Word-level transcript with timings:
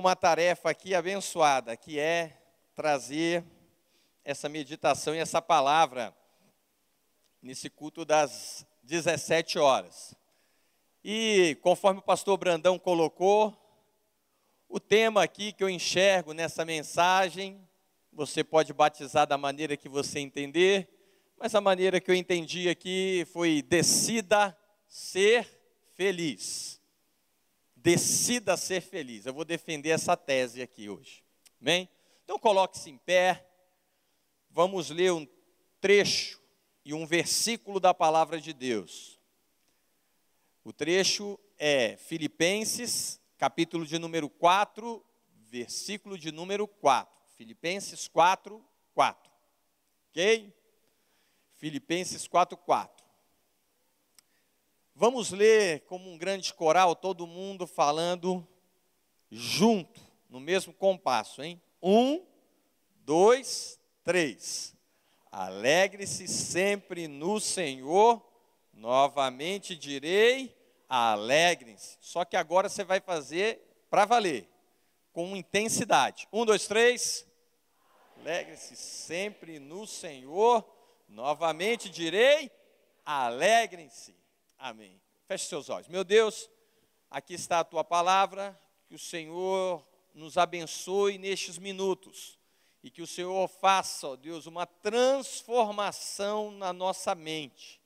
com 0.00 0.06
uma 0.06 0.16
tarefa 0.16 0.70
aqui 0.70 0.94
abençoada, 0.94 1.76
que 1.76 1.98
é 1.98 2.34
trazer 2.74 3.44
essa 4.24 4.48
meditação 4.48 5.14
e 5.14 5.18
essa 5.18 5.42
palavra 5.42 6.16
nesse 7.42 7.68
culto 7.68 8.02
das 8.02 8.66
17 8.82 9.58
horas. 9.58 10.14
E 11.04 11.58
conforme 11.60 12.00
o 12.00 12.02
pastor 12.02 12.38
Brandão 12.38 12.78
colocou, 12.78 13.54
o 14.70 14.80
tema 14.80 15.22
aqui 15.22 15.52
que 15.52 15.62
eu 15.62 15.68
enxergo 15.68 16.32
nessa 16.32 16.64
mensagem, 16.64 17.60
você 18.10 18.42
pode 18.42 18.72
batizar 18.72 19.26
da 19.26 19.36
maneira 19.36 19.76
que 19.76 19.88
você 19.88 20.18
entender, 20.18 20.88
mas 21.38 21.54
a 21.54 21.60
maneira 21.60 22.00
que 22.00 22.10
eu 22.10 22.14
entendi 22.14 22.70
aqui 22.70 23.26
foi 23.34 23.60
decida 23.60 24.56
ser 24.88 25.46
feliz. 25.94 26.79
Decida 27.82 28.58
ser 28.58 28.82
feliz. 28.82 29.24
Eu 29.24 29.32
vou 29.32 29.44
defender 29.44 29.88
essa 29.88 30.14
tese 30.14 30.60
aqui 30.60 30.90
hoje. 30.90 31.24
Bem? 31.58 31.88
Então 32.24 32.38
coloque-se 32.38 32.90
em 32.90 32.98
pé. 32.98 33.46
Vamos 34.50 34.90
ler 34.90 35.12
um 35.12 35.26
trecho 35.80 36.38
e 36.84 36.92
um 36.92 37.06
versículo 37.06 37.80
da 37.80 37.94
palavra 37.94 38.38
de 38.38 38.52
Deus. 38.52 39.18
O 40.62 40.74
trecho 40.74 41.40
é 41.58 41.96
Filipenses, 41.96 43.18
capítulo 43.38 43.86
de 43.86 43.98
número 43.98 44.28
4, 44.28 45.02
versículo 45.48 46.18
de 46.18 46.30
número 46.30 46.68
4. 46.68 47.18
Filipenses 47.34 48.06
4, 48.06 48.62
4. 48.92 49.32
Ok? 50.10 50.54
Filipenses 51.56 52.28
4, 52.28 52.58
4. 52.58 52.99
Vamos 55.00 55.30
ler 55.30 55.80
como 55.86 56.10
um 56.10 56.18
grande 56.18 56.52
coral, 56.52 56.94
todo 56.94 57.26
mundo 57.26 57.66
falando 57.66 58.46
junto, 59.30 59.98
no 60.28 60.38
mesmo 60.38 60.74
compasso, 60.74 61.42
hein? 61.42 61.58
Um, 61.82 62.22
dois, 62.96 63.80
três. 64.04 64.76
Alegre-se 65.32 66.28
sempre 66.28 67.08
no 67.08 67.40
Senhor, 67.40 68.22
novamente 68.74 69.74
direi, 69.74 70.54
alegrem-se. 70.86 71.96
Só 72.02 72.22
que 72.26 72.36
agora 72.36 72.68
você 72.68 72.84
vai 72.84 73.00
fazer 73.00 73.58
para 73.88 74.04
valer, 74.04 74.46
com 75.14 75.34
intensidade. 75.34 76.28
Um, 76.30 76.44
dois, 76.44 76.66
três. 76.66 77.26
Alegre-se 78.20 78.76
sempre 78.76 79.58
no 79.58 79.86
Senhor. 79.86 80.62
Novamente 81.08 81.88
direi: 81.88 82.50
alegrem-se. 83.02 84.19
Amém. 84.62 85.00
Feche 85.26 85.46
seus 85.46 85.70
olhos. 85.70 85.88
Meu 85.88 86.04
Deus, 86.04 86.50
aqui 87.10 87.32
está 87.32 87.60
a 87.60 87.64
tua 87.64 87.82
palavra. 87.82 88.54
Que 88.86 88.94
o 88.94 88.98
Senhor 88.98 89.82
nos 90.12 90.36
abençoe 90.36 91.16
nestes 91.16 91.56
minutos. 91.56 92.38
E 92.82 92.90
que 92.90 93.00
o 93.00 93.06
Senhor 93.06 93.48
faça, 93.48 94.08
ó 94.08 94.16
Deus, 94.16 94.44
uma 94.44 94.66
transformação 94.66 96.50
na 96.50 96.74
nossa 96.74 97.14
mente. 97.14 97.80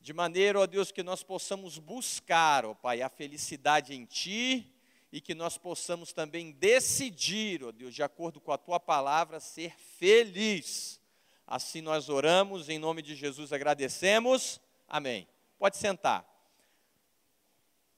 De 0.00 0.12
maneira, 0.12 0.58
ó 0.58 0.66
Deus, 0.66 0.90
que 0.90 1.04
nós 1.04 1.22
possamos 1.22 1.78
buscar, 1.78 2.66
ó 2.66 2.74
Pai, 2.74 3.00
a 3.00 3.08
felicidade 3.08 3.94
em 3.94 4.04
Ti 4.04 4.74
e 5.12 5.20
que 5.20 5.36
nós 5.36 5.56
possamos 5.56 6.12
também 6.12 6.50
decidir, 6.50 7.62
ó 7.62 7.70
Deus, 7.70 7.94
de 7.94 8.02
acordo 8.02 8.40
com 8.40 8.50
a 8.50 8.58
tua 8.58 8.80
palavra, 8.80 9.38
ser 9.38 9.78
feliz. 9.78 11.00
Assim 11.46 11.80
nós 11.80 12.08
oramos, 12.08 12.68
em 12.68 12.78
nome 12.78 13.02
de 13.02 13.14
Jesus 13.14 13.52
agradecemos. 13.52 14.60
Amém. 14.88 15.28
Pode 15.62 15.76
sentar. 15.76 16.26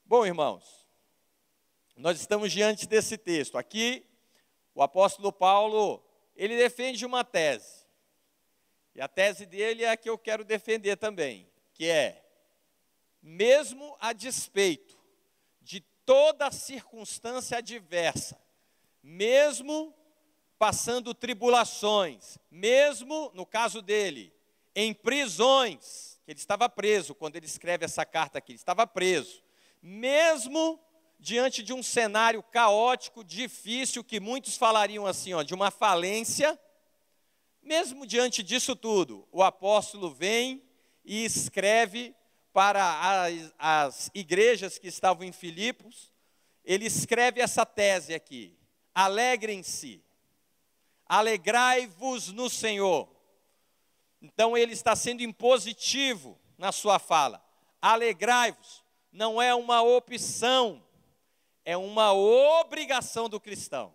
Bom, 0.05 0.27
irmãos, 0.27 0.87
nós 1.97 2.21
estamos 2.21 2.53
diante 2.53 2.87
desse 2.87 3.17
texto. 3.17 3.57
Aqui, 3.57 4.07
o 4.75 4.83
apóstolo 4.83 5.33
Paulo, 5.33 6.05
ele 6.37 6.59
defende 6.59 7.07
uma 7.07 7.25
tese. 7.25 7.87
E 8.95 9.01
a 9.01 9.09
tese 9.09 9.47
dele 9.47 9.83
é 9.83 9.93
a 9.93 9.97
que 9.97 10.11
eu 10.11 10.19
quero 10.19 10.45
defender 10.45 10.99
também, 10.99 11.51
que 11.73 11.89
é: 11.89 12.23
mesmo 13.23 13.97
a 13.99 14.13
despeito 14.13 15.03
toda 16.05 16.51
circunstância 16.51 17.57
adversa, 17.57 18.39
mesmo 19.03 19.95
passando 20.59 21.15
tribulações, 21.15 22.37
mesmo, 22.51 23.31
no 23.33 23.47
caso 23.47 23.81
dele, 23.81 24.35
em 24.75 24.93
prisões, 24.93 26.14
que 26.25 26.33
ele 26.33 26.39
estava 26.39 26.69
preso 26.69 27.15
quando 27.15 27.37
ele 27.37 27.47
escreve 27.47 27.85
essa 27.85 28.05
carta 28.05 28.39
aqui, 28.39 28.53
ele 28.53 28.59
estava 28.59 28.87
preso, 28.87 29.43
mesmo 29.83 30.81
diante 31.19 31.63
de 31.63 31.73
um 31.73 31.83
cenário 31.83 32.43
caótico, 32.43 33.23
difícil, 33.23 34.03
que 34.03 34.21
muitos 34.21 34.57
falariam 34.57 35.07
assim, 35.07 35.33
ó, 35.35 35.43
de 35.43 35.55
uma 35.55 35.71
falência, 35.71 36.59
mesmo 37.63 38.07
diante 38.07 38.43
disso 38.43 38.75
tudo, 38.75 39.27
o 39.31 39.43
apóstolo 39.43 40.11
vem 40.11 40.63
e 41.05 41.25
escreve 41.25 42.15
para 42.53 43.25
as, 43.25 43.55
as 43.59 44.11
igrejas 44.15 44.79
que 44.79 44.89
estavam 44.89 45.25
em 45.25 45.33
Filipos, 45.33 46.13
ele 46.65 46.87
escreve 46.87 47.41
essa 47.41 47.67
tese 47.67 48.15
aqui: 48.15 48.57
alegrem-se, 48.95 50.03
alegrai-vos 51.07 52.29
no 52.33 52.49
Senhor. 52.49 53.14
Então 54.25 54.57
ele 54.57 54.73
está 54.73 54.97
sendo 54.97 55.23
impositivo 55.23 56.39
na 56.57 56.73
sua 56.73 56.99
fala. 56.99 57.45
Alegrai-vos 57.81 58.83
não 59.13 59.41
é 59.41 59.55
uma 59.55 59.83
opção, 59.83 60.83
é 61.65 61.77
uma 61.77 62.13
obrigação 62.15 63.29
do 63.29 63.39
cristão. 63.39 63.95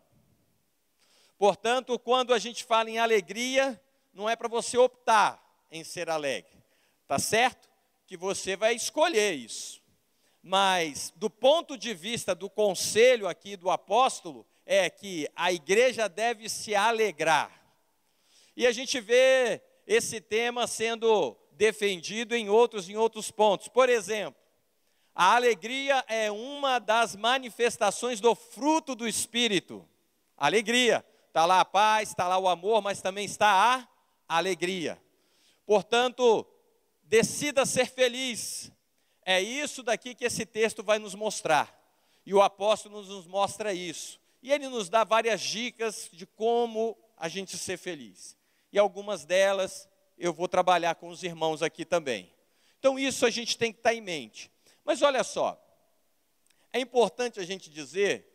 Portanto, 1.37 1.97
quando 1.97 2.31
a 2.31 2.37
gente 2.37 2.63
fala 2.63 2.91
em 2.91 2.99
alegria, 2.99 3.81
não 4.13 4.29
é 4.29 4.35
para 4.35 4.47
você 4.47 4.77
optar 4.77 5.43
em 5.71 5.83
ser 5.83 6.09
alegre, 6.09 6.63
tá 7.07 7.17
certo? 7.17 7.67
que 8.05 8.17
você 8.17 8.55
vai 8.55 8.73
escolher 8.73 9.33
isso. 9.33 9.83
Mas, 10.41 11.13
do 11.15 11.29
ponto 11.29 11.77
de 11.77 11.93
vista 11.93 12.33
do 12.33 12.49
conselho 12.49 13.27
aqui 13.27 13.55
do 13.55 13.69
apóstolo, 13.69 14.47
é 14.65 14.89
que 14.89 15.29
a 15.35 15.51
igreja 15.51 16.07
deve 16.07 16.49
se 16.49 16.73
alegrar. 16.73 17.51
E 18.57 18.65
a 18.65 18.71
gente 18.71 18.99
vê 18.99 19.61
esse 19.89 20.21
tema 20.21 20.67
sendo 20.67 21.35
defendido 21.51 22.33
em 22.33 22.47
outros 22.47 22.87
em 22.87 22.95
outros 22.95 23.29
pontos. 23.29 23.67
Por 23.67 23.89
exemplo, 23.89 24.39
a 25.13 25.35
alegria 25.35 26.05
é 26.07 26.31
uma 26.31 26.79
das 26.79 27.17
manifestações 27.17 28.21
do 28.21 28.33
fruto 28.33 28.95
do 28.95 29.05
espírito. 29.05 29.85
Alegria. 30.37 31.03
Está 31.27 31.45
lá 31.45 31.59
a 31.59 31.65
paz, 31.65 32.09
está 32.09 32.25
lá 32.27 32.37
o 32.37 32.47
amor, 32.47 32.81
mas 32.81 33.01
também 33.01 33.25
está 33.25 33.85
a 34.27 34.37
alegria. 34.37 34.97
Portanto, 35.65 36.47
Decida 37.09 37.65
ser 37.65 37.87
feliz. 37.87 38.71
É 39.25 39.41
isso 39.41 39.81
daqui 39.81 40.13
que 40.13 40.23
esse 40.23 40.45
texto 40.45 40.83
vai 40.83 40.99
nos 40.99 41.15
mostrar. 41.15 41.75
E 42.23 42.35
o 42.35 42.41
apóstolo 42.41 43.01
nos 43.01 43.25
mostra 43.25 43.73
isso. 43.73 44.21
E 44.43 44.51
ele 44.51 44.67
nos 44.67 44.89
dá 44.89 45.03
várias 45.03 45.41
dicas 45.41 46.07
de 46.13 46.27
como 46.27 46.95
a 47.17 47.27
gente 47.27 47.57
ser 47.57 47.77
feliz. 47.77 48.37
E 48.71 48.79
algumas 48.79 49.25
delas 49.25 49.87
eu 50.17 50.33
vou 50.33 50.47
trabalhar 50.47 50.95
com 50.95 51.09
os 51.09 51.23
irmãos 51.23 51.61
aqui 51.61 51.85
também. 51.85 52.33
Então 52.79 52.97
isso 52.97 53.25
a 53.25 53.29
gente 53.29 53.57
tem 53.57 53.71
que 53.71 53.79
estar 53.79 53.93
em 53.93 54.01
mente. 54.01 54.51
Mas 54.83 55.01
olha 55.01 55.23
só, 55.23 55.61
é 56.71 56.79
importante 56.79 57.39
a 57.39 57.45
gente 57.45 57.69
dizer 57.69 58.25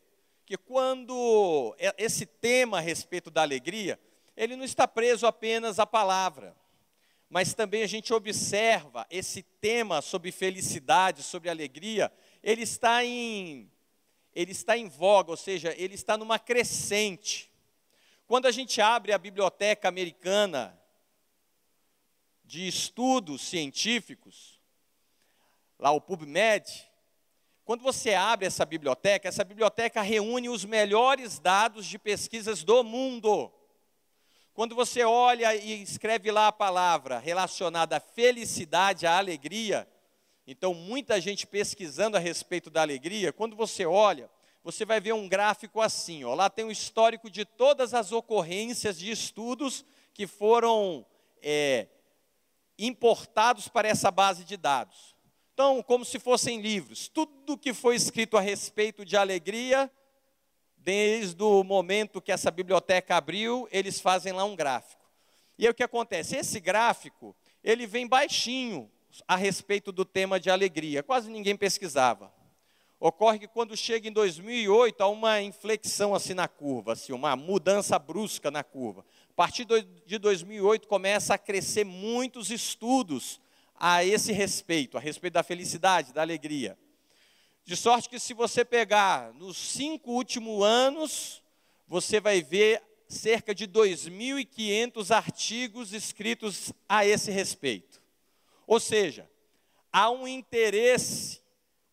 que 0.46 0.56
quando 0.56 1.74
esse 1.96 2.26
tema 2.26 2.78
a 2.78 2.80
respeito 2.80 3.30
da 3.30 3.42
alegria, 3.42 3.98
ele 4.36 4.56
não 4.56 4.64
está 4.64 4.86
preso 4.86 5.26
apenas 5.26 5.78
à 5.78 5.86
palavra 5.86 6.54
mas 7.34 7.52
também 7.52 7.82
a 7.82 7.86
gente 7.88 8.14
observa 8.14 9.04
esse 9.10 9.42
tema 9.42 10.00
sobre 10.00 10.30
felicidade, 10.30 11.20
sobre 11.20 11.50
alegria, 11.50 12.12
ele 12.40 12.62
está 12.62 13.04
em 13.04 13.68
ele 14.32 14.52
está 14.52 14.78
em 14.78 14.88
voga, 14.88 15.32
ou 15.32 15.36
seja, 15.36 15.74
ele 15.76 15.96
está 15.96 16.16
numa 16.16 16.38
crescente. 16.38 17.52
Quando 18.26 18.46
a 18.46 18.50
gente 18.50 18.80
abre 18.80 19.12
a 19.12 19.18
biblioteca 19.18 19.86
americana 19.86 20.80
de 22.42 22.66
estudos 22.66 23.42
científicos, 23.42 24.58
lá 25.78 25.90
o 25.90 26.00
PubMed, 26.00 26.90
quando 27.64 27.82
você 27.82 28.14
abre 28.14 28.46
essa 28.46 28.64
biblioteca, 28.64 29.28
essa 29.28 29.44
biblioteca 29.44 30.00
reúne 30.00 30.48
os 30.48 30.64
melhores 30.64 31.38
dados 31.38 31.84
de 31.86 31.98
pesquisas 31.98 32.64
do 32.64 32.82
mundo. 32.82 33.52
Quando 34.54 34.74
você 34.74 35.02
olha 35.02 35.54
e 35.54 35.82
escreve 35.82 36.30
lá 36.30 36.48
a 36.48 36.52
palavra 36.52 37.18
relacionada 37.18 37.96
à 37.96 38.00
felicidade, 38.00 39.06
à 39.06 39.18
alegria, 39.18 39.88
então 40.46 40.72
muita 40.72 41.20
gente 41.20 41.46
pesquisando 41.46 42.16
a 42.16 42.20
respeito 42.20 42.70
da 42.70 42.80
alegria, 42.80 43.32
quando 43.32 43.56
você 43.56 43.84
olha, 43.84 44.30
você 44.64 44.86
vai 44.86 44.98
ver 44.98 45.12
um 45.12 45.28
gráfico 45.28 45.82
assim, 45.82 46.24
ó, 46.24 46.34
lá 46.34 46.48
tem 46.48 46.64
o 46.64 46.68
um 46.68 46.70
histórico 46.70 47.28
de 47.28 47.44
todas 47.44 47.92
as 47.92 48.12
ocorrências 48.12 48.98
de 48.98 49.10
estudos 49.10 49.84
que 50.14 50.26
foram 50.26 51.04
é, 51.42 51.86
importados 52.78 53.68
para 53.68 53.86
essa 53.86 54.10
base 54.10 54.42
de 54.42 54.56
dados. 54.56 55.14
Então, 55.52 55.82
como 55.82 56.02
se 56.02 56.18
fossem 56.18 56.62
livros, 56.62 57.08
tudo 57.08 57.58
que 57.58 57.74
foi 57.74 57.94
escrito 57.94 58.38
a 58.38 58.40
respeito 58.40 59.04
de 59.04 59.18
alegria, 59.18 59.90
desde 60.78 61.42
o 61.42 61.62
momento 61.62 62.20
que 62.20 62.32
essa 62.32 62.50
biblioteca 62.50 63.16
abriu, 63.16 63.68
eles 63.70 64.00
fazem 64.00 64.32
lá 64.32 64.44
um 64.44 64.56
gráfico. 64.56 65.04
E 65.58 65.66
aí 65.66 65.70
o 65.70 65.74
que 65.74 65.82
acontece? 65.82 66.36
Esse 66.36 66.58
gráfico, 66.58 67.36
ele 67.62 67.86
vem 67.86 68.08
baixinho 68.08 68.90
a 69.28 69.36
respeito 69.36 69.92
do 69.92 70.04
tema 70.04 70.40
de 70.40 70.50
alegria. 70.50 71.02
Quase 71.02 71.30
ninguém 71.30 71.54
pesquisava. 71.54 72.33
Ocorre 73.06 73.38
que 73.38 73.46
quando 73.46 73.76
chega 73.76 74.08
em 74.08 74.12
2008, 74.12 75.02
há 75.02 75.08
uma 75.08 75.42
inflexão 75.42 76.14
assim 76.14 76.32
na 76.32 76.48
curva, 76.48 76.94
assim, 76.94 77.12
uma 77.12 77.36
mudança 77.36 77.98
brusca 77.98 78.50
na 78.50 78.64
curva. 78.64 79.04
A 79.28 79.34
partir 79.34 79.66
de 80.06 80.18
2008 80.18 80.88
começa 80.88 81.34
a 81.34 81.38
crescer 81.38 81.84
muitos 81.84 82.50
estudos 82.50 83.38
a 83.78 84.02
esse 84.02 84.32
respeito, 84.32 84.96
a 84.96 85.00
respeito 85.00 85.34
da 85.34 85.42
felicidade, 85.42 86.14
da 86.14 86.22
alegria. 86.22 86.78
De 87.62 87.76
sorte 87.76 88.08
que 88.08 88.18
se 88.18 88.32
você 88.32 88.64
pegar 88.64 89.34
nos 89.34 89.58
cinco 89.58 90.12
últimos 90.12 90.64
anos, 90.64 91.42
você 91.86 92.18
vai 92.20 92.40
ver 92.40 92.82
cerca 93.06 93.54
de 93.54 93.68
2.500 93.68 95.14
artigos 95.14 95.92
escritos 95.92 96.72
a 96.88 97.04
esse 97.04 97.30
respeito. 97.30 98.00
Ou 98.66 98.80
seja, 98.80 99.28
há 99.92 100.10
um 100.10 100.26
interesse 100.26 101.43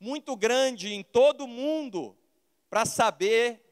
muito 0.02 0.36
grande 0.36 0.92
em 0.92 1.04
todo 1.04 1.48
mundo 1.48 2.18
para 2.72 2.86
saber 2.88 3.64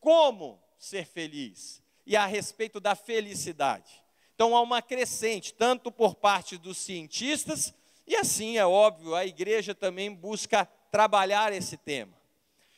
como 0.00 0.58
ser 0.78 1.04
feliz 1.04 1.82
e 2.06 2.16
a 2.16 2.24
respeito 2.24 2.80
da 2.80 2.94
felicidade. 2.94 4.02
Então 4.34 4.56
há 4.56 4.62
uma 4.62 4.80
crescente, 4.80 5.52
tanto 5.52 5.92
por 5.92 6.14
parte 6.14 6.56
dos 6.56 6.78
cientistas, 6.78 7.74
e 8.06 8.16
assim 8.16 8.56
é 8.56 8.64
óbvio, 8.64 9.14
a 9.14 9.26
igreja 9.26 9.74
também 9.74 10.12
busca 10.12 10.64
trabalhar 10.90 11.52
esse 11.52 11.76
tema. 11.76 12.16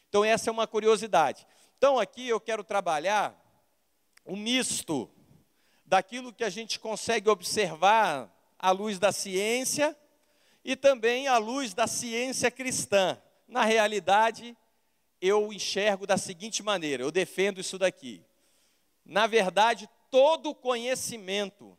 Então 0.09 0.25
essa 0.25 0.50
é 0.50 0.52
uma 0.52 0.67
curiosidade. 0.67 1.47
Então 1.79 2.00
aqui 2.00 2.26
eu 2.26 2.41
quero 2.41 2.64
trabalhar 2.64 3.41
o 4.25 4.35
misto 4.35 5.09
daquilo 5.85 6.32
que 6.32 6.43
a 6.43 6.50
gente 6.50 6.81
consegue 6.81 7.31
observar 7.31 8.29
à 8.59 8.73
luz 8.73 8.99
da 8.99 9.12
ciência 9.12 9.97
e 10.67 10.75
também 10.75 11.29
à 11.29 11.39
luz 11.39 11.73
da 11.73 11.87
ciência 11.87 12.51
cristã. 12.51 13.17
Na 13.47 13.65
realidade, 13.65 14.57
eu 15.21 15.53
enxergo 15.53 16.09
da 16.09 16.19
seguinte 16.19 16.61
maneira, 16.61 17.05
eu 17.05 17.13
defendo 17.13 17.61
isso 17.61 17.79
daqui. 17.79 18.21
Na 19.05 19.29
verdade, 19.29 19.89
todo 20.11 20.53
conhecimento, 20.53 21.79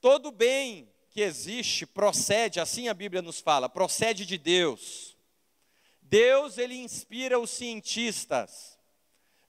todo 0.00 0.30
bem 0.30 0.88
que 1.10 1.20
existe 1.20 1.84
procede, 1.84 2.60
assim 2.60 2.86
a 2.86 2.94
Bíblia 2.94 3.20
nos 3.20 3.40
fala, 3.40 3.68
procede 3.68 4.24
de 4.24 4.38
Deus. 4.38 5.16
Deus 6.00 6.58
ele 6.58 6.76
inspira 6.76 7.40
os 7.40 7.50
cientistas. 7.50 8.78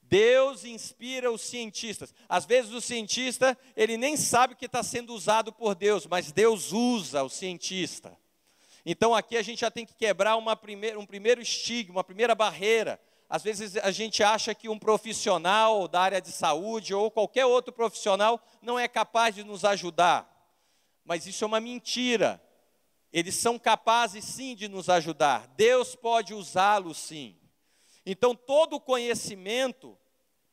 Deus 0.01 0.65
inspira 0.65 1.31
os 1.31 1.43
cientistas. 1.43 2.11
Às 2.27 2.45
vezes 2.47 2.71
o 2.71 2.81
cientista, 2.81 3.55
ele 3.75 3.97
nem 3.97 4.17
sabe 4.17 4.55
que 4.55 4.65
está 4.65 4.81
sendo 4.81 5.13
usado 5.13 5.53
por 5.53 5.75
Deus, 5.75 6.07
mas 6.07 6.31
Deus 6.31 6.71
usa 6.71 7.21
o 7.21 7.29
cientista. 7.29 8.17
Então 8.85 9.15
aqui 9.15 9.37
a 9.37 9.41
gente 9.41 9.61
já 9.61 9.71
tem 9.71 9.85
que 9.85 9.95
quebrar 9.95 10.37
primeira, 10.57 10.99
um 10.99 11.05
primeiro 11.05 11.41
estigma, 11.41 11.97
uma 11.97 12.03
primeira 12.03 12.35
barreira. 12.35 12.99
Às 13.29 13.41
vezes 13.41 13.77
a 13.77 13.91
gente 13.91 14.21
acha 14.21 14.53
que 14.53 14.67
um 14.67 14.77
profissional 14.77 15.87
da 15.87 16.01
área 16.01 16.21
de 16.21 16.31
saúde 16.31 16.93
ou 16.93 17.09
qualquer 17.09 17.45
outro 17.45 17.71
profissional 17.71 18.39
não 18.61 18.77
é 18.77 18.87
capaz 18.87 19.35
de 19.35 19.43
nos 19.43 19.63
ajudar. 19.63 20.29
Mas 21.05 21.25
isso 21.25 21.43
é 21.43 21.47
uma 21.47 21.59
mentira. 21.59 22.41
Eles 23.11 23.35
são 23.35 23.57
capazes 23.57 24.25
sim 24.25 24.53
de 24.53 24.67
nos 24.67 24.89
ajudar. 24.89 25.47
Deus 25.55 25.95
pode 25.95 26.33
usá-los 26.33 26.97
sim. 26.97 27.37
Então 28.05 28.35
todo 28.35 28.81
conhecimento 28.81 29.97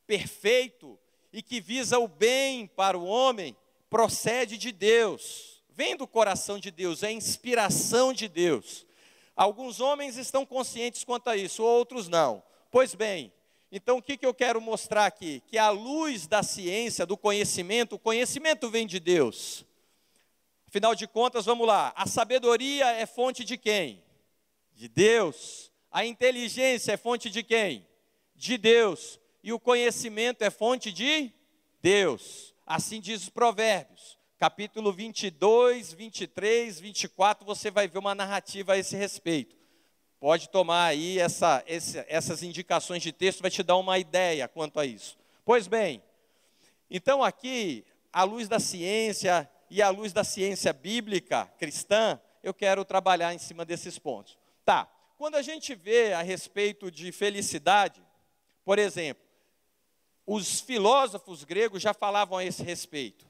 perfeito 0.06 0.98
e 1.32 1.42
que 1.42 1.60
visa 1.60 1.98
o 1.98 2.06
bem 2.06 2.66
para 2.68 2.96
o 2.96 3.04
homem 3.04 3.56
procede 3.88 4.56
de 4.56 4.70
Deus 4.70 5.49
vem 5.74 5.96
do 5.96 6.06
coração 6.06 6.58
de 6.58 6.70
Deus, 6.70 7.02
é 7.02 7.10
inspiração 7.10 8.12
de 8.12 8.28
Deus. 8.28 8.86
Alguns 9.34 9.80
homens 9.80 10.16
estão 10.16 10.44
conscientes 10.44 11.04
quanto 11.04 11.28
a 11.28 11.36
isso, 11.36 11.62
outros 11.62 12.08
não. 12.08 12.42
Pois 12.70 12.94
bem, 12.94 13.32
então 13.72 13.98
o 13.98 14.02
que, 14.02 14.16
que 14.16 14.26
eu 14.26 14.34
quero 14.34 14.60
mostrar 14.60 15.06
aqui? 15.06 15.42
Que 15.46 15.56
a 15.56 15.70
luz 15.70 16.26
da 16.26 16.42
ciência, 16.42 17.06
do 17.06 17.16
conhecimento, 17.16 17.94
o 17.94 17.98
conhecimento 17.98 18.68
vem 18.68 18.86
de 18.86 19.00
Deus. 19.00 19.64
Afinal 20.66 20.94
de 20.94 21.06
contas, 21.06 21.46
vamos 21.46 21.66
lá, 21.66 21.92
a 21.96 22.06
sabedoria 22.06 22.86
é 22.92 23.06
fonte 23.06 23.44
de 23.44 23.56
quem? 23.56 24.02
De 24.74 24.88
Deus. 24.88 25.72
A 25.90 26.04
inteligência 26.04 26.92
é 26.92 26.96
fonte 26.96 27.28
de 27.30 27.42
quem? 27.42 27.86
De 28.36 28.56
Deus. 28.56 29.18
E 29.42 29.52
o 29.52 29.58
conhecimento 29.58 30.42
é 30.42 30.50
fonte 30.50 30.92
de 30.92 31.32
Deus. 31.82 32.54
Assim 32.66 33.00
diz 33.00 33.22
os 33.22 33.28
provérbios 33.28 34.19
capítulo 34.40 34.90
22, 34.90 35.92
23, 35.92 36.80
24, 36.80 37.44
você 37.44 37.70
vai 37.70 37.86
ver 37.86 37.98
uma 37.98 38.14
narrativa 38.14 38.72
a 38.72 38.78
esse 38.78 38.96
respeito. 38.96 39.54
Pode 40.18 40.48
tomar 40.48 40.86
aí 40.86 41.18
essa, 41.18 41.62
esse, 41.66 42.02
essas 42.08 42.42
indicações 42.42 43.02
de 43.02 43.12
texto, 43.12 43.42
vai 43.42 43.50
te 43.50 43.62
dar 43.62 43.76
uma 43.76 43.98
ideia 43.98 44.48
quanto 44.48 44.80
a 44.80 44.86
isso. 44.86 45.18
Pois 45.44 45.68
bem, 45.68 46.02
então 46.90 47.22
aqui, 47.22 47.84
à 48.10 48.22
luz 48.22 48.48
da 48.48 48.58
ciência 48.58 49.46
e 49.68 49.82
à 49.82 49.90
luz 49.90 50.10
da 50.10 50.24
ciência 50.24 50.72
bíblica 50.72 51.44
cristã, 51.58 52.18
eu 52.42 52.54
quero 52.54 52.82
trabalhar 52.82 53.34
em 53.34 53.38
cima 53.38 53.62
desses 53.66 53.98
pontos. 53.98 54.38
Tá, 54.64 54.90
quando 55.18 55.34
a 55.34 55.42
gente 55.42 55.74
vê 55.74 56.14
a 56.14 56.22
respeito 56.22 56.90
de 56.90 57.12
felicidade, 57.12 58.02
por 58.64 58.78
exemplo, 58.78 59.22
os 60.26 60.60
filósofos 60.60 61.44
gregos 61.44 61.82
já 61.82 61.92
falavam 61.92 62.38
a 62.38 62.44
esse 62.44 62.62
respeito 62.62 63.29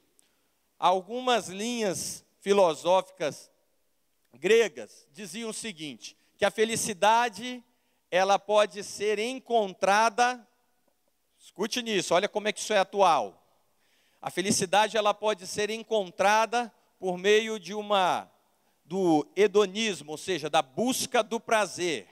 algumas 0.81 1.47
linhas 1.47 2.25
filosóficas 2.39 3.51
gregas 4.33 5.07
diziam 5.11 5.51
o 5.51 5.53
seguinte: 5.53 6.17
que 6.37 6.43
a 6.43 6.49
felicidade 6.49 7.63
ela 8.09 8.39
pode 8.39 8.83
ser 8.83 9.19
encontrada, 9.19 10.45
escute 11.37 11.83
nisso, 11.83 12.15
olha 12.15 12.27
como 12.27 12.47
é 12.47 12.51
que 12.51 12.59
isso 12.59 12.73
é 12.73 12.79
atual. 12.79 13.37
A 14.19 14.31
felicidade 14.31 14.97
ela 14.97 15.13
pode 15.13 15.45
ser 15.45 15.69
encontrada 15.69 16.73
por 16.99 17.15
meio 17.17 17.59
de 17.59 17.75
uma 17.75 18.29
do 18.83 19.25
hedonismo, 19.35 20.11
ou 20.11 20.17
seja, 20.17 20.49
da 20.49 20.61
busca 20.61 21.23
do 21.23 21.39
prazer. 21.39 22.07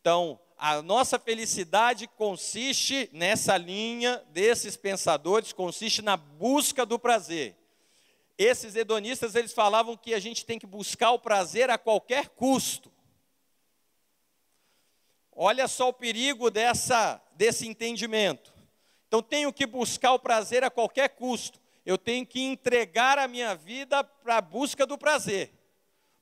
Então, 0.00 0.40
a 0.56 0.80
nossa 0.80 1.18
felicidade 1.18 2.06
consiste 2.06 3.10
nessa 3.12 3.56
linha 3.56 4.24
desses 4.30 4.76
pensadores, 4.76 5.52
consiste 5.52 6.00
na 6.00 6.16
busca 6.16 6.86
do 6.86 6.98
prazer. 6.98 7.54
Esses 8.38 8.74
hedonistas, 8.74 9.34
eles 9.34 9.52
falavam 9.52 9.96
que 9.96 10.14
a 10.14 10.18
gente 10.18 10.44
tem 10.44 10.58
que 10.58 10.66
buscar 10.66 11.10
o 11.10 11.18
prazer 11.18 11.70
a 11.70 11.78
qualquer 11.78 12.30
custo. 12.30 12.92
Olha 15.32 15.68
só 15.68 15.88
o 15.88 15.92
perigo 15.92 16.50
dessa, 16.50 17.20
desse 17.34 17.66
entendimento. 17.66 18.54
Então, 19.06 19.22
tenho 19.22 19.52
que 19.52 19.66
buscar 19.66 20.12
o 20.12 20.18
prazer 20.18 20.64
a 20.64 20.70
qualquer 20.70 21.10
custo. 21.10 21.60
Eu 21.84 21.98
tenho 21.98 22.26
que 22.26 22.40
entregar 22.40 23.18
a 23.18 23.28
minha 23.28 23.54
vida 23.54 24.02
para 24.02 24.38
a 24.38 24.40
busca 24.40 24.86
do 24.86 24.98
prazer. 24.98 25.52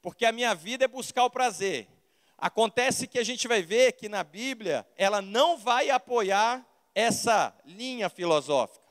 Porque 0.02 0.26
a 0.26 0.32
minha 0.32 0.54
vida 0.54 0.84
é 0.84 0.88
buscar 0.88 1.24
o 1.24 1.30
prazer. 1.30 1.88
Acontece 2.36 3.06
que 3.06 3.18
a 3.18 3.24
gente 3.24 3.46
vai 3.46 3.62
ver 3.62 3.92
que 3.92 4.08
na 4.08 4.24
Bíblia 4.24 4.86
ela 4.96 5.22
não 5.22 5.56
vai 5.56 5.90
apoiar 5.90 6.66
essa 6.94 7.54
linha 7.64 8.08
filosófica. 8.08 8.84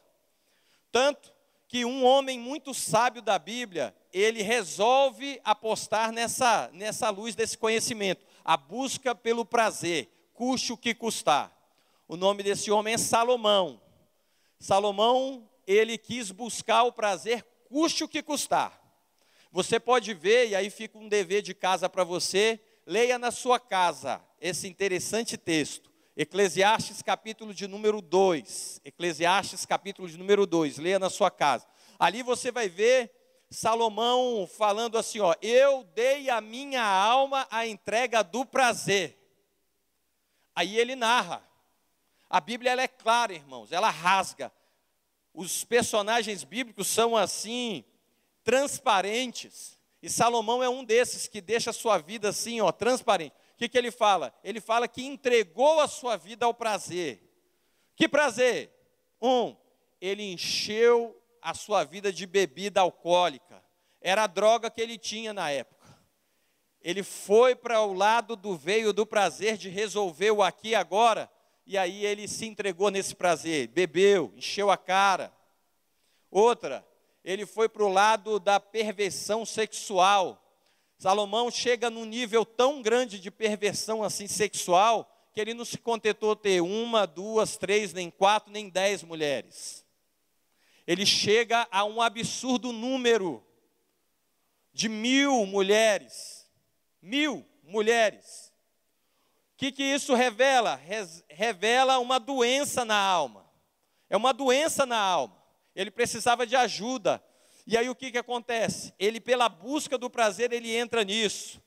Tanto 0.91 1.33
que 1.67 1.85
um 1.85 2.05
homem 2.05 2.39
muito 2.39 2.73
sábio 2.73 3.21
da 3.21 3.39
Bíblia, 3.39 3.95
ele 4.12 4.43
resolve 4.43 5.41
apostar 5.43 6.12
nessa, 6.12 6.69
nessa 6.71 7.09
luz 7.09 7.33
desse 7.33 7.57
conhecimento, 7.57 8.23
a 8.45 8.55
busca 8.55 9.15
pelo 9.15 9.43
prazer, 9.43 10.07
custe 10.33 10.71
o 10.71 10.77
que 10.77 10.93
custar. 10.93 11.51
O 12.07 12.15
nome 12.15 12.43
desse 12.43 12.69
homem 12.69 12.93
é 12.93 12.97
Salomão. 12.97 13.81
Salomão, 14.59 15.50
ele 15.65 15.97
quis 15.97 16.29
buscar 16.29 16.83
o 16.83 16.91
prazer, 16.91 17.43
custe 17.65 18.03
o 18.03 18.07
que 18.07 18.21
custar. 18.21 18.79
Você 19.51 19.79
pode 19.79 20.13
ver, 20.13 20.50
e 20.50 20.55
aí 20.55 20.69
fica 20.69 20.97
um 20.97 21.07
dever 21.07 21.41
de 21.41 21.53
casa 21.53 21.89
para 21.89 22.03
você, 22.03 22.59
leia 22.85 23.17
na 23.17 23.31
sua 23.31 23.59
casa 23.59 24.21
esse 24.39 24.67
interessante 24.67 25.37
texto. 25.37 25.91
Eclesiastes 26.15 27.01
capítulo 27.01 27.53
de 27.53 27.67
número 27.67 28.01
2. 28.01 28.81
Eclesiastes 28.85 29.65
capítulo 29.65 30.07
de 30.07 30.17
número 30.17 30.45
2. 30.45 30.77
Leia 30.77 30.99
na 30.99 31.09
sua 31.09 31.31
casa. 31.31 31.67
Ali 31.97 32.21
você 32.21 32.51
vai 32.51 32.69
ver 32.69 33.11
Salomão 33.49 34.47
falando 34.47 34.97
assim, 34.97 35.19
ó: 35.19 35.33
"Eu 35.41 35.83
dei 35.95 36.29
a 36.29 36.39
minha 36.39 36.83
alma 36.83 37.47
à 37.49 37.65
entrega 37.65 38.23
do 38.23 38.45
prazer". 38.45 39.17
Aí 40.55 40.77
ele 40.77 40.95
narra. 40.95 41.43
A 42.29 42.39
Bíblia 42.39 42.71
ela 42.71 42.81
é 42.81 42.87
clara, 42.87 43.33
irmãos, 43.33 43.71
ela 43.71 43.89
rasga. 43.89 44.51
Os 45.33 45.63
personagens 45.63 46.43
bíblicos 46.43 46.87
são 46.87 47.17
assim 47.17 47.83
transparentes. 48.43 49.79
E 50.03 50.10
Salomão 50.10 50.62
é 50.62 50.67
um 50.67 50.83
desses 50.83 51.27
que 51.27 51.39
deixa 51.39 51.69
a 51.69 51.74
sua 51.74 51.98
vida 51.98 52.27
assim, 52.27 52.60
ó, 52.60 52.74
transparente. 52.74 53.33
O 53.53 53.57
que, 53.57 53.69
que 53.69 53.77
ele 53.77 53.89
fala? 53.89 54.36
Ele 54.43 54.60
fala 54.60 54.86
que 54.86 55.01
entregou 55.01 55.79
a 55.79 55.88
sua 55.88 56.17
vida 56.17 56.45
ao 56.45 56.53
prazer. 56.53 57.24
Que 57.95 58.10
prazer? 58.10 58.69
Um, 59.22 59.55
ele 60.01 60.33
encheu 60.33 61.17
a 61.41 61.53
sua 61.53 61.86
vida 61.86 62.12
de 62.12 62.27
bebida 62.27 62.81
alcoólica. 62.81 63.63
Era 64.01 64.25
a 64.25 64.27
droga 64.27 64.69
que 64.69 64.81
ele 64.81 64.98
tinha 64.98 65.31
na 65.31 65.50
época. 65.50 65.88
Ele 66.81 67.01
foi 67.01 67.55
para 67.55 67.79
o 67.79 67.93
lado 67.93 68.36
do 68.36 68.57
veio 68.57 68.91
do 68.91 69.05
prazer 69.05 69.55
de 69.55 69.69
resolver 69.69 70.31
o 70.31 70.43
aqui 70.43 70.72
e 70.72 70.75
agora, 70.75 71.31
e 71.65 71.77
aí 71.77 72.05
ele 72.05 72.27
se 72.27 72.45
entregou 72.45 72.91
nesse 72.91 73.15
prazer, 73.15 73.69
bebeu, 73.69 74.33
encheu 74.36 74.69
a 74.69 74.75
cara. 74.75 75.31
Outra, 76.29 76.86
ele 77.24 77.46
foi 77.46 77.70
para 77.70 77.84
o 77.84 77.92
lado 77.92 78.39
da 78.39 78.60
perversão 78.60 79.46
sexual. 79.46 80.39
Salomão 80.98 81.50
chega 81.50 81.89
num 81.89 82.06
nível 82.06 82.46
tão 82.46 82.82
grande 82.82 83.20
de 83.20 83.32
perversão 83.32 84.03
assim 84.03 84.27
sexual 84.27 85.10
que 85.34 85.42
ele 85.42 85.53
não 85.53 85.65
se 85.65 85.77
contentou 85.77 86.36
ter 86.36 86.62
uma, 86.62 87.08
duas, 87.08 87.58
três, 87.58 87.92
nem 87.92 88.12
quatro, 88.12 88.51
nem 88.51 88.70
dez 88.70 89.01
mulheres. 89.01 89.84
Ele 90.86 91.06
chega 91.06 91.68
a 91.72 91.84
um 91.86 92.01
absurdo 92.01 92.72
número 92.72 93.44
de 94.72 94.88
mil 94.88 95.46
mulheres. 95.46 96.48
Mil 97.01 97.46
mulheres. 97.63 98.53
O 99.53 99.58
que, 99.58 99.72
que 99.72 99.84
isso 99.84 100.13
revela? 100.13 100.80
revela 101.30 101.98
uma 102.00 102.20
doença 102.20 102.86
na 102.86 102.98
alma. 102.98 103.50
É 104.10 104.18
uma 104.18 104.34
doença 104.34 104.86
na 104.86 105.00
alma. 105.00 105.42
Ele 105.75 105.92
precisava 105.92 106.46
de 106.46 106.56
ajuda. 106.56 107.24
E 107.65 107.77
aí 107.77 107.89
o 107.89 107.96
que, 107.96 108.12
que 108.12 108.18
acontece? 108.18 108.94
Ele, 109.00 109.20
pela 109.20 109.48
busca 109.48 109.98
do 109.98 110.10
prazer, 110.10 110.51
ele 110.51 110.75
entra 110.75 111.03
nisso. 111.03 111.62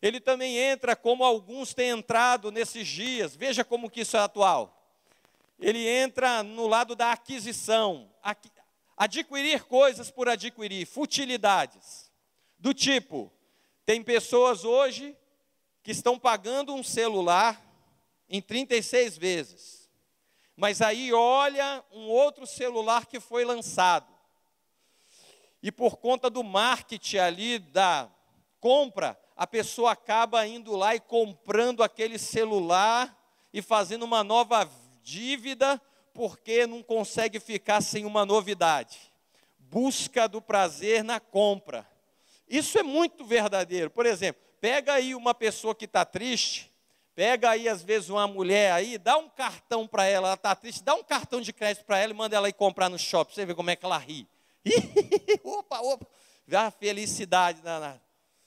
Ele 0.00 0.20
também 0.20 0.56
entra 0.58 0.94
como 0.94 1.24
alguns 1.24 1.72
têm 1.72 1.90
entrado 1.90 2.50
nesses 2.50 2.86
dias. 2.86 3.34
Veja 3.34 3.64
como 3.64 3.90
que 3.90 4.00
isso 4.00 4.16
é 4.16 4.20
atual. 4.20 4.82
Ele 5.58 5.86
entra 5.88 6.42
no 6.42 6.66
lado 6.66 6.94
da 6.94 7.12
aquisição, 7.12 8.10
adquirir 8.96 9.64
coisas 9.64 10.10
por 10.10 10.28
adquirir, 10.28 10.86
futilidades. 10.86 12.10
Do 12.58 12.74
tipo, 12.74 13.32
tem 13.86 14.02
pessoas 14.02 14.64
hoje 14.64 15.16
que 15.82 15.90
estão 15.90 16.18
pagando 16.18 16.74
um 16.74 16.82
celular 16.82 17.62
em 18.28 18.40
36 18.42 19.16
vezes. 19.16 19.83
Mas 20.56 20.80
aí 20.80 21.12
olha 21.12 21.84
um 21.92 22.08
outro 22.08 22.46
celular 22.46 23.06
que 23.06 23.18
foi 23.20 23.44
lançado 23.44 24.14
e 25.64 25.72
por 25.72 25.96
conta 25.96 26.28
do 26.28 26.44
marketing 26.44 27.16
ali, 27.16 27.58
da 27.58 28.10
compra, 28.60 29.18
a 29.34 29.46
pessoa 29.46 29.92
acaba 29.92 30.46
indo 30.46 30.76
lá 30.76 30.94
e 30.94 31.00
comprando 31.00 31.82
aquele 31.82 32.18
celular 32.18 33.18
e 33.50 33.62
fazendo 33.62 34.02
uma 34.02 34.22
nova 34.22 34.70
dívida, 35.02 35.80
porque 36.12 36.66
não 36.66 36.82
consegue 36.82 37.40
ficar 37.40 37.80
sem 37.80 38.04
uma 38.04 38.26
novidade. 38.26 39.10
Busca 39.58 40.28
do 40.28 40.42
prazer 40.42 41.02
na 41.02 41.18
compra. 41.18 41.88
Isso 42.46 42.78
é 42.78 42.82
muito 42.82 43.24
verdadeiro. 43.24 43.88
Por 43.88 44.04
exemplo, 44.04 44.42
pega 44.60 44.92
aí 44.92 45.14
uma 45.14 45.32
pessoa 45.32 45.74
que 45.74 45.86
está 45.86 46.04
triste, 46.04 46.70
pega 47.14 47.50
aí 47.50 47.68
às 47.68 47.82
vezes 47.82 48.10
uma 48.10 48.26
mulher 48.26 48.72
aí, 48.72 48.98
dá 48.98 49.16
um 49.16 49.28
cartão 49.28 49.86
para 49.86 50.04
ela, 50.04 50.28
ela 50.28 50.34
está 50.34 50.54
triste, 50.54 50.82
dá 50.82 50.94
um 50.94 51.02
cartão 51.02 51.40
de 51.40 51.52
crédito 51.52 51.84
para 51.84 51.98
ela 51.98 52.12
e 52.12 52.16
manda 52.16 52.36
ela 52.36 52.48
ir 52.48 52.54
comprar 52.54 52.88
no 52.88 52.98
shopping, 52.98 53.34
você 53.34 53.46
vê 53.46 53.54
como 53.54 53.70
é 53.70 53.76
que 53.76 53.84
ela 53.84 53.98
ri. 53.98 54.28
opa, 55.44 55.80
opa, 55.80 56.06
a 56.52 56.70
felicidade 56.70 57.60
danada. 57.60 58.02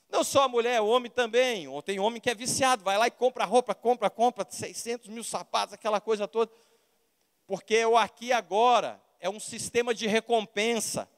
Não 0.10 0.24
só 0.24 0.44
a 0.44 0.48
mulher, 0.48 0.80
o 0.82 0.88
homem 0.88 1.12
também. 1.12 1.68
Tem 1.84 2.00
homem 2.00 2.22
que 2.22 2.30
é 2.30 2.36
viciado, 2.36 2.84
vai 2.84 2.98
lá 2.98 3.08
e 3.08 3.12
compra 3.12 3.44
roupa, 3.44 3.76
compra, 3.76 4.10
compra 4.10 4.46
600 4.50 5.10
mil 5.10 5.24
sapatos, 5.24 5.74
aquela 5.74 6.00
coisa 6.00 6.28
toda. 6.28 6.52
Porque 7.46 7.84
o 7.86 7.98
aqui 7.98 8.32
agora 8.32 9.02
é 9.20 9.30
um 9.30 9.40
sistema 9.40 9.94
de 9.94 10.08
recompensa. 10.08 11.10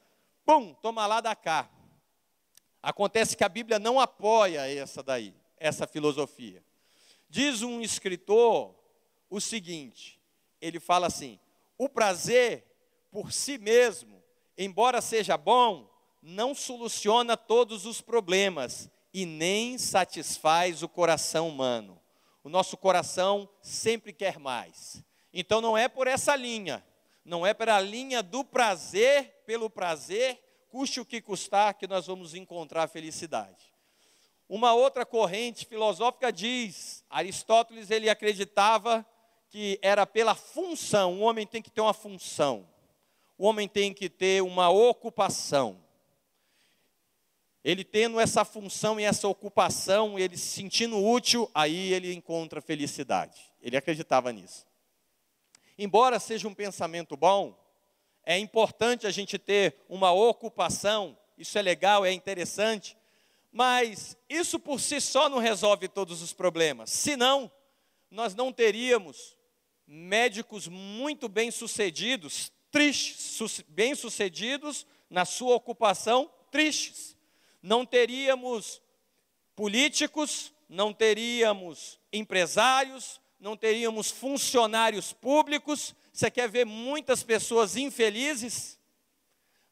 Pum, 0.44 0.74
toma 0.74 1.06
lá 1.06 1.20
da 1.20 1.36
cá. 1.36 1.70
Acontece 2.82 3.36
que 3.36 3.44
a 3.44 3.48
Bíblia 3.48 3.78
não 3.78 4.00
apoia 4.00 4.66
essa 4.66 5.02
daí, 5.02 5.34
essa 5.56 5.86
filosofia. 5.86 6.62
Diz 7.30 7.62
um 7.62 7.80
escritor 7.80 8.74
o 9.30 9.40
seguinte: 9.40 10.20
ele 10.60 10.78
fala 10.78 11.06
assim: 11.06 11.40
o 11.78 11.88
prazer 11.88 12.66
por 13.10 13.32
si 13.32 13.56
mesmo 13.56 14.20
embora 14.62 15.00
seja 15.00 15.38
bom, 15.38 15.88
não 16.22 16.54
soluciona 16.54 17.34
todos 17.34 17.86
os 17.86 18.02
problemas 18.02 18.90
e 19.12 19.24
nem 19.24 19.78
satisfaz 19.78 20.82
o 20.82 20.88
coração 20.88 21.48
humano. 21.48 21.98
O 22.44 22.50
nosso 22.50 22.76
coração 22.76 23.48
sempre 23.62 24.12
quer 24.12 24.38
mais. 24.38 25.02
Então 25.32 25.62
não 25.62 25.78
é 25.78 25.88
por 25.88 26.06
essa 26.06 26.36
linha, 26.36 26.84
não 27.24 27.46
é 27.46 27.54
pela 27.54 27.80
linha 27.80 28.22
do 28.22 28.44
prazer, 28.44 29.42
pelo 29.46 29.70
prazer, 29.70 30.38
custe 30.68 31.00
o 31.00 31.06
que 31.06 31.22
custar, 31.22 31.72
que 31.72 31.86
nós 31.86 32.06
vamos 32.06 32.34
encontrar 32.34 32.86
felicidade. 32.86 33.69
Uma 34.50 34.74
outra 34.74 35.06
corrente 35.06 35.64
filosófica 35.64 36.30
diz, 36.30 37.02
Aristóteles 37.08 37.90
ele 37.90 38.10
acreditava 38.10 39.06
que 39.48 39.78
era 39.80 40.04
pela 40.04 40.34
função, 40.34 41.20
o 41.20 41.20
homem 41.20 41.46
tem 41.46 41.62
que 41.62 41.70
ter 41.70 41.80
uma 41.80 41.94
função 41.94 42.68
o 43.40 43.46
homem 43.46 43.66
tem 43.66 43.94
que 43.94 44.10
ter 44.10 44.42
uma 44.42 44.68
ocupação. 44.68 45.82
Ele 47.64 47.82
tendo 47.82 48.20
essa 48.20 48.44
função 48.44 49.00
e 49.00 49.04
essa 49.04 49.26
ocupação, 49.26 50.18
ele 50.18 50.36
se 50.36 50.48
sentindo 50.48 51.02
útil, 51.02 51.50
aí 51.54 51.94
ele 51.94 52.12
encontra 52.12 52.60
felicidade. 52.60 53.50
Ele 53.62 53.78
acreditava 53.78 54.30
nisso. 54.30 54.66
Embora 55.78 56.20
seja 56.20 56.46
um 56.46 56.52
pensamento 56.52 57.16
bom, 57.16 57.58
é 58.26 58.38
importante 58.38 59.06
a 59.06 59.10
gente 59.10 59.38
ter 59.38 59.74
uma 59.88 60.12
ocupação, 60.12 61.16
isso 61.38 61.56
é 61.56 61.62
legal, 61.62 62.04
é 62.04 62.12
interessante, 62.12 62.94
mas 63.52 64.16
isso 64.28 64.58
por 64.58 64.80
si 64.80 65.00
só 65.00 65.28
não 65.28 65.38
resolve 65.38 65.88
todos 65.88 66.22
os 66.22 66.32
problemas. 66.32 66.90
Senão, 66.90 67.50
nós 68.10 68.34
não 68.34 68.52
teríamos 68.52 69.36
médicos 69.86 70.68
muito 70.68 71.28
bem-sucedidos, 71.28 72.52
tristes, 72.70 73.64
bem-sucedidos 73.68 74.86
na 75.08 75.24
sua 75.24 75.56
ocupação, 75.56 76.30
tristes. 76.50 77.16
Não 77.60 77.84
teríamos 77.84 78.80
políticos, 79.56 80.52
não 80.68 80.92
teríamos 80.92 81.98
empresários, 82.12 83.20
não 83.38 83.56
teríamos 83.56 84.10
funcionários 84.10 85.12
públicos. 85.12 85.94
Você 86.12 86.30
quer 86.30 86.48
ver 86.48 86.64
muitas 86.64 87.22
pessoas 87.22 87.76
infelizes? 87.76 88.79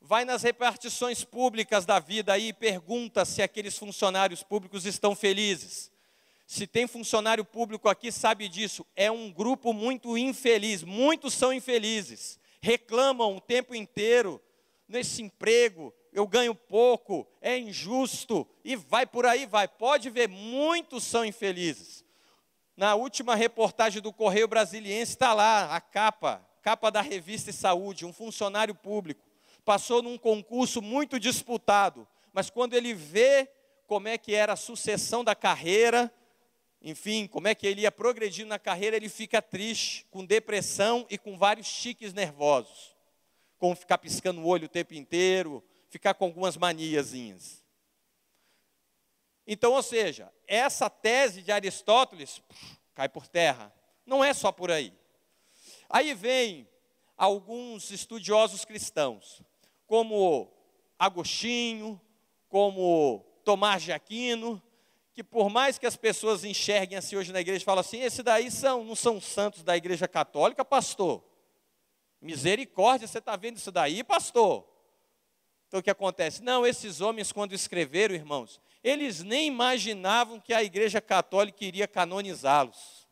Vai 0.08 0.24
nas 0.24 0.42
repartições 0.42 1.22
públicas 1.22 1.84
da 1.84 2.00
vida 2.00 2.32
aí 2.32 2.48
e 2.48 2.52
pergunta 2.52 3.24
se 3.24 3.42
aqueles 3.42 3.76
funcionários 3.76 4.42
públicos 4.42 4.86
estão 4.86 5.14
felizes. 5.14 5.92
Se 6.46 6.66
tem 6.66 6.86
funcionário 6.86 7.44
público 7.44 7.88
aqui, 7.88 8.10
sabe 8.10 8.48
disso. 8.48 8.84
É 8.96 9.10
um 9.10 9.30
grupo 9.30 9.72
muito 9.72 10.16
infeliz, 10.16 10.82
muitos 10.82 11.34
são 11.34 11.52
infelizes 11.52 12.38
reclamam 12.60 13.36
o 13.36 13.40
tempo 13.40 13.74
inteiro 13.74 14.40
nesse 14.88 15.22
emprego, 15.22 15.92
eu 16.12 16.26
ganho 16.26 16.54
pouco, 16.54 17.26
é 17.40 17.56
injusto, 17.58 18.46
e 18.64 18.74
vai 18.74 19.06
por 19.06 19.26
aí, 19.26 19.46
vai. 19.46 19.68
Pode 19.68 20.10
ver, 20.10 20.28
muitos 20.28 21.04
são 21.04 21.24
infelizes. 21.24 22.04
Na 22.76 22.94
última 22.94 23.34
reportagem 23.34 24.00
do 24.00 24.12
Correio 24.12 24.48
Brasiliense 24.48 25.12
está 25.12 25.34
lá 25.34 25.74
a 25.74 25.80
capa, 25.80 26.46
capa 26.62 26.90
da 26.90 27.00
revista 27.00 27.52
Saúde, 27.52 28.06
um 28.06 28.12
funcionário 28.12 28.74
público. 28.74 29.27
Passou 29.68 30.02
num 30.02 30.16
concurso 30.16 30.80
muito 30.80 31.20
disputado, 31.20 32.08
mas 32.32 32.48
quando 32.48 32.72
ele 32.72 32.94
vê 32.94 33.46
como 33.86 34.08
é 34.08 34.16
que 34.16 34.34
era 34.34 34.54
a 34.54 34.56
sucessão 34.56 35.22
da 35.22 35.34
carreira, 35.34 36.10
enfim, 36.80 37.26
como 37.26 37.48
é 37.48 37.54
que 37.54 37.66
ele 37.66 37.82
ia 37.82 37.92
progredindo 37.92 38.48
na 38.48 38.58
carreira, 38.58 38.96
ele 38.96 39.10
fica 39.10 39.42
triste, 39.42 40.06
com 40.10 40.24
depressão 40.24 41.06
e 41.10 41.18
com 41.18 41.36
vários 41.36 41.66
chiques 41.66 42.14
nervosos. 42.14 42.96
Como 43.58 43.76
ficar 43.76 43.98
piscando 43.98 44.40
o 44.40 44.46
olho 44.46 44.64
o 44.64 44.70
tempo 44.70 44.94
inteiro, 44.94 45.62
ficar 45.90 46.14
com 46.14 46.24
algumas 46.24 46.56
maniazinhas. 46.56 47.62
Então, 49.46 49.74
ou 49.74 49.82
seja, 49.82 50.32
essa 50.46 50.88
tese 50.88 51.42
de 51.42 51.52
Aristóteles 51.52 52.40
cai 52.94 53.10
por 53.10 53.28
terra. 53.28 53.70
Não 54.06 54.24
é 54.24 54.32
só 54.32 54.50
por 54.50 54.70
aí. 54.70 54.94
Aí 55.90 56.14
vem 56.14 56.66
alguns 57.18 57.90
estudiosos 57.90 58.64
cristãos, 58.64 59.42
como 59.88 60.52
Agostinho, 60.98 62.00
como 62.48 63.24
Tomás 63.42 63.82
de 63.82 63.92
Aquino, 63.92 64.62
que 65.14 65.24
por 65.24 65.50
mais 65.50 65.78
que 65.78 65.86
as 65.86 65.96
pessoas 65.96 66.44
enxerguem 66.44 66.96
assim 66.96 67.16
hoje 67.16 67.32
na 67.32 67.40
igreja, 67.40 67.64
falam 67.64 67.80
assim, 67.80 68.00
esse 68.00 68.22
daí 68.22 68.50
são, 68.50 68.84
não 68.84 68.94
são 68.94 69.20
santos 69.20 69.64
da 69.64 69.76
igreja 69.76 70.06
católica, 70.06 70.64
pastor. 70.64 71.24
Misericórdia, 72.20 73.08
você 73.08 73.18
está 73.18 73.34
vendo 73.34 73.56
isso 73.56 73.72
daí, 73.72 74.04
pastor? 74.04 74.64
Então 75.66 75.80
o 75.80 75.82
que 75.82 75.90
acontece? 75.90 76.42
Não, 76.42 76.66
esses 76.66 77.00
homens, 77.00 77.32
quando 77.32 77.54
escreveram, 77.54 78.14
irmãos, 78.14 78.60
eles 78.84 79.22
nem 79.22 79.46
imaginavam 79.46 80.38
que 80.38 80.52
a 80.52 80.62
igreja 80.62 81.00
católica 81.00 81.64
iria 81.64 81.88
canonizá-los. 81.88 83.08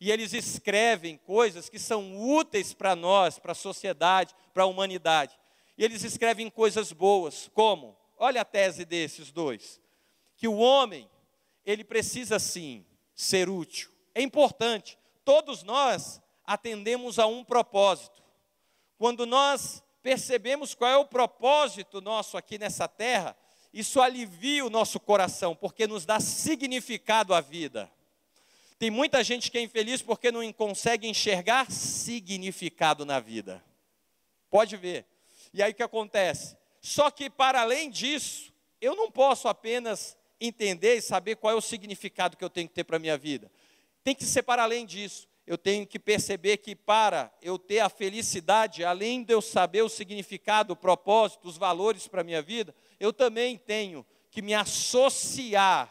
E 0.00 0.10
eles 0.10 0.32
escrevem 0.32 1.16
coisas 1.16 1.68
que 1.68 1.78
são 1.78 2.16
úteis 2.16 2.72
para 2.72 2.94
nós, 2.94 3.38
para 3.38 3.52
a 3.52 3.54
sociedade, 3.54 4.34
para 4.54 4.62
a 4.62 4.66
humanidade. 4.66 5.36
E 5.76 5.84
eles 5.84 6.02
escrevem 6.04 6.48
coisas 6.50 6.92
boas, 6.92 7.50
como, 7.52 7.96
olha 8.16 8.40
a 8.40 8.44
tese 8.44 8.84
desses 8.84 9.30
dois, 9.30 9.80
que 10.36 10.48
o 10.48 10.56
homem, 10.56 11.08
ele 11.64 11.84
precisa 11.84 12.38
sim 12.38 12.84
ser 13.14 13.48
útil. 13.48 13.90
É 14.14 14.22
importante, 14.22 14.98
todos 15.24 15.62
nós 15.62 16.20
atendemos 16.44 17.18
a 17.18 17.26
um 17.26 17.44
propósito. 17.44 18.22
Quando 18.96 19.26
nós 19.26 19.82
percebemos 20.02 20.74
qual 20.74 20.90
é 20.90 20.96
o 20.96 21.04
propósito 21.04 22.00
nosso 22.00 22.36
aqui 22.36 22.58
nessa 22.58 22.86
terra, 22.86 23.36
isso 23.72 24.00
alivia 24.00 24.64
o 24.64 24.70
nosso 24.70 24.98
coração, 24.98 25.54
porque 25.54 25.86
nos 25.86 26.06
dá 26.06 26.20
significado 26.20 27.34
à 27.34 27.40
vida. 27.40 27.90
Tem 28.78 28.90
muita 28.90 29.24
gente 29.24 29.50
que 29.50 29.58
é 29.58 29.62
infeliz 29.62 30.00
porque 30.00 30.30
não 30.30 30.50
consegue 30.52 31.08
enxergar 31.08 31.70
significado 31.70 33.04
na 33.04 33.18
vida. 33.20 33.62
Pode 34.50 34.76
ver. 34.76 35.04
E 35.56 35.62
aí 35.62 35.72
o 35.72 35.74
que 35.74 35.82
acontece? 35.82 36.54
Só 36.82 37.10
que 37.10 37.30
para 37.30 37.62
além 37.62 37.88
disso, 37.88 38.52
eu 38.78 38.94
não 38.94 39.10
posso 39.10 39.48
apenas 39.48 40.14
entender 40.38 40.96
e 40.96 41.00
saber 41.00 41.36
qual 41.36 41.54
é 41.54 41.56
o 41.56 41.62
significado 41.62 42.36
que 42.36 42.44
eu 42.44 42.50
tenho 42.50 42.68
que 42.68 42.74
ter 42.74 42.84
para 42.84 42.96
a 42.96 43.00
minha 43.00 43.16
vida. 43.16 43.50
Tem 44.04 44.14
que 44.14 44.26
ser 44.26 44.42
para 44.42 44.64
além 44.64 44.84
disso. 44.84 45.26
Eu 45.46 45.56
tenho 45.56 45.86
que 45.86 45.98
perceber 45.98 46.58
que 46.58 46.76
para 46.76 47.32
eu 47.40 47.58
ter 47.58 47.78
a 47.78 47.88
felicidade, 47.88 48.84
além 48.84 49.22
de 49.22 49.32
eu 49.32 49.40
saber 49.40 49.80
o 49.80 49.88
significado, 49.88 50.74
o 50.74 50.76
propósito, 50.76 51.48
os 51.48 51.56
valores 51.56 52.06
para 52.06 52.20
a 52.20 52.24
minha 52.24 52.42
vida, 52.42 52.74
eu 53.00 53.10
também 53.10 53.56
tenho 53.56 54.04
que 54.30 54.42
me 54.42 54.52
associar 54.52 55.90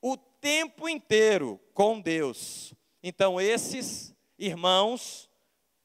o 0.00 0.16
tempo 0.16 0.88
inteiro 0.88 1.60
com 1.74 2.00
Deus. 2.00 2.72
Então, 3.02 3.38
esses 3.38 4.14
irmãos, 4.38 5.28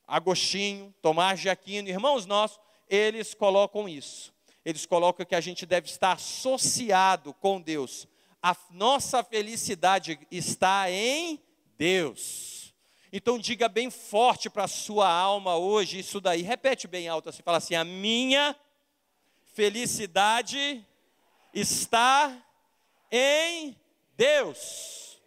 Agostinho, 0.07 0.95
Tomás 1.01 1.41
de 1.41 1.49
Aquino, 1.49 1.89
irmãos 1.89 2.25
nossos, 2.25 2.70
eles 2.91 3.33
colocam 3.33 3.87
isso. 3.87 4.33
Eles 4.65 4.85
colocam 4.85 5.25
que 5.25 5.33
a 5.33 5.39
gente 5.39 5.65
deve 5.65 5.87
estar 5.87 6.11
associado 6.11 7.33
com 7.35 7.61
Deus. 7.61 8.05
A 8.43 8.55
nossa 8.69 9.23
felicidade 9.23 10.19
está 10.29 10.91
em 10.91 11.41
Deus. 11.77 12.75
Então 13.13 13.39
diga 13.39 13.69
bem 13.69 13.89
forte 13.89 14.49
para 14.49 14.65
a 14.65 14.67
sua 14.67 15.09
alma 15.09 15.55
hoje 15.55 15.99
isso 15.99 16.19
daí. 16.19 16.41
Repete 16.41 16.87
bem 16.87 17.07
alto 17.07 17.29
assim, 17.29 17.41
fala 17.41 17.57
assim: 17.57 17.75
a 17.75 17.85
minha 17.85 18.55
felicidade 19.53 20.85
está 21.53 22.37
em 23.09 23.75
Deus. 24.15 25.21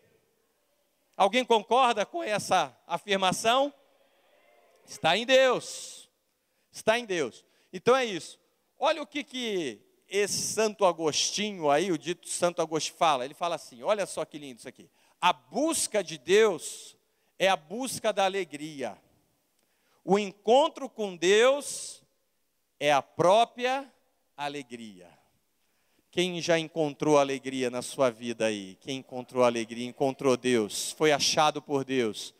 Alguém 1.16 1.44
concorda 1.44 2.04
com 2.04 2.22
essa 2.22 2.76
afirmação? 2.86 3.72
Está 4.86 5.16
em 5.16 5.24
Deus. 5.24 6.10
Está 6.72 6.98
em 6.98 7.04
Deus. 7.04 7.44
Então 7.74 7.96
é 7.96 8.04
isso. 8.04 8.38
Olha 8.78 9.02
o 9.02 9.06
que, 9.06 9.24
que 9.24 9.80
esse 10.08 10.40
Santo 10.40 10.84
Agostinho 10.84 11.68
aí, 11.68 11.90
o 11.90 11.98
dito 11.98 12.28
Santo 12.28 12.62
Agostinho, 12.62 12.96
fala. 12.96 13.24
Ele 13.24 13.34
fala 13.34 13.56
assim: 13.56 13.82
olha 13.82 14.06
só 14.06 14.24
que 14.24 14.38
lindo 14.38 14.60
isso 14.60 14.68
aqui. 14.68 14.88
A 15.20 15.32
busca 15.32 16.02
de 16.02 16.16
Deus 16.16 16.96
é 17.36 17.48
a 17.48 17.56
busca 17.56 18.12
da 18.12 18.24
alegria. 18.24 18.96
O 20.04 20.20
encontro 20.20 20.88
com 20.88 21.16
Deus 21.16 22.00
é 22.78 22.92
a 22.92 23.02
própria 23.02 23.92
alegria. 24.36 25.10
Quem 26.12 26.40
já 26.40 26.56
encontrou 26.56 27.18
alegria 27.18 27.70
na 27.70 27.82
sua 27.82 28.08
vida 28.08 28.46
aí? 28.46 28.76
Quem 28.82 28.98
encontrou 28.98 29.42
alegria? 29.42 29.84
Encontrou 29.84 30.36
Deus, 30.36 30.92
foi 30.92 31.10
achado 31.10 31.60
por 31.60 31.84
Deus. 31.84 32.32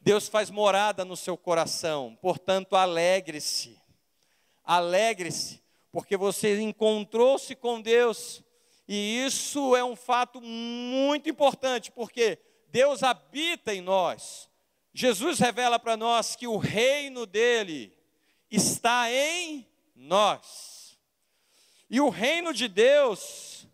Deus 0.00 0.28
faz 0.28 0.48
morada 0.48 1.04
no 1.04 1.16
seu 1.16 1.36
coração, 1.36 2.16
portanto, 2.22 2.76
alegre-se 2.76 3.84
alegre-se, 4.66 5.62
porque 5.92 6.16
você 6.16 6.60
encontrou-se 6.60 7.54
com 7.54 7.80
Deus, 7.80 8.42
e 8.88 9.24
isso 9.24 9.74
é 9.74 9.84
um 9.84 9.96
fato 9.96 10.40
muito 10.40 11.30
importante, 11.30 11.90
porque 11.90 12.38
Deus 12.68 13.02
habita 13.02 13.72
em 13.72 13.80
nós. 13.80 14.50
Jesus 14.92 15.38
revela 15.38 15.78
para 15.78 15.96
nós 15.96 16.36
que 16.36 16.46
o 16.46 16.56
reino 16.56 17.24
dele 17.24 17.96
está 18.50 19.10
em 19.10 19.66
nós. 19.94 20.98
E 21.88 22.00
o 22.00 22.08
reino 22.08 22.52
de 22.52 22.68
Deus 22.68 23.68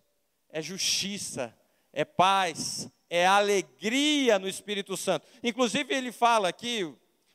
é 0.50 0.60
justiça, 0.60 1.56
é 1.92 2.04
paz, 2.04 2.88
é 3.08 3.26
alegria 3.26 4.38
no 4.38 4.48
Espírito 4.48 4.96
Santo. 4.96 5.26
Inclusive, 5.42 5.94
ele 5.94 6.12
fala 6.12 6.48
aqui, 6.48 6.84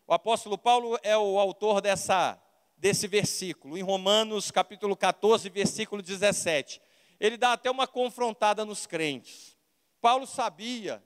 o 0.07 0.13
apóstolo 0.13 0.57
Paulo 0.57 0.97
é 1.03 1.17
o 1.17 1.39
autor 1.39 1.81
dessa 1.81 2.41
desse 2.77 3.07
versículo, 3.07 3.77
em 3.77 3.81
Romanos 3.81 4.51
capítulo 4.51 4.95
14, 4.95 5.49
versículo 5.49 6.01
17. 6.01 6.79
Ele 7.19 7.35
dá 7.35 7.53
até 7.53 7.71
uma 7.71 7.87
confrontada 7.87 8.63
nos 8.63 8.85
crentes. 8.85 9.57
Paulo 9.99 10.27
sabia, 10.27 11.03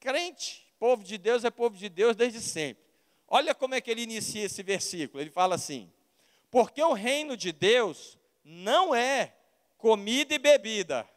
crente, 0.00 0.66
povo 0.78 1.04
de 1.04 1.16
Deus 1.16 1.44
é 1.44 1.50
povo 1.50 1.76
de 1.76 1.88
Deus 1.88 2.16
desde 2.16 2.40
sempre. 2.40 2.82
Olha 3.28 3.54
como 3.54 3.74
é 3.74 3.80
que 3.80 3.90
ele 3.90 4.02
inicia 4.02 4.44
esse 4.44 4.62
versículo. 4.62 5.22
Ele 5.22 5.30
fala 5.30 5.54
assim: 5.54 5.90
Porque 6.50 6.82
o 6.82 6.92
reino 6.92 7.36
de 7.36 7.52
Deus 7.52 8.18
não 8.44 8.94
é 8.94 9.34
comida 9.78 10.34
e 10.34 10.38
bebida. 10.38 11.08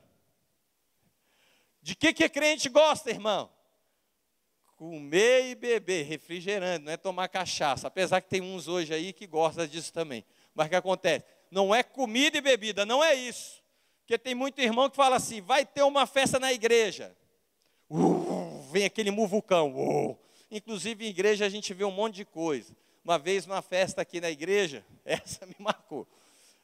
De 1.82 1.96
que 1.96 2.14
que 2.14 2.30
crente 2.30 2.70
gosta, 2.70 3.10
irmão? 3.10 3.52
Comer 4.76 5.52
e 5.52 5.56
beber, 5.56 6.06
refrigerante, 6.06 6.86
não 6.86 6.92
é 6.92 6.98
tomar 6.98 7.28
cachaça. 7.28 7.88
Apesar 7.88 8.22
que 8.22 8.30
tem 8.30 8.42
uns 8.42 8.68
hoje 8.68 8.94
aí 8.94 9.14
que 9.14 9.26
gostam 9.26 9.66
disso 9.66 9.92
também. 9.92 10.24
Mas 10.54 10.68
o 10.68 10.70
que 10.70 10.76
acontece? 10.76 11.26
Não 11.50 11.74
é 11.74 11.84
comida 11.84 12.38
e 12.38 12.42
bebida, 12.42 12.86
não 12.86 13.04
é 13.04 13.14
isso. 13.16 13.64
Porque 14.00 14.18
tem 14.18 14.36
muito 14.36 14.60
irmão 14.60 14.90
que 14.90 14.96
fala 14.96 15.16
assim: 15.16 15.42
vai 15.42 15.66
ter 15.66 15.84
uma 15.84 16.06
festa 16.06 16.40
na 16.40 16.54
igreja. 16.54 17.16
Uh, 17.90 18.62
vem 18.72 18.86
aquele 18.86 19.12
muvucão. 19.12 19.74
Uh. 19.76 20.18
Inclusive 20.52 21.06
em 21.06 21.10
igreja 21.10 21.46
a 21.46 21.50
gente 21.50 21.74
vê 21.74 21.84
um 21.84 21.92
monte 21.92 22.16
de 22.16 22.26
coisa. 22.26 22.76
Uma 23.04 23.18
vez 23.18 23.46
numa 23.46 23.62
festa 23.62 24.02
aqui 24.02 24.20
na 24.20 24.30
igreja, 24.30 24.86
essa 25.06 25.46
me 25.46 25.56
marcou. 25.60 26.08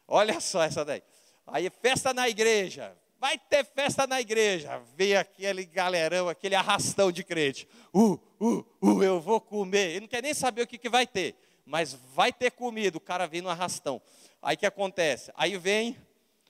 Olha 0.07 0.39
só 0.39 0.63
essa 0.63 0.83
daí. 0.83 1.01
Aí 1.47 1.69
festa 1.69 2.13
na 2.13 2.29
igreja, 2.29 2.95
vai 3.21 3.37
ter 3.37 3.63
festa 3.63 4.07
na 4.07 4.19
igreja. 4.19 4.79
Vem 4.95 5.15
aquele 5.15 5.63
galerão, 5.63 6.27
aquele 6.27 6.55
arrastão 6.55 7.11
de 7.11 7.23
crente. 7.23 7.67
Uh, 7.93 8.19
uh, 8.39 8.65
uh, 8.81 9.03
eu 9.03 9.21
vou 9.21 9.39
comer. 9.39 9.91
Ele 9.91 9.99
não 10.01 10.07
quer 10.07 10.23
nem 10.23 10.33
saber 10.33 10.63
o 10.63 10.67
que, 10.67 10.79
que 10.79 10.89
vai 10.89 11.05
ter, 11.05 11.35
mas 11.63 11.93
vai 11.93 12.33
ter 12.33 12.49
comida. 12.49 12.97
O 12.97 12.99
cara 12.99 13.27
vem 13.27 13.39
no 13.39 13.49
arrastão. 13.49 14.01
Aí 14.41 14.57
que 14.57 14.65
acontece? 14.65 15.31
Aí 15.35 15.55
vem, 15.55 15.95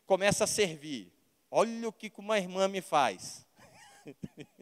começa 0.06 0.46
a 0.46 0.48
servir. 0.48 1.12
Olha 1.52 1.90
o 1.90 1.92
que 1.92 2.10
uma 2.18 2.38
irmã 2.38 2.70
me 2.70 2.80
faz. 2.80 3.46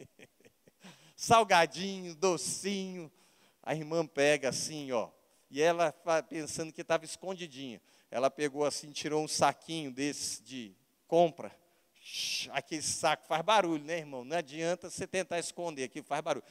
Salgadinho, 1.14 2.16
docinho. 2.16 3.08
A 3.62 3.72
irmã 3.72 4.04
pega 4.04 4.48
assim, 4.48 4.90
ó. 4.90 5.10
E 5.48 5.62
ela 5.62 5.94
pensando 6.28 6.72
que 6.72 6.80
estava 6.80 7.04
escondidinha. 7.04 7.80
Ela 8.10 8.28
pegou 8.28 8.64
assim, 8.64 8.90
tirou 8.90 9.22
um 9.22 9.28
saquinho 9.28 9.92
desse 9.92 10.42
de 10.42 10.74
compra 11.06 11.60
aquele 12.52 12.82
saco 12.82 13.26
faz 13.26 13.42
barulho, 13.42 13.84
né, 13.84 13.98
irmão? 13.98 14.24
Não 14.24 14.36
adianta 14.36 14.90
você 14.90 15.06
tentar 15.06 15.38
esconder 15.38 15.84
aqui, 15.84 16.02
faz 16.02 16.20
barulho. 16.22 16.44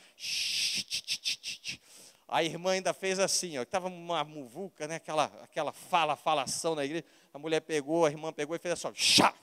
A 2.27 2.43
irmã 2.43 2.71
ainda 2.71 2.93
fez 2.93 3.17
assim, 3.17 3.57
ó, 3.57 3.63
estava 3.63 3.87
uma 3.87 4.23
muvuca, 4.23 4.87
né, 4.87 4.95
aquela, 4.95 5.25
aquela 5.43 5.71
fala, 5.71 6.15
falação 6.15 6.75
na 6.75 6.85
igreja. 6.85 7.05
A 7.33 7.39
mulher 7.39 7.61
pegou, 7.61 8.05
a 8.05 8.09
irmã 8.09 8.31
pegou 8.31 8.55
e 8.55 8.59
fez 8.59 8.73
assim, 8.73 8.93
chá. 8.93 9.33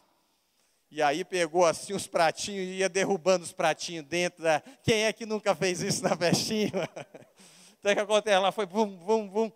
E 0.91 1.03
aí 1.03 1.25
pegou 1.25 1.67
assim 1.67 1.93
os 1.93 2.07
pratinhos 2.07 2.69
e 2.69 2.79
ia 2.79 2.89
derrubando 2.89 3.45
os 3.45 3.53
pratinhos 3.53 4.05
dentro 4.07 4.43
da. 4.43 4.63
Quem 4.85 5.05
é 5.05 5.13
que 5.13 5.27
nunca 5.27 5.55
fez 5.55 5.83
isso 5.83 6.03
na 6.03 6.17
festinha? 6.17 6.71
Então 7.79 7.93
o 7.93 7.95
que 7.95 8.03
acontece? 8.03 8.35
Ela 8.35 8.51
foi 8.51 8.67
bum, 8.67 8.85
bum, 8.85 9.29
bum. 9.29 9.53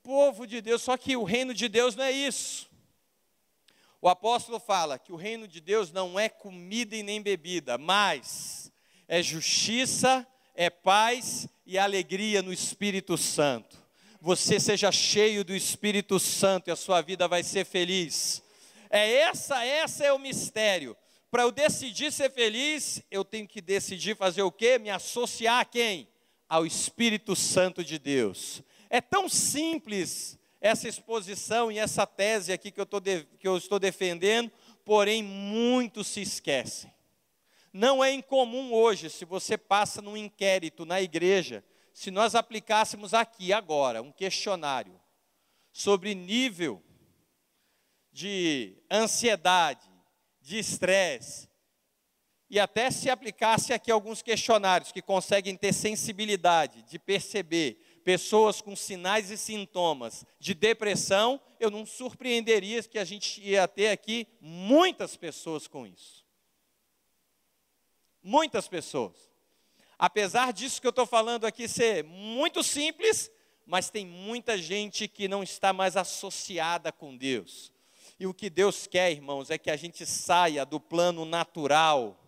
Povo 0.00 0.46
de 0.46 0.60
Deus, 0.60 0.80
só 0.80 0.96
que 0.96 1.16
o 1.16 1.24
reino 1.24 1.52
de 1.52 1.68
Deus 1.68 1.96
não 1.96 2.04
é 2.04 2.12
isso. 2.12 2.70
O 4.04 4.08
apóstolo 4.10 4.60
fala 4.60 4.98
que 4.98 5.14
o 5.14 5.16
reino 5.16 5.48
de 5.48 5.62
Deus 5.62 5.90
não 5.90 6.20
é 6.20 6.28
comida 6.28 6.94
e 6.94 7.02
nem 7.02 7.22
bebida, 7.22 7.78
mas 7.78 8.70
é 9.08 9.22
justiça, 9.22 10.26
é 10.54 10.68
paz 10.68 11.48
e 11.64 11.78
alegria 11.78 12.42
no 12.42 12.52
Espírito 12.52 13.16
Santo. 13.16 13.82
Você 14.20 14.60
seja 14.60 14.92
cheio 14.92 15.42
do 15.42 15.56
Espírito 15.56 16.20
Santo 16.20 16.68
e 16.68 16.70
a 16.70 16.76
sua 16.76 17.00
vida 17.00 17.26
vai 17.26 17.42
ser 17.42 17.64
feliz. 17.64 18.42
É 18.90 19.10
essa, 19.10 19.64
essa 19.64 20.04
é 20.04 20.12
o 20.12 20.18
mistério. 20.18 20.94
Para 21.30 21.44
eu 21.44 21.50
decidir 21.50 22.12
ser 22.12 22.30
feliz, 22.30 23.02
eu 23.10 23.24
tenho 23.24 23.48
que 23.48 23.62
decidir 23.62 24.18
fazer 24.18 24.42
o 24.42 24.52
quê? 24.52 24.78
Me 24.78 24.90
associar 24.90 25.60
a 25.60 25.64
quem? 25.64 26.06
Ao 26.46 26.66
Espírito 26.66 27.34
Santo 27.34 27.82
de 27.82 27.98
Deus. 27.98 28.62
É 28.90 29.00
tão 29.00 29.30
simples 29.30 30.38
essa 30.64 30.88
exposição 30.88 31.70
e 31.70 31.78
essa 31.78 32.06
tese 32.06 32.50
aqui 32.50 32.70
que 32.70 32.80
eu, 32.80 32.86
de, 32.98 33.24
que 33.38 33.46
eu 33.46 33.58
estou 33.58 33.78
defendendo, 33.78 34.50
porém 34.82 35.22
muitos 35.22 36.06
se 36.06 36.22
esquecem. 36.22 36.90
Não 37.70 38.02
é 38.02 38.10
incomum 38.10 38.72
hoje, 38.72 39.10
se 39.10 39.26
você 39.26 39.58
passa 39.58 40.00
num 40.00 40.16
inquérito 40.16 40.86
na 40.86 41.02
igreja, 41.02 41.62
se 41.92 42.10
nós 42.10 42.34
aplicássemos 42.34 43.12
aqui 43.12 43.52
agora 43.52 44.00
um 44.00 44.10
questionário 44.10 44.98
sobre 45.70 46.14
nível 46.14 46.82
de 48.10 48.74
ansiedade, 48.90 49.86
de 50.40 50.58
estresse, 50.58 51.46
e 52.48 52.58
até 52.58 52.90
se 52.90 53.10
aplicasse 53.10 53.74
aqui 53.74 53.90
alguns 53.90 54.22
questionários 54.22 54.92
que 54.92 55.02
conseguem 55.02 55.56
ter 55.56 55.74
sensibilidade 55.74 56.82
de 56.84 56.98
perceber 56.98 57.78
pessoas 58.04 58.60
com 58.60 58.76
sinais 58.76 59.30
e 59.30 59.36
sintomas 59.36 60.24
de 60.38 60.52
depressão, 60.52 61.40
eu 61.58 61.70
não 61.70 61.86
surpreenderia 61.86 62.82
que 62.82 62.98
a 62.98 63.04
gente 63.04 63.40
ia 63.40 63.66
ter 63.66 63.88
aqui 63.88 64.28
muitas 64.40 65.16
pessoas 65.16 65.66
com 65.66 65.86
isso. 65.86 66.24
Muitas 68.22 68.68
pessoas. 68.68 69.30
Apesar 69.98 70.52
disso 70.52 70.80
que 70.80 70.86
eu 70.86 70.90
estou 70.90 71.06
falando 71.06 71.46
aqui 71.46 71.66
ser 71.66 72.04
muito 72.04 72.62
simples, 72.62 73.30
mas 73.66 73.88
tem 73.88 74.04
muita 74.04 74.58
gente 74.58 75.08
que 75.08 75.26
não 75.26 75.42
está 75.42 75.72
mais 75.72 75.96
associada 75.96 76.92
com 76.92 77.16
Deus. 77.16 77.72
E 78.20 78.26
o 78.26 78.34
que 78.34 78.50
Deus 78.50 78.86
quer, 78.86 79.10
irmãos, 79.10 79.50
é 79.50 79.58
que 79.58 79.70
a 79.70 79.76
gente 79.76 80.04
saia 80.04 80.64
do 80.66 80.78
plano 80.78 81.24
natural, 81.24 82.20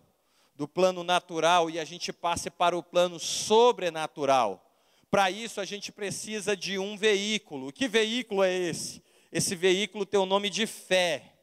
do 0.55 0.67
plano 0.67 1.03
natural 1.03 1.69
e 1.69 1.79
a 1.79 1.85
gente 1.85 2.11
passe 2.11 2.49
para 2.49 2.75
o 2.75 2.81
plano 2.81 3.19
sobrenatural. 3.19 4.66
Para 5.09 5.31
isso 5.31 5.61
a 5.61 5.65
gente 5.65 5.91
precisa 5.91 6.55
de 6.55 6.77
um 6.77 6.97
veículo. 6.97 7.71
Que 7.71 7.87
veículo 7.87 8.43
é 8.43 8.53
esse? 8.53 9.01
Esse 9.31 9.55
veículo 9.55 10.05
tem 10.05 10.19
o 10.19 10.25
nome 10.25 10.49
de 10.49 10.67
fé. 10.67 11.33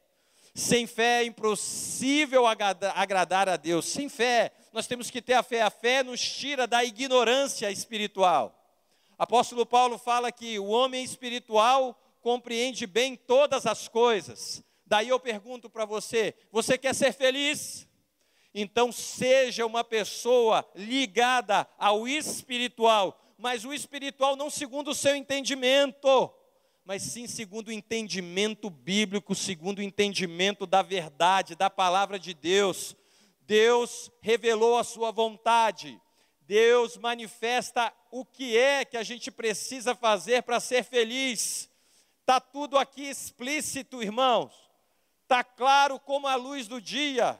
Sem 0.53 0.87
fé 0.87 1.21
é 1.21 1.25
impossível 1.25 2.45
agradar 2.47 3.49
a 3.49 3.57
Deus. 3.57 3.85
Sem 3.85 4.07
fé, 4.07 4.53
nós 4.71 4.87
temos 4.87 5.09
que 5.09 5.21
ter 5.21 5.33
a 5.33 5.43
fé. 5.43 5.61
A 5.61 5.69
fé 5.69 6.01
nos 6.01 6.21
tira 6.21 6.65
da 6.65 6.83
ignorância 6.83 7.69
espiritual. 7.71 8.57
Apóstolo 9.17 9.65
Paulo 9.65 9.97
fala 9.97 10.31
que 10.31 10.57
o 10.59 10.67
homem 10.67 11.03
espiritual 11.03 11.99
compreende 12.21 12.87
bem 12.87 13.15
todas 13.15 13.65
as 13.65 13.87
coisas. 13.87 14.63
Daí 14.85 15.09
eu 15.09 15.19
pergunto 15.19 15.69
para 15.69 15.85
você: 15.85 16.33
você 16.51 16.77
quer 16.77 16.93
ser 16.93 17.13
feliz? 17.13 17.87
Então 18.53 18.91
seja 18.91 19.65
uma 19.65 19.83
pessoa 19.83 20.65
ligada 20.73 21.67
ao 21.77 22.07
espiritual, 22.07 23.24
mas 23.37 23.65
o 23.65 23.73
espiritual 23.73 24.35
não 24.35 24.49
segundo 24.49 24.91
o 24.91 24.95
seu 24.95 25.15
entendimento, 25.15 26.33
mas 26.83 27.01
sim 27.01 27.27
segundo 27.27 27.69
o 27.69 27.71
entendimento 27.71 28.69
bíblico, 28.69 29.33
segundo 29.33 29.79
o 29.79 29.81
entendimento 29.81 30.65
da 30.65 30.81
verdade, 30.81 31.55
da 31.55 31.69
palavra 31.69 32.19
de 32.19 32.33
Deus. 32.33 32.95
Deus 33.41 34.11
revelou 34.21 34.77
a 34.77 34.83
sua 34.83 35.11
vontade, 35.11 35.99
Deus 36.41 36.97
manifesta 36.97 37.93
o 38.11 38.23
que 38.23 38.57
é 38.57 38.85
que 38.85 38.97
a 38.97 39.03
gente 39.03 39.31
precisa 39.31 39.95
fazer 39.95 40.43
para 40.43 40.59
ser 40.59 40.83
feliz. 40.83 41.69
Está 42.21 42.39
tudo 42.39 42.77
aqui 42.77 43.03
explícito, 43.03 44.01
irmãos. 44.01 44.53
Está 45.23 45.43
claro 45.43 45.99
como 45.99 46.27
a 46.27 46.35
luz 46.35 46.67
do 46.67 46.79
dia. 46.79 47.39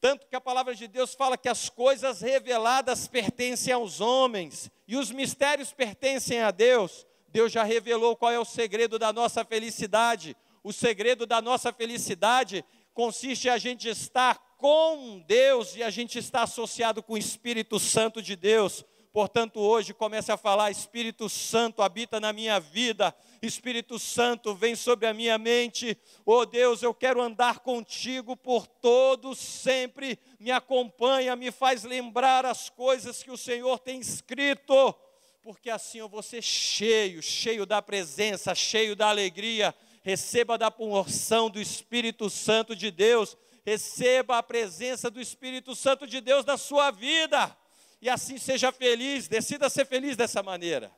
Tanto 0.00 0.26
que 0.28 0.36
a 0.36 0.40
palavra 0.40 0.74
de 0.74 0.86
Deus 0.86 1.14
fala 1.14 1.36
que 1.36 1.48
as 1.48 1.68
coisas 1.68 2.20
reveladas 2.20 3.08
pertencem 3.08 3.72
aos 3.72 4.00
homens 4.00 4.70
e 4.86 4.96
os 4.96 5.10
mistérios 5.10 5.72
pertencem 5.72 6.40
a 6.40 6.50
Deus. 6.50 7.06
Deus 7.28 7.50
já 7.52 7.64
revelou 7.64 8.16
qual 8.16 8.30
é 8.30 8.38
o 8.38 8.44
segredo 8.44 8.98
da 8.98 9.12
nossa 9.12 9.44
felicidade. 9.44 10.36
O 10.62 10.72
segredo 10.72 11.26
da 11.26 11.42
nossa 11.42 11.72
felicidade 11.72 12.64
consiste 12.94 13.48
em 13.48 13.50
a 13.50 13.58
gente 13.58 13.88
estar 13.88 14.38
com 14.56 15.22
Deus 15.26 15.76
e 15.76 15.82
a 15.82 15.90
gente 15.90 16.18
estar 16.18 16.42
associado 16.42 17.02
com 17.02 17.14
o 17.14 17.18
Espírito 17.18 17.78
Santo 17.78 18.22
de 18.22 18.36
Deus. 18.36 18.84
Portanto, 19.18 19.58
hoje 19.58 19.92
comece 19.92 20.30
a 20.30 20.36
falar: 20.36 20.70
Espírito 20.70 21.28
Santo 21.28 21.82
habita 21.82 22.20
na 22.20 22.32
minha 22.32 22.60
vida, 22.60 23.12
Espírito 23.42 23.98
Santo 23.98 24.54
vem 24.54 24.76
sobre 24.76 25.08
a 25.08 25.12
minha 25.12 25.36
mente. 25.36 25.98
Oh 26.24 26.46
Deus, 26.46 26.84
eu 26.84 26.94
quero 26.94 27.20
andar 27.20 27.58
contigo 27.58 28.36
por 28.36 28.68
todos 28.68 29.36
sempre. 29.40 30.20
Me 30.38 30.52
acompanha, 30.52 31.34
me 31.34 31.50
faz 31.50 31.82
lembrar 31.82 32.46
as 32.46 32.70
coisas 32.70 33.20
que 33.20 33.32
o 33.32 33.36
Senhor 33.36 33.80
tem 33.80 33.98
escrito, 33.98 34.94
porque 35.42 35.68
assim 35.68 35.98
eu 35.98 36.08
vou 36.08 36.22
ser 36.22 36.40
cheio, 36.40 37.20
cheio 37.20 37.66
da 37.66 37.82
presença, 37.82 38.54
cheio 38.54 38.94
da 38.94 39.08
alegria. 39.08 39.74
Receba 40.04 40.56
da 40.56 40.70
porção 40.70 41.50
do 41.50 41.60
Espírito 41.60 42.30
Santo 42.30 42.76
de 42.76 42.92
Deus, 42.92 43.36
receba 43.66 44.38
a 44.38 44.44
presença 44.44 45.10
do 45.10 45.20
Espírito 45.20 45.74
Santo 45.74 46.06
de 46.06 46.20
Deus 46.20 46.44
na 46.44 46.56
sua 46.56 46.92
vida 46.92 47.58
e 48.00 48.08
assim 48.08 48.38
seja 48.38 48.70
feliz, 48.70 49.28
decida 49.28 49.68
ser 49.68 49.84
feliz 49.86 50.16
dessa 50.16 50.42
maneira. 50.42 50.94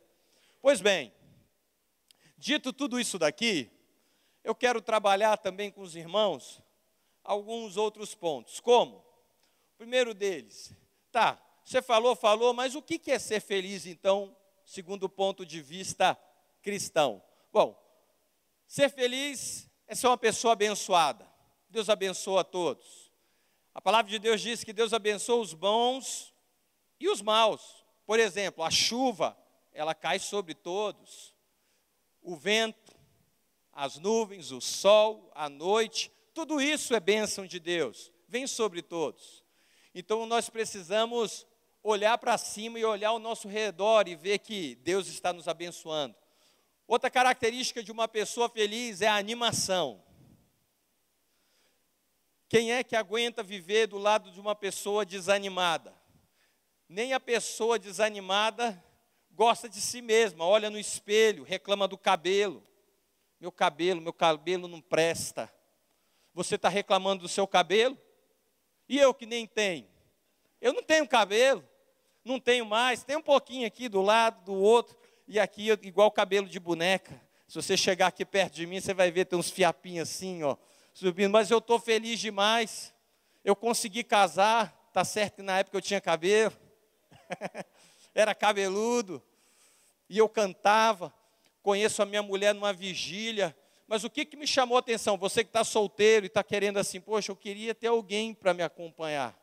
Pois 0.61 0.81
bem, 0.81 1.13
dito 2.37 2.73
tudo 2.73 3.01
isso 3.01 3.19
daqui, 3.19 3.71
eu 4.45 4.55
quero 4.55 4.81
trabalhar 4.81 5.37
também 5.39 5.71
com 5.71 5.83
os 5.83 5.97
irmãos 5.97 6.63
alguns 7.23 7.77
outros 7.77 8.15
pontos. 8.15 8.61
Como? 8.61 8.97
O 8.97 9.79
primeiro 9.79 10.13
deles, 10.13 10.75
tá, 11.11 11.41
você 11.65 11.81
falou, 11.81 12.15
falou, 12.17 12.53
mas 12.53 12.75
o 12.75 12.83
que 12.83 13.11
é 13.11 13.19
ser 13.19 13.41
feliz 13.41 13.87
então, 13.87 14.37
segundo 14.65 15.05
o 15.05 15.09
ponto 15.09 15.47
de 15.47 15.63
vista 15.63 16.19
cristão? 16.63 17.23
Bom, 17.53 17.79
ser 18.67 18.91
feliz 18.91 19.71
é 19.87 19.95
ser 19.95 20.07
uma 20.07 20.19
pessoa 20.19 20.53
abençoada. 20.53 21.29
Deus 21.69 21.89
abençoa 21.89 22.41
a 22.41 22.45
todos. 22.45 23.11
A 23.75 23.81
palavra 23.81 24.11
de 24.11 24.19
Deus 24.19 24.41
diz 24.41 24.65
que 24.65 24.73
Deus 24.73 24.93
abençoa 24.93 25.41
os 25.41 25.55
bons 25.55 26.35
e 27.01 27.09
os 27.09 27.23
maus, 27.23 27.83
por 28.05 28.21
exemplo, 28.21 28.63
a 28.63 28.71
chuva, 28.71 29.37
ela 29.73 29.95
cai 29.95 30.19
sobre 30.19 30.55
todos. 30.55 31.35
O 32.21 32.37
vento, 32.37 32.95
as 33.73 33.97
nuvens, 33.97 34.53
o 34.53 34.61
sol, 34.61 35.33
a 35.35 35.49
noite, 35.49 36.13
tudo 36.35 36.61
isso 36.61 36.95
é 36.95 37.01
bênção 37.01 37.47
de 37.47 37.59
Deus, 37.59 38.13
vem 38.29 38.47
sobre 38.47 38.83
todos. 38.83 39.43
Então 39.95 40.27
nós 40.27 40.51
precisamos 40.51 41.47
olhar 41.83 42.19
para 42.19 42.37
cima 42.37 42.79
e 42.79 42.85
olhar 42.85 43.09
ao 43.09 43.19
nosso 43.19 43.49
redor 43.49 44.07
e 44.07 44.15
ver 44.15 44.39
que 44.39 44.75
Deus 44.77 45.09
está 45.09 45.33
nos 45.33 45.49
abençoando. 45.49 46.15
Outra 46.87 47.11
característica 47.11 47.83
de 47.83 47.91
uma 47.91 48.07
pessoa 48.07 48.49
feliz 48.49 49.01
é 49.01 49.09
a 49.09 49.17
animação. 49.17 50.03
Quem 52.49 52.73
é 52.73 52.83
que 52.83 52.97
aguenta 52.97 53.43
viver 53.43 53.87
do 53.87 53.97
lado 53.97 54.31
de 54.31 54.41
uma 54.41 54.55
pessoa 54.55 55.07
desanimada? 55.07 56.00
Nem 56.93 57.13
a 57.13 57.21
pessoa 57.21 57.79
desanimada 57.79 58.85
gosta 59.31 59.69
de 59.69 59.81
si 59.81 60.03
mesma, 60.03 60.45
olha 60.45 60.69
no 60.69 60.77
espelho, 60.77 61.45
reclama 61.45 61.87
do 61.87 61.97
cabelo. 61.97 62.67
Meu 63.39 63.53
cabelo, 63.53 64.01
meu 64.01 64.13
cabelo 64.13 64.67
não 64.67 64.81
presta. 64.81 65.49
Você 66.35 66.57
está 66.57 66.69
reclamando 66.69 67.23
do 67.23 67.29
seu 67.29 67.47
cabelo? 67.47 67.97
E 68.89 68.99
eu 68.99 69.15
que 69.15 69.25
nem 69.25 69.47
tenho? 69.47 69.87
Eu 70.61 70.73
não 70.73 70.83
tenho 70.83 71.07
cabelo, 71.07 71.65
não 72.25 72.41
tenho 72.41 72.67
mais, 72.67 73.05
tem 73.05 73.15
um 73.15 73.23
pouquinho 73.23 73.69
aqui 73.69 73.89
do 73.89 74.03
lado, 74.03 74.45
do 74.47 74.55
outro, 74.55 74.99
e 75.29 75.39
aqui 75.39 75.69
igual 75.83 76.11
cabelo 76.11 76.49
de 76.49 76.59
boneca. 76.59 77.23
Se 77.47 77.55
você 77.55 77.77
chegar 77.77 78.09
aqui 78.09 78.25
perto 78.25 78.55
de 78.55 78.67
mim, 78.67 78.81
você 78.81 78.93
vai 78.93 79.13
ver 79.13 79.27
tem 79.27 79.39
uns 79.39 79.49
fiapinhos 79.49 80.11
assim, 80.11 80.43
ó, 80.43 80.57
subindo. 80.93 81.31
Mas 81.31 81.53
eu 81.53 81.59
estou 81.59 81.79
feliz 81.79 82.19
demais. 82.19 82.93
Eu 83.45 83.55
consegui 83.55 84.03
casar, 84.03 84.91
tá 84.93 85.05
certo 85.05 85.37
que 85.37 85.43
na 85.43 85.61
época 85.61 85.77
eu 85.77 85.81
tinha 85.81 86.01
cabelo. 86.01 86.69
era 88.15 88.35
cabeludo, 88.35 89.23
e 90.09 90.19
eu 90.19 90.29
cantava. 90.29 91.15
Conheço 91.63 92.03
a 92.03 92.07
minha 92.07 92.23
mulher 92.23 92.55
numa 92.55 92.73
vigília. 92.73 93.57
Mas 93.87 94.05
o 94.05 94.11
que, 94.11 94.25
que 94.25 94.37
me 94.37 94.47
chamou 94.47 94.77
a 94.77 94.81
atenção? 94.81 95.17
Você 95.19 95.43
que 95.43 95.51
está 95.51 95.65
solteiro 95.65 96.25
e 96.25 96.29
está 96.29 96.43
querendo 96.43 96.79
assim, 96.79 97.01
poxa, 97.01 97.33
eu 97.33 97.37
queria 97.37 97.75
ter 97.75 97.89
alguém 97.89 98.33
para 98.33 98.55
me 98.55 98.63
acompanhar, 98.63 99.37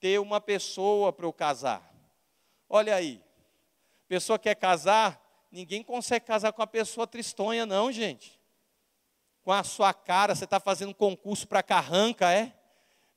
ter 0.00 0.18
uma 0.18 0.40
pessoa 0.40 1.12
para 1.12 1.26
eu 1.26 1.32
casar. 1.32 1.94
Olha 2.68 2.94
aí, 2.94 3.22
pessoa 4.08 4.38
quer 4.38 4.54
casar, 4.56 5.22
ninguém 5.50 5.82
consegue 5.82 6.26
casar 6.26 6.52
com 6.52 6.62
a 6.62 6.66
pessoa 6.66 7.06
tristonha, 7.06 7.64
não, 7.64 7.92
gente. 7.92 8.38
Com 9.42 9.52
a 9.52 9.62
sua 9.62 9.94
cara, 9.94 10.34
você 10.34 10.44
está 10.44 10.58
fazendo 10.58 10.94
concurso 10.94 11.46
para 11.46 11.62
carranca, 11.62 12.32
é? 12.32 12.52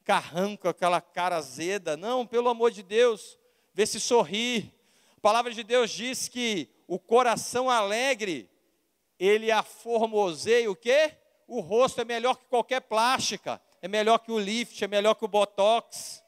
Carranca, 0.04 0.70
aquela 0.70 1.02
cara 1.02 1.38
azeda. 1.38 1.98
Não, 1.98 2.26
pelo 2.26 2.50
amor 2.50 2.72
de 2.72 2.84
Deus, 2.84 3.38
vê 3.82 3.86
se 3.88 4.00
sorri. 4.00 4.72
A 5.17 5.20
palavra 5.22 5.52
de 5.52 5.63
Deus 5.63 5.89
diz 5.89 6.28
que 6.28 6.70
o 6.88 7.00
coração 7.00 7.67
alegre, 7.67 8.48
ele 9.17 9.52
aformoseia 9.52 10.70
o 10.70 10.76
quê? 10.76 11.15
O 11.48 11.62
rosto 11.62 12.00
é 12.00 12.06
melhor 12.06 12.36
que 12.38 12.46
qualquer 12.46 12.82
plástica, 12.82 13.60
é 13.82 13.88
melhor 13.88 14.20
que 14.20 14.32
o 14.32 14.38
lift, 14.39 14.84
é 14.84 14.88
melhor 14.88 15.15
que 15.15 15.26
o 15.26 15.28
botox. 15.28 16.24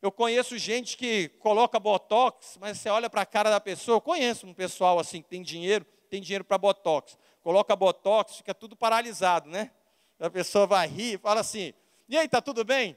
Eu 0.00 0.12
conheço 0.12 0.56
gente 0.56 0.96
que 0.96 1.28
coloca 1.40 1.78
botox, 1.80 2.56
mas 2.60 2.78
você 2.78 2.88
olha 2.88 3.10
para 3.10 3.22
a 3.22 3.26
cara 3.26 3.50
da 3.50 3.60
pessoa, 3.60 3.96
eu 3.96 4.00
conheço 4.00 4.46
um 4.46 4.54
pessoal 4.54 5.00
assim 5.00 5.20
que 5.20 5.28
tem 5.28 5.42
dinheiro, 5.42 5.84
tem 6.08 6.20
dinheiro 6.20 6.44
para 6.44 6.56
botox. 6.56 7.18
Coloca 7.42 7.74
botox, 7.74 8.36
fica 8.36 8.54
tudo 8.54 8.76
paralisado, 8.76 9.48
né? 9.50 9.72
A 10.20 10.30
pessoa 10.30 10.68
vai 10.68 10.86
rir, 10.86 11.18
fala 11.18 11.40
assim: 11.40 11.74
"E 12.08 12.16
aí, 12.16 12.28
tá 12.28 12.40
tudo 12.40 12.64
bem?" 12.64 12.96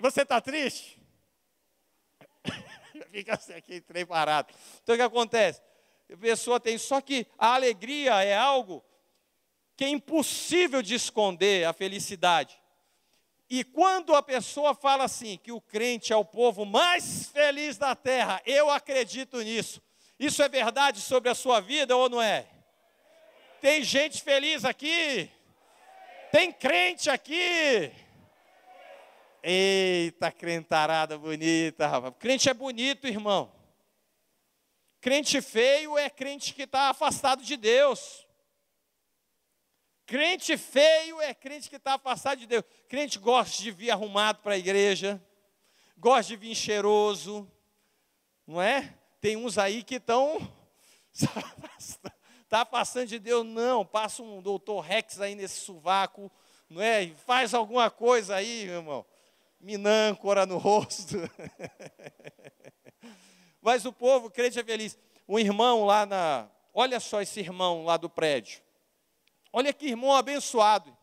Você 0.00 0.22
está 0.22 0.40
triste? 0.40 1.05
Fica 3.10 3.34
assim 3.34 3.52
aqui, 3.54 3.80
trem 3.80 4.04
parado. 4.04 4.52
Então 4.82 4.94
o 4.94 4.98
que 4.98 5.04
acontece? 5.04 5.60
A 6.12 6.16
pessoa 6.16 6.60
tem, 6.60 6.78
só 6.78 7.00
que 7.00 7.26
a 7.38 7.54
alegria 7.54 8.22
é 8.22 8.36
algo 8.36 8.84
que 9.76 9.84
é 9.84 9.88
impossível 9.88 10.80
de 10.82 10.94
esconder 10.94 11.66
a 11.66 11.72
felicidade. 11.72 12.60
E 13.48 13.62
quando 13.62 14.14
a 14.14 14.22
pessoa 14.22 14.74
fala 14.74 15.04
assim, 15.04 15.38
que 15.38 15.52
o 15.52 15.60
crente 15.60 16.12
é 16.12 16.16
o 16.16 16.24
povo 16.24 16.64
mais 16.64 17.28
feliz 17.28 17.76
da 17.76 17.94
terra, 17.94 18.40
eu 18.44 18.70
acredito 18.70 19.40
nisso. 19.40 19.80
Isso 20.18 20.42
é 20.42 20.48
verdade 20.48 21.00
sobre 21.00 21.28
a 21.28 21.34
sua 21.34 21.60
vida 21.60 21.96
ou 21.96 22.08
não 22.08 22.22
é? 22.22 22.46
Tem 23.60 23.84
gente 23.84 24.22
feliz 24.22 24.64
aqui? 24.64 25.30
Tem 26.32 26.52
crente 26.52 27.10
aqui? 27.10 27.92
Eita, 29.42 30.30
crentarada 30.30 31.18
bonita, 31.18 31.86
rapaz. 31.86 32.14
Crente 32.18 32.48
é 32.48 32.54
bonito, 32.54 33.06
irmão. 33.06 33.52
Crente 35.00 35.40
feio 35.40 35.96
é 35.96 36.10
crente 36.10 36.52
que 36.52 36.62
está 36.62 36.90
afastado 36.90 37.42
de 37.42 37.56
Deus. 37.56 38.26
Crente 40.06 40.56
feio 40.56 41.20
é 41.20 41.34
crente 41.34 41.68
que 41.68 41.76
está 41.76 41.94
afastado 41.94 42.38
de 42.38 42.46
Deus. 42.46 42.64
Crente 42.88 43.18
gosta 43.18 43.62
de 43.62 43.70
vir 43.70 43.90
arrumado 43.90 44.40
para 44.40 44.54
a 44.54 44.58
igreja, 44.58 45.20
gosta 45.96 46.28
de 46.28 46.36
vir 46.36 46.54
cheiroso, 46.54 47.50
não 48.46 48.62
é? 48.62 48.94
Tem 49.20 49.36
uns 49.36 49.58
aí 49.58 49.82
que 49.82 49.96
estão. 49.96 50.38
Está 51.12 52.60
afastando 52.62 53.06
de 53.06 53.18
Deus, 53.18 53.44
não. 53.44 53.84
Passa 53.84 54.22
um 54.22 54.40
doutor 54.40 54.80
Rex 54.80 55.20
aí 55.20 55.34
nesse 55.34 55.60
sovaco, 55.60 56.30
não 56.70 56.80
é? 56.80 57.08
Faz 57.26 57.52
alguma 57.52 57.90
coisa 57.90 58.36
aí, 58.36 58.64
meu 58.66 58.76
irmão. 58.76 59.06
Minâncora 59.66 60.46
no 60.46 60.58
rosto. 60.58 61.16
Mas 63.60 63.84
o 63.84 63.92
povo 63.92 64.30
crente 64.30 64.60
é 64.60 64.62
feliz. 64.62 64.96
Um 65.28 65.40
irmão 65.40 65.84
lá 65.84 66.06
na. 66.06 66.48
Olha 66.72 67.00
só 67.00 67.20
esse 67.20 67.40
irmão 67.40 67.84
lá 67.84 67.96
do 67.96 68.08
prédio. 68.08 68.62
Olha 69.52 69.72
que 69.72 69.88
irmão 69.88 70.14
abençoado. 70.14 70.96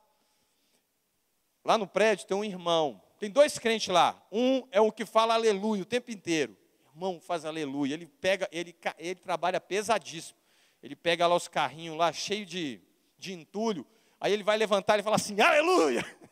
Lá 1.66 1.78
no 1.78 1.86
prédio 1.86 2.26
tem 2.26 2.38
um 2.38 2.44
irmão. 2.44 3.02
Tem 3.20 3.30
dois 3.30 3.60
crentes 3.60 3.90
lá. 3.90 4.22
Um 4.32 4.66
é 4.72 4.80
o 4.80 4.94
que 4.94 5.06
fala 5.06 5.34
aleluia 5.34 5.82
o 5.82 5.86
tempo 5.86 6.10
inteiro. 6.10 6.56
Irmão 6.90 7.20
faz 7.20 7.44
aleluia. 7.44 7.96
Ele 7.96 8.06
pega, 8.06 8.48
ele, 8.50 8.74
ele 8.98 9.16
trabalha 9.16 9.60
pesadíssimo. 9.60 10.38
Ele 10.82 10.96
pega 10.96 11.28
lá 11.28 11.36
os 11.36 11.50
carrinhos 11.50 11.98
lá, 11.98 12.14
cheio 12.14 12.46
de, 12.46 12.80
de 13.18 13.34
entulho. 13.34 13.86
Aí 14.22 14.32
ele 14.32 14.44
vai 14.44 14.56
levantar 14.56 14.98
e 14.98 15.04
fala 15.04 15.18
assim, 15.18 15.42
aleluia! 15.42 16.06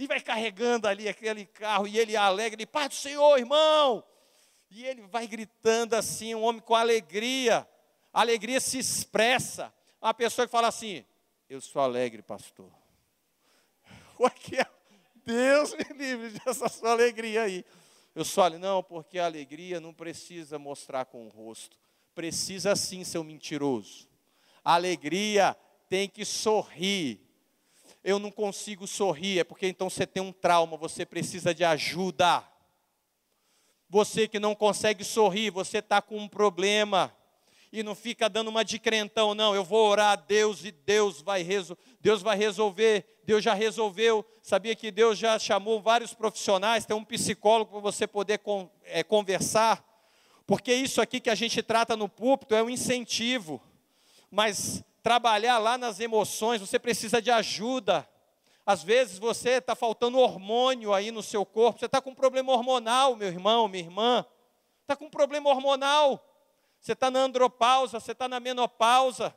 E 0.00 0.06
vai 0.06 0.18
carregando 0.18 0.88
ali 0.88 1.06
aquele 1.06 1.44
carro, 1.44 1.86
e 1.86 1.98
ele 1.98 2.16
alegre, 2.16 2.62
ele, 2.62 2.66
Pai 2.66 2.88
do 2.88 2.94
Senhor, 2.94 3.36
irmão! 3.36 4.02
E 4.70 4.86
ele 4.86 5.02
vai 5.02 5.26
gritando 5.26 5.94
assim, 5.94 6.34
um 6.34 6.42
homem 6.42 6.62
com 6.62 6.74
alegria. 6.74 7.68
A 8.10 8.22
alegria 8.22 8.60
se 8.60 8.78
expressa. 8.78 9.70
Uma 10.00 10.14
pessoa 10.14 10.46
que 10.46 10.52
fala 10.52 10.68
assim, 10.68 11.04
eu 11.50 11.60
sou 11.60 11.82
alegre, 11.82 12.22
pastor. 12.22 12.72
O 14.18 14.30
que 14.30 14.56
é? 14.58 14.66
Deus 15.22 15.74
me 15.74 15.84
livre 15.94 16.30
dessa 16.46 16.66
sua 16.70 16.92
alegria 16.92 17.42
aí. 17.42 17.62
Eu 18.14 18.24
só 18.24 18.48
não, 18.48 18.82
porque 18.82 19.18
a 19.18 19.26
alegria 19.26 19.80
não 19.80 19.92
precisa 19.92 20.58
mostrar 20.58 21.04
com 21.04 21.26
o 21.26 21.28
rosto. 21.28 21.76
Precisa 22.14 22.74
sim 22.74 23.04
ser 23.04 23.22
mentiroso. 23.22 24.08
A 24.64 24.76
alegria 24.76 25.54
tem 25.90 26.08
que 26.08 26.24
sorrir. 26.24 27.20
Eu 28.02 28.18
não 28.18 28.30
consigo 28.30 28.86
sorrir, 28.86 29.40
é 29.40 29.44
porque 29.44 29.66
então 29.66 29.90
você 29.90 30.06
tem 30.06 30.22
um 30.22 30.32
trauma, 30.32 30.76
você 30.76 31.04
precisa 31.04 31.54
de 31.54 31.64
ajuda. 31.64 32.42
Você 33.88 34.26
que 34.26 34.38
não 34.38 34.54
consegue 34.54 35.04
sorrir, 35.04 35.50
você 35.50 35.78
está 35.78 36.00
com 36.00 36.16
um 36.16 36.28
problema 36.28 37.14
e 37.72 37.82
não 37.82 37.94
fica 37.94 38.28
dando 38.28 38.48
uma 38.48 38.64
de 38.64 38.78
crentão, 38.78 39.34
não. 39.34 39.54
Eu 39.54 39.62
vou 39.62 39.88
orar 39.88 40.12
a 40.12 40.16
Deus 40.16 40.64
e 40.64 40.72
Deus 40.72 41.20
vai, 41.20 41.46
Deus 42.00 42.22
vai 42.22 42.36
resolver. 42.36 43.20
Deus 43.24 43.44
já 43.44 43.54
resolveu. 43.54 44.24
Sabia 44.42 44.74
que 44.74 44.90
Deus 44.90 45.18
já 45.18 45.38
chamou 45.38 45.80
vários 45.80 46.12
profissionais, 46.12 46.84
tem 46.84 46.96
um 46.96 47.04
psicólogo 47.04 47.70
para 47.70 47.80
você 47.80 48.06
poder 48.06 48.38
con 48.38 48.68
é, 48.84 49.04
conversar. 49.04 49.84
Porque 50.46 50.74
isso 50.74 51.00
aqui 51.00 51.20
que 51.20 51.30
a 51.30 51.34
gente 51.34 51.62
trata 51.62 51.96
no 51.96 52.08
púlpito 52.08 52.54
é 52.54 52.62
um 52.62 52.70
incentivo. 52.70 53.62
Mas 54.30 54.82
trabalhar 55.02 55.58
lá 55.58 55.78
nas 55.78 56.00
emoções, 56.00 56.60
você 56.60 56.78
precisa 56.78 57.20
de 57.20 57.30
ajuda. 57.30 58.08
Às 58.64 58.82
vezes 58.82 59.18
você 59.18 59.52
está 59.52 59.74
faltando 59.74 60.18
hormônio 60.18 60.92
aí 60.92 61.10
no 61.10 61.22
seu 61.22 61.44
corpo, 61.44 61.78
você 61.78 61.86
está 61.86 62.00
com 62.00 62.10
um 62.10 62.14
problema 62.14 62.52
hormonal, 62.52 63.16
meu 63.16 63.28
irmão, 63.28 63.68
minha 63.68 63.84
irmã. 63.84 64.24
Está 64.82 64.94
com 64.94 65.06
um 65.06 65.10
problema 65.10 65.50
hormonal 65.50 66.24
você 66.80 66.92
está 66.92 67.10
na 67.10 67.20
andropausa, 67.20 68.00
você 68.00 68.12
está 68.12 68.26
na 68.26 68.40
menopausa, 68.40 69.34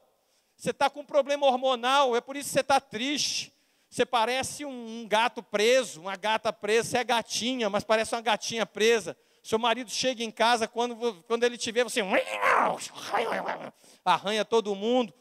você 0.55 0.69
está 0.69 0.89
com 0.89 1.01
um 1.01 1.05
problema 1.05 1.45
hormonal, 1.45 2.15
é 2.15 2.21
por 2.21 2.37
isso 2.37 2.49
que 2.49 2.53
você 2.53 2.61
está 2.61 2.79
triste. 2.79 3.51
Você 3.89 4.05
parece 4.05 4.65
um 4.65 5.05
gato 5.07 5.43
preso, 5.43 6.01
uma 6.01 6.15
gata 6.15 6.51
presa, 6.51 6.89
você 6.89 6.97
é 6.99 7.03
gatinha, 7.03 7.69
mas 7.69 7.83
parece 7.83 8.15
uma 8.15 8.21
gatinha 8.21 8.65
presa. 8.65 9.15
Seu 9.43 9.59
marido 9.59 9.91
chega 9.91 10.23
em 10.23 10.31
casa, 10.31 10.67
quando, 10.67 11.21
quando 11.27 11.43
ele 11.43 11.57
te 11.57 11.71
vê, 11.71 11.83
você 11.83 12.01
arranha 14.03 14.45
todo 14.45 14.73
mundo. 14.73 15.13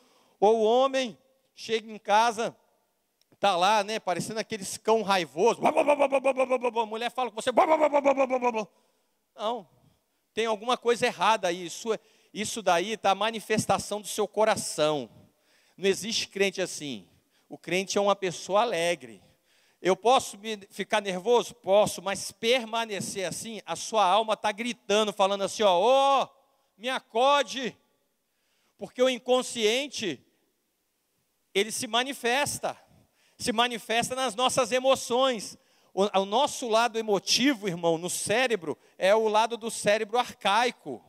Ou 0.42 0.59
o 0.59 0.64
homem 0.64 1.16
chega 1.55 1.88
em 1.88 1.98
casa, 2.00 2.52
está 3.31 3.55
lá, 3.55 3.85
né, 3.85 4.00
parecendo 4.00 4.40
aqueles 4.40 4.76
cão 4.76 5.00
raivoso. 5.02 5.61
A 5.64 6.87
mulher 6.87 7.12
fala 7.12 7.31
com 7.31 7.40
você. 7.40 7.52
Não, 9.37 9.68
tem 10.35 10.46
alguma 10.46 10.76
coisa 10.76 11.07
errada 11.07 11.46
aí. 11.46 11.66
Isso, 11.66 11.96
isso 12.35 12.61
daí 12.61 12.94
está 12.94 13.12
a 13.12 13.14
manifestação 13.14 14.00
do 14.00 14.09
seu 14.09 14.26
coração. 14.26 15.09
Não 15.76 15.88
existe 15.88 16.26
crente 16.26 16.61
assim. 16.61 17.09
O 17.48 17.57
crente 17.57 17.96
é 17.96 18.00
uma 18.00 18.16
pessoa 18.16 18.62
alegre. 18.62 19.22
Eu 19.81 19.94
posso 19.94 20.37
ficar 20.70 21.00
nervoso? 21.00 21.55
Posso, 21.55 22.02
mas 22.02 22.33
permanecer 22.33 23.28
assim, 23.28 23.62
a 23.64 23.76
sua 23.76 24.05
alma 24.05 24.35
está 24.35 24.50
gritando, 24.50 25.12
falando 25.12 25.42
assim: 25.42 25.62
ó, 25.62 26.24
oh, 26.24 26.28
me 26.76 26.88
acode. 26.88 27.76
Porque 28.76 29.00
o 29.00 29.09
inconsciente, 29.09 30.20
ele 31.55 31.71
se 31.71 31.87
manifesta, 31.87 32.77
se 33.38 33.53
manifesta 33.53 34.15
nas 34.15 34.35
nossas 34.35 34.73
emoções. 34.73 35.59
O, 35.95 36.05
o 36.21 36.25
nosso 36.25 36.69
lado 36.69 36.99
emotivo, 36.99 37.69
irmão, 37.69 37.99
no 37.99 38.09
cérebro, 38.09 38.79
é 38.97 39.15
o 39.15 39.29
lado 39.29 39.57
do 39.57 39.71
cérebro 39.71 40.19
arcaico, 40.19 41.05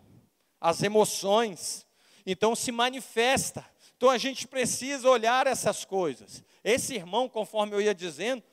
as 0.60 0.84
emoções. 0.84 1.88
Então 2.26 2.56
se 2.56 2.72
manifesta. 2.72 3.66
Então 3.96 4.10
a 4.10 4.18
gente 4.18 4.48
precisa 4.48 5.10
olhar 5.10 5.48
essas 5.48 5.86
coisas. 5.86 6.44
Esse 6.64 6.96
irmão, 6.96 7.30
conforme 7.30 7.74
eu 7.74 7.82
ia 7.82 7.96
dizendo, 7.96 8.44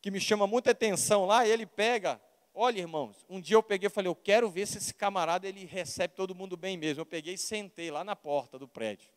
que 0.00 0.10
me 0.10 0.20
chama 0.20 0.46
muita 0.46 0.70
atenção 0.70 1.26
lá, 1.26 1.46
ele 1.46 1.66
pega, 1.66 2.20
olha 2.54 2.78
irmãos, 2.78 3.24
um 3.28 3.40
dia 3.40 3.56
eu 3.56 3.62
peguei 3.62 3.88
e 3.88 3.90
falei, 3.90 4.08
eu 4.08 4.14
quero 4.14 4.48
ver 4.48 4.66
se 4.66 4.78
esse 4.78 4.94
camarada 4.94 5.48
ele 5.48 5.64
recebe 5.64 6.14
todo 6.14 6.34
mundo 6.34 6.56
bem 6.56 6.76
mesmo. 6.76 7.00
Eu 7.00 7.06
peguei 7.06 7.34
e 7.34 7.38
sentei 7.38 7.90
lá 7.90 8.04
na 8.04 8.14
porta 8.14 8.56
do 8.56 8.68
prédio. 8.68 9.10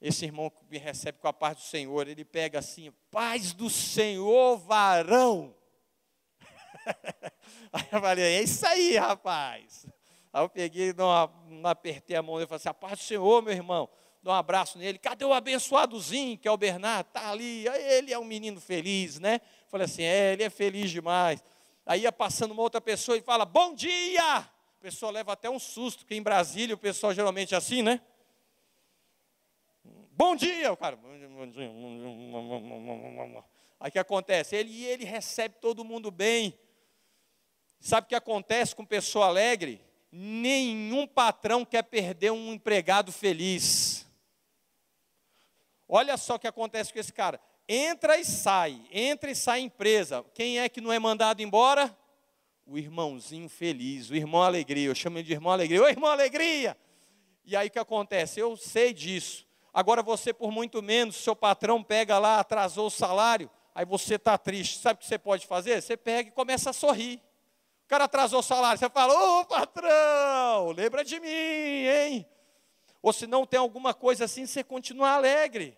Esse 0.00 0.26
irmão 0.26 0.50
que 0.50 0.64
me 0.70 0.78
recebe 0.78 1.18
com 1.18 1.28
a 1.28 1.32
paz 1.32 1.56
do 1.56 1.62
Senhor, 1.62 2.06
ele 2.06 2.24
pega 2.24 2.58
assim, 2.58 2.92
paz 3.10 3.52
do 3.52 3.70
Senhor, 3.70 4.58
varão. 4.58 5.54
aí 7.72 7.88
eu 7.90 8.00
falei, 8.00 8.24
é 8.24 8.42
isso 8.42 8.66
aí, 8.66 8.96
rapaz. 8.96 9.86
Aí 10.32 10.42
eu 10.42 10.48
peguei, 10.48 10.92
não, 10.92 11.30
não 11.48 11.70
apertei 11.70 12.14
a 12.14 12.22
mão 12.22 12.36
dele 12.36 12.46
falei 12.46 12.58
assim, 12.58 12.68
a 12.68 12.74
paz 12.74 12.98
do 12.98 13.04
Senhor, 13.04 13.42
meu 13.42 13.54
irmão. 13.54 13.88
Dá 14.22 14.32
um 14.32 14.34
abraço 14.34 14.76
nele. 14.76 14.98
Cadê 14.98 15.24
o 15.24 15.32
abençoadozinho, 15.32 16.36
que 16.36 16.48
é 16.48 16.50
o 16.50 16.56
Bernardo? 16.56 17.06
Está 17.06 17.30
ali. 17.30 17.66
Ele 17.68 18.12
é 18.12 18.18
um 18.18 18.24
menino 18.24 18.60
feliz, 18.60 19.18
né? 19.18 19.40
Falei 19.68 19.84
assim, 19.84 20.02
é, 20.02 20.32
ele 20.32 20.42
é 20.42 20.50
feliz 20.50 20.90
demais. 20.90 21.42
Aí 21.86 22.02
ia 22.02 22.12
passando 22.12 22.50
uma 22.50 22.62
outra 22.62 22.80
pessoa 22.80 23.16
e 23.16 23.22
fala, 23.22 23.44
bom 23.44 23.72
dia! 23.72 24.38
A 24.38 24.48
pessoa 24.80 25.12
leva 25.12 25.32
até 25.32 25.48
um 25.48 25.58
susto, 25.58 26.00
porque 26.00 26.16
em 26.16 26.22
Brasília 26.22 26.74
o 26.74 26.78
pessoal 26.78 27.14
geralmente 27.14 27.54
é 27.54 27.56
assim, 27.56 27.82
né? 27.82 28.00
Bom 30.16 30.34
dia, 30.34 30.72
o 30.72 30.76
cara. 30.78 30.98
Aí 33.78 33.88
o 33.90 33.92
que 33.92 33.98
acontece? 33.98 34.56
Ele, 34.56 34.82
ele 34.82 35.04
recebe 35.04 35.56
todo 35.60 35.84
mundo 35.84 36.10
bem. 36.10 36.58
Sabe 37.78 38.06
o 38.06 38.08
que 38.08 38.14
acontece 38.14 38.74
com 38.74 38.82
pessoa 38.82 39.26
alegre? 39.26 39.84
Nenhum 40.10 41.06
patrão 41.06 41.66
quer 41.66 41.82
perder 41.82 42.32
um 42.32 42.54
empregado 42.54 43.12
feliz. 43.12 44.06
Olha 45.86 46.16
só 46.16 46.36
o 46.36 46.38
que 46.38 46.46
acontece 46.46 46.94
com 46.94 46.98
esse 46.98 47.12
cara. 47.12 47.38
Entra 47.68 48.16
e 48.16 48.24
sai, 48.24 48.80
entra 48.90 49.30
e 49.30 49.36
sai 49.36 49.60
empresa. 49.60 50.24
Quem 50.32 50.60
é 50.60 50.68
que 50.70 50.80
não 50.80 50.90
é 50.90 50.98
mandado 50.98 51.42
embora? 51.42 51.94
O 52.64 52.78
irmãozinho 52.78 53.50
feliz, 53.50 54.08
o 54.08 54.16
irmão 54.16 54.42
alegria. 54.42 54.86
Eu 54.86 54.94
chamo 54.94 55.18
ele 55.18 55.26
de 55.26 55.34
irmão 55.34 55.52
alegria. 55.52 55.82
Ô 55.82 55.86
irmão 55.86 56.10
alegria! 56.10 56.74
E 57.44 57.54
aí 57.54 57.68
o 57.68 57.70
que 57.70 57.78
acontece? 57.78 58.40
Eu 58.40 58.56
sei 58.56 58.94
disso. 58.94 59.45
Agora 59.76 60.02
você, 60.02 60.32
por 60.32 60.50
muito 60.50 60.82
menos, 60.82 61.16
seu 61.16 61.36
patrão 61.36 61.82
pega 61.82 62.18
lá, 62.18 62.40
atrasou 62.40 62.86
o 62.86 62.90
salário, 62.90 63.50
aí 63.74 63.84
você 63.84 64.14
está 64.14 64.38
triste, 64.38 64.78
sabe 64.78 64.96
o 64.96 65.00
que 65.00 65.06
você 65.06 65.18
pode 65.18 65.46
fazer? 65.46 65.82
Você 65.82 65.98
pega 65.98 66.30
e 66.30 66.32
começa 66.32 66.70
a 66.70 66.72
sorrir. 66.72 67.20
O 67.84 67.86
cara 67.86 68.04
atrasou 68.04 68.40
o 68.40 68.42
salário, 68.42 68.78
você 68.78 68.88
fala, 68.88 69.12
ô 69.12 69.44
patrão, 69.44 70.70
lembra 70.70 71.04
de 71.04 71.20
mim, 71.20 71.28
hein? 71.28 72.26
Ou 73.02 73.12
se 73.12 73.26
não 73.26 73.44
tem 73.44 73.60
alguma 73.60 73.92
coisa 73.92 74.24
assim, 74.24 74.46
você 74.46 74.64
continua 74.64 75.10
alegre. 75.10 75.76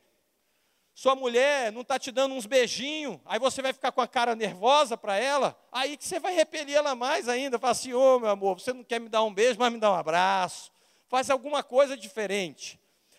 Sua 0.94 1.16
mulher 1.16 1.72
não 1.72 1.80
está 1.80 1.98
te 1.98 2.12
dando 2.12 2.36
uns 2.36 2.46
beijinhos, 2.46 3.18
aí 3.26 3.40
você 3.40 3.60
vai 3.60 3.72
ficar 3.72 3.90
com 3.90 4.00
a 4.00 4.06
cara 4.06 4.36
nervosa 4.36 4.96
para 4.96 5.16
ela, 5.16 5.58
aí 5.72 5.96
que 5.96 6.06
você 6.06 6.20
vai 6.20 6.36
repelir 6.36 6.76
ela 6.76 6.94
mais 6.94 7.28
ainda. 7.28 7.58
Fala 7.58 7.72
assim, 7.72 7.92
ô 7.94 8.14
oh, 8.14 8.20
meu 8.20 8.30
amor, 8.30 8.60
você 8.60 8.72
não 8.72 8.84
quer 8.84 9.00
me 9.00 9.08
dar 9.08 9.24
um 9.24 9.34
beijo, 9.34 9.58
mas 9.58 9.72
me 9.72 9.80
dá 9.80 9.90
um 9.90 9.96
abraço. 9.96 10.70
Faz 11.08 11.28
alguma 11.30 11.64
coisa 11.64 11.96
diferente. 11.96 12.78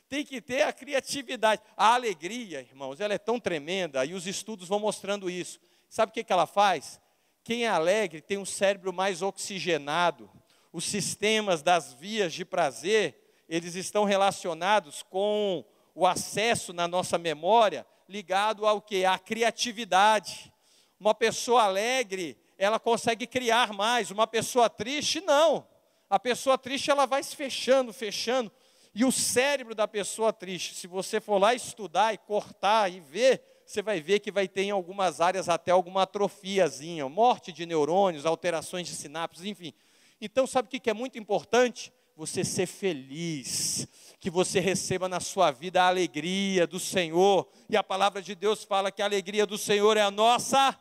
Tem 0.10 0.26
que 0.26 0.42
ter 0.42 0.64
a 0.64 0.74
criatividade. 0.74 1.62
A 1.78 1.94
alegria, 1.94 2.62
irmãos, 2.62 3.00
ela 3.00 3.14
é 3.14 3.20
tão 3.20 3.40
tremenda, 3.40 4.04
e 4.04 4.16
os 4.16 4.26
estudos 4.26 4.68
vão 4.68 4.80
mostrando 4.80 5.30
isso. 5.30 5.60
Sabe 5.88 6.10
o 6.10 6.14
que, 6.14 6.24
que 6.24 6.34
ela 6.34 6.48
faz? 6.48 7.00
Quem 7.44 7.66
é 7.66 7.70
alegre 7.70 8.20
tem 8.20 8.38
um 8.38 8.46
cérebro 8.46 8.92
mais 8.92 9.22
oxigenado. 9.22 10.30
Os 10.74 10.84
sistemas 10.84 11.62
das 11.62 11.94
vias 11.94 12.34
de 12.34 12.44
prazer, 12.44 13.44
eles 13.48 13.76
estão 13.76 14.04
relacionados 14.04 15.04
com 15.04 15.64
o 15.96 16.06
acesso 16.06 16.74
na 16.74 16.88
nossa 16.88 17.18
memória 17.18 17.86
ligado 18.08 18.66
ao 18.66 18.82
que? 18.82 19.06
A 19.06 19.18
criatividade. 19.20 20.52
Uma 21.00 21.14
pessoa 21.14 21.64
alegre, 21.64 22.36
ela 22.58 22.80
consegue 22.80 23.28
criar 23.28 23.72
mais. 23.74 24.10
Uma 24.10 24.26
pessoa 24.26 24.70
triste, 24.70 25.22
não. 25.22 25.68
A 26.10 26.20
pessoa 26.20 26.58
triste, 26.58 26.90
ela 26.90 27.06
vai 27.06 27.22
se 27.22 27.36
fechando, 27.36 27.94
fechando. 27.94 28.52
E 28.94 29.06
o 29.06 29.12
cérebro 29.12 29.76
da 29.76 29.88
pessoa 29.88 30.34
triste, 30.34 30.76
se 30.76 30.88
você 30.88 31.22
for 31.22 31.38
lá 31.38 31.54
estudar 31.54 32.14
e 32.14 32.18
cortar 32.18 32.92
e 32.92 33.00
ver, 33.00 33.42
você 33.66 33.82
vai 33.82 34.02
ver 34.02 34.20
que 34.20 34.32
vai 34.32 34.48
ter 34.48 34.64
em 34.64 34.72
algumas 34.72 35.22
áreas 35.22 35.48
até 35.48 35.72
alguma 35.72 36.04
atrofiazinha, 36.04 37.08
morte 37.08 37.52
de 37.52 37.66
neurônios, 37.66 38.26
alterações 38.26 38.88
de 38.88 38.96
sinapses, 38.96 39.46
enfim. 39.46 39.74
Então, 40.20 40.48
sabe 40.48 40.68
o 40.68 40.82
que 40.82 40.90
é 40.90 40.94
muito 40.94 41.20
importante? 41.20 41.94
Você 42.16 42.44
ser 42.44 42.66
feliz, 42.66 43.88
que 44.20 44.30
você 44.30 44.60
receba 44.60 45.08
na 45.08 45.20
sua 45.20 45.52
vida 45.52 45.82
a 45.82 45.88
alegria 45.88 46.68
do 46.68 46.80
Senhor. 46.80 47.48
E 47.70 47.78
a 47.78 47.84
palavra 47.84 48.22
de 48.22 48.36
Deus 48.36 48.64
fala 48.64 48.92
que 48.92 49.02
a 49.02 49.06
alegria 49.06 49.46
do 49.46 49.58
Senhor 49.58 49.96
é 49.96 50.02
a 50.02 50.12
nossa 50.12 50.78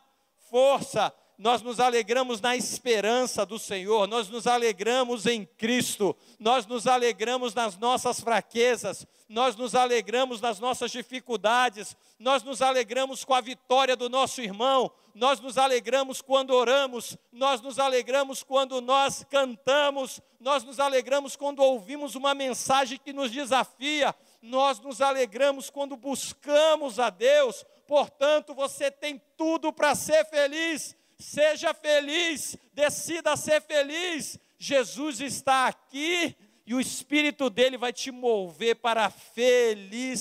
força 0.49 1.13
nós 1.39 1.61
nos 1.61 1.79
alegramos 1.79 2.41
na 2.41 2.57
esperança 2.57 3.45
do 3.45 3.57
Senhor, 3.57 4.05
nós 4.07 4.27
nos 4.27 4.45
alegramos 4.45 5.25
em 5.25 5.45
Cristo, 5.45 6.13
nós 6.37 6.67
nos 6.67 6.85
alegramos 6.85 7.53
nas 7.53 7.77
nossas 7.77 8.19
fraquezas, 8.19 9.07
nós 9.29 9.55
nos 9.55 9.73
alegramos 9.73 10.41
nas 10.41 10.59
nossas 10.59 10.91
dificuldades, 10.91 11.95
nós 12.19 12.43
nos 12.43 12.61
alegramos 12.61 13.23
com 13.23 13.33
a 13.33 13.39
vitória 13.39 13.95
do 13.95 14.09
nosso 14.09 14.41
irmão, 14.41 14.91
nós 15.15 15.39
nos 15.39 15.57
alegramos 15.57 16.21
quando 16.21 16.49
oramos, 16.49 17.17
nós 17.31 17.61
nos 17.61 17.79
alegramos 17.79 18.43
quando 18.43 18.81
nós 18.81 19.25
cantamos, 19.29 20.19
nós 20.41 20.65
nos 20.65 20.77
alegramos 20.77 21.37
quando 21.37 21.59
ouvimos 21.59 22.15
uma 22.15 22.35
mensagem 22.35 22.99
que 23.01 23.13
nos 23.13 23.31
desafia, 23.31 24.13
nós 24.41 24.81
nos 24.81 24.99
alegramos 24.99 25.69
quando 25.69 25.95
buscamos 25.95 26.99
a 26.99 27.09
Deus. 27.09 27.65
Portanto, 27.87 28.53
você 28.53 28.91
tem 28.91 29.21
tudo 29.37 29.71
para 29.71 29.95
ser 29.95 30.25
feliz 30.25 30.98
seja 31.19 31.73
feliz, 31.73 32.55
decida 32.73 33.35
ser 33.35 33.61
feliz. 33.61 34.39
Jesus 34.57 35.19
está 35.19 35.67
aqui 35.67 36.35
e 36.65 36.73
o 36.73 36.79
Espírito 36.79 37.49
dele 37.49 37.77
vai 37.77 37.91
te 37.91 38.09
mover 38.09 38.77
para 38.77 39.05
a 39.05 39.09
felicidade. 39.09 40.15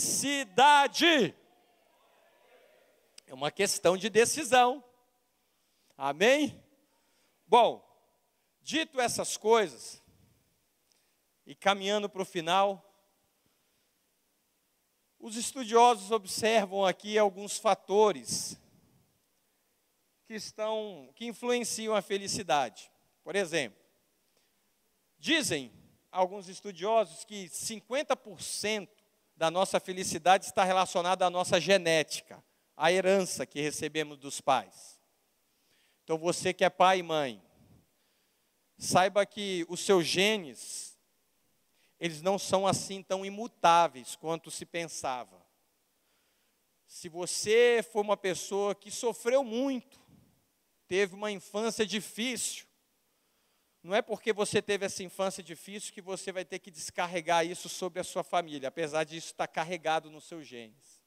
É 3.26 3.34
uma 3.34 3.50
questão 3.50 3.96
de 3.96 4.10
decisão. 4.10 4.82
Amém? 5.96 6.62
Bom, 7.46 7.86
dito 8.60 9.00
essas 9.00 9.36
coisas, 9.36 10.02
e 11.46 11.54
caminhando 11.54 12.08
para 12.08 12.22
o 12.22 12.26
final, 12.26 12.84
os 15.18 15.36
estudiosos 15.36 16.10
observam 16.10 16.84
aqui 16.84 17.18
alguns 17.18 17.58
fatores 17.58 18.58
que 20.28 20.34
estão 20.34 21.10
que 21.14 21.24
influenciam 21.24 21.94
a 21.94 22.02
felicidade. 22.02 22.92
Por 23.24 23.34
exemplo, 23.34 23.82
dizem 25.18 25.72
alguns 26.12 26.50
estudiosos 26.50 27.24
que 27.24 27.46
50% 27.46 28.90
da 29.34 29.50
nossa 29.50 29.80
felicidade 29.80 30.44
está 30.44 30.64
relacionada 30.64 31.24
à 31.24 31.30
nossa 31.30 31.58
genética, 31.58 32.44
à 32.76 32.92
herança 32.92 33.46
que 33.46 33.58
recebemos 33.62 34.18
dos 34.18 34.38
pais. 34.38 35.00
Então 36.04 36.18
você 36.18 36.52
que 36.52 36.62
é 36.62 36.68
pai 36.68 36.98
e 36.98 37.02
mãe, 37.02 37.42
saiba 38.76 39.24
que 39.24 39.64
os 39.66 39.80
seus 39.80 40.06
genes 40.06 40.98
eles 41.98 42.20
não 42.20 42.38
são 42.38 42.66
assim 42.66 43.02
tão 43.02 43.24
imutáveis 43.24 44.14
quanto 44.14 44.50
se 44.50 44.66
pensava. 44.66 45.42
Se 46.86 47.08
você 47.08 47.82
for 47.82 48.02
uma 48.02 48.16
pessoa 48.16 48.74
que 48.74 48.90
sofreu 48.90 49.42
muito, 49.42 50.06
teve 50.88 51.14
uma 51.14 51.30
infância 51.30 51.86
difícil. 51.86 52.66
Não 53.82 53.94
é 53.94 54.02
porque 54.02 54.32
você 54.32 54.60
teve 54.60 54.86
essa 54.86 55.02
infância 55.02 55.42
difícil 55.42 55.92
que 55.92 56.00
você 56.00 56.32
vai 56.32 56.44
ter 56.44 56.58
que 56.58 56.70
descarregar 56.70 57.46
isso 57.46 57.68
sobre 57.68 58.00
a 58.00 58.04
sua 58.04 58.24
família, 58.24 58.68
apesar 58.68 59.04
disso 59.04 59.28
estar 59.28 59.46
carregado 59.46 60.10
nos 60.10 60.24
seus 60.24 60.46
genes. 60.46 61.00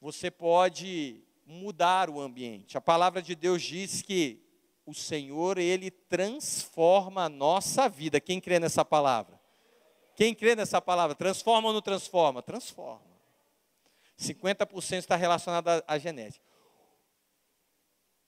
Você 0.00 0.30
pode 0.30 1.24
mudar 1.46 2.10
o 2.10 2.20
ambiente. 2.20 2.76
A 2.76 2.80
palavra 2.80 3.22
de 3.22 3.34
Deus 3.34 3.62
diz 3.62 4.02
que 4.02 4.42
o 4.84 4.92
Senhor, 4.92 5.56
Ele 5.56 5.90
transforma 5.90 7.24
a 7.24 7.28
nossa 7.28 7.88
vida. 7.88 8.20
Quem 8.20 8.38
crê 8.38 8.58
nessa 8.58 8.84
palavra? 8.84 9.40
Quem 10.14 10.34
crê 10.34 10.54
nessa 10.54 10.80
palavra? 10.80 11.14
Transforma 11.14 11.68
ou 11.68 11.74
não 11.74 11.80
transforma? 11.80 12.42
Transforma. 12.42 13.14
50% 14.18 14.98
está 14.98 15.16
relacionado 15.16 15.82
à 15.86 15.98
genética. 15.98 16.44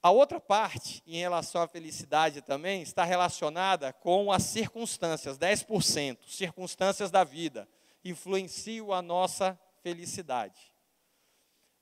A 0.07 0.11
outra 0.13 0.39
parte, 0.39 1.03
em 1.05 1.19
relação 1.19 1.61
à 1.61 1.67
felicidade 1.67 2.41
também, 2.41 2.81
está 2.81 3.03
relacionada 3.03 3.93
com 3.93 4.31
as 4.31 4.45
circunstâncias, 4.45 5.37
10%, 5.37 6.29
circunstâncias 6.29 7.11
da 7.11 7.25
vida, 7.25 7.69
influenciam 8.05 8.93
a 8.93 9.03
nossa 9.03 9.59
felicidade. 9.83 10.73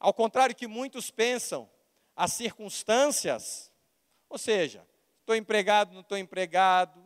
Ao 0.01 0.15
contrário 0.15 0.57
que 0.57 0.67
muitos 0.67 1.11
pensam, 1.11 1.69
as 2.17 2.33
circunstâncias, 2.33 3.71
ou 4.31 4.39
seja, 4.39 4.89
estou 5.21 5.37
empregado, 5.37 5.93
não 5.93 6.01
estou 6.01 6.17
empregado, 6.17 7.05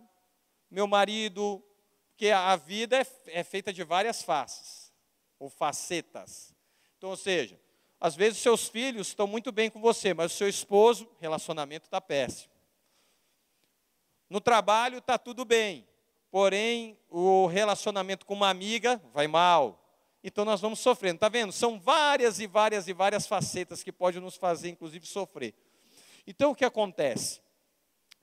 meu 0.71 0.87
marido, 0.87 1.61
porque 2.11 2.31
a 2.31 2.55
vida 2.55 2.97
é, 2.97 3.07
é 3.41 3.43
feita 3.43 3.73
de 3.73 3.83
várias 3.83 4.23
faces, 4.23 4.93
ou 5.37 5.51
facetas. 5.51 6.55
Então, 6.97 7.11
ou 7.11 7.17
seja, 7.17 7.61
às 8.01 8.15
vezes 8.15 8.39
seus 8.39 8.69
filhos 8.69 9.09
estão 9.09 9.27
muito 9.27 9.51
bem 9.51 9.71
com 9.71 9.81
você, 9.81 10.15
mas 10.15 10.33
o 10.33 10.37
seu 10.37 10.49
esposo, 10.49 11.09
relacionamento 11.21 11.87
está 11.87 12.01
péssimo. 12.01 12.53
No 14.31 14.41
trabalho 14.41 14.99
está 14.99 15.19
tudo 15.19 15.45
bem, 15.45 15.87
porém 16.31 16.99
o 17.09 17.47
relacionamento 17.47 18.27
com 18.27 18.35
uma 18.35 18.51
amiga 18.51 19.01
vai 19.13 19.27
mal. 19.27 19.85
Então 20.23 20.45
nós 20.45 20.61
vamos 20.61 20.81
sofrendo, 20.81 21.17
está 21.17 21.29
vendo? 21.29 21.53
São 21.53 21.81
várias 21.81 22.39
e 22.39 22.47
várias 22.47 22.89
e 22.89 22.93
várias 22.93 23.27
facetas 23.27 23.83
que 23.83 23.91
podem 23.91 24.21
nos 24.21 24.37
fazer, 24.37 24.69
inclusive, 24.69 25.07
sofrer. 25.07 25.55
Então 26.27 26.51
o 26.51 26.55
que 26.55 26.65
acontece? 26.65 27.41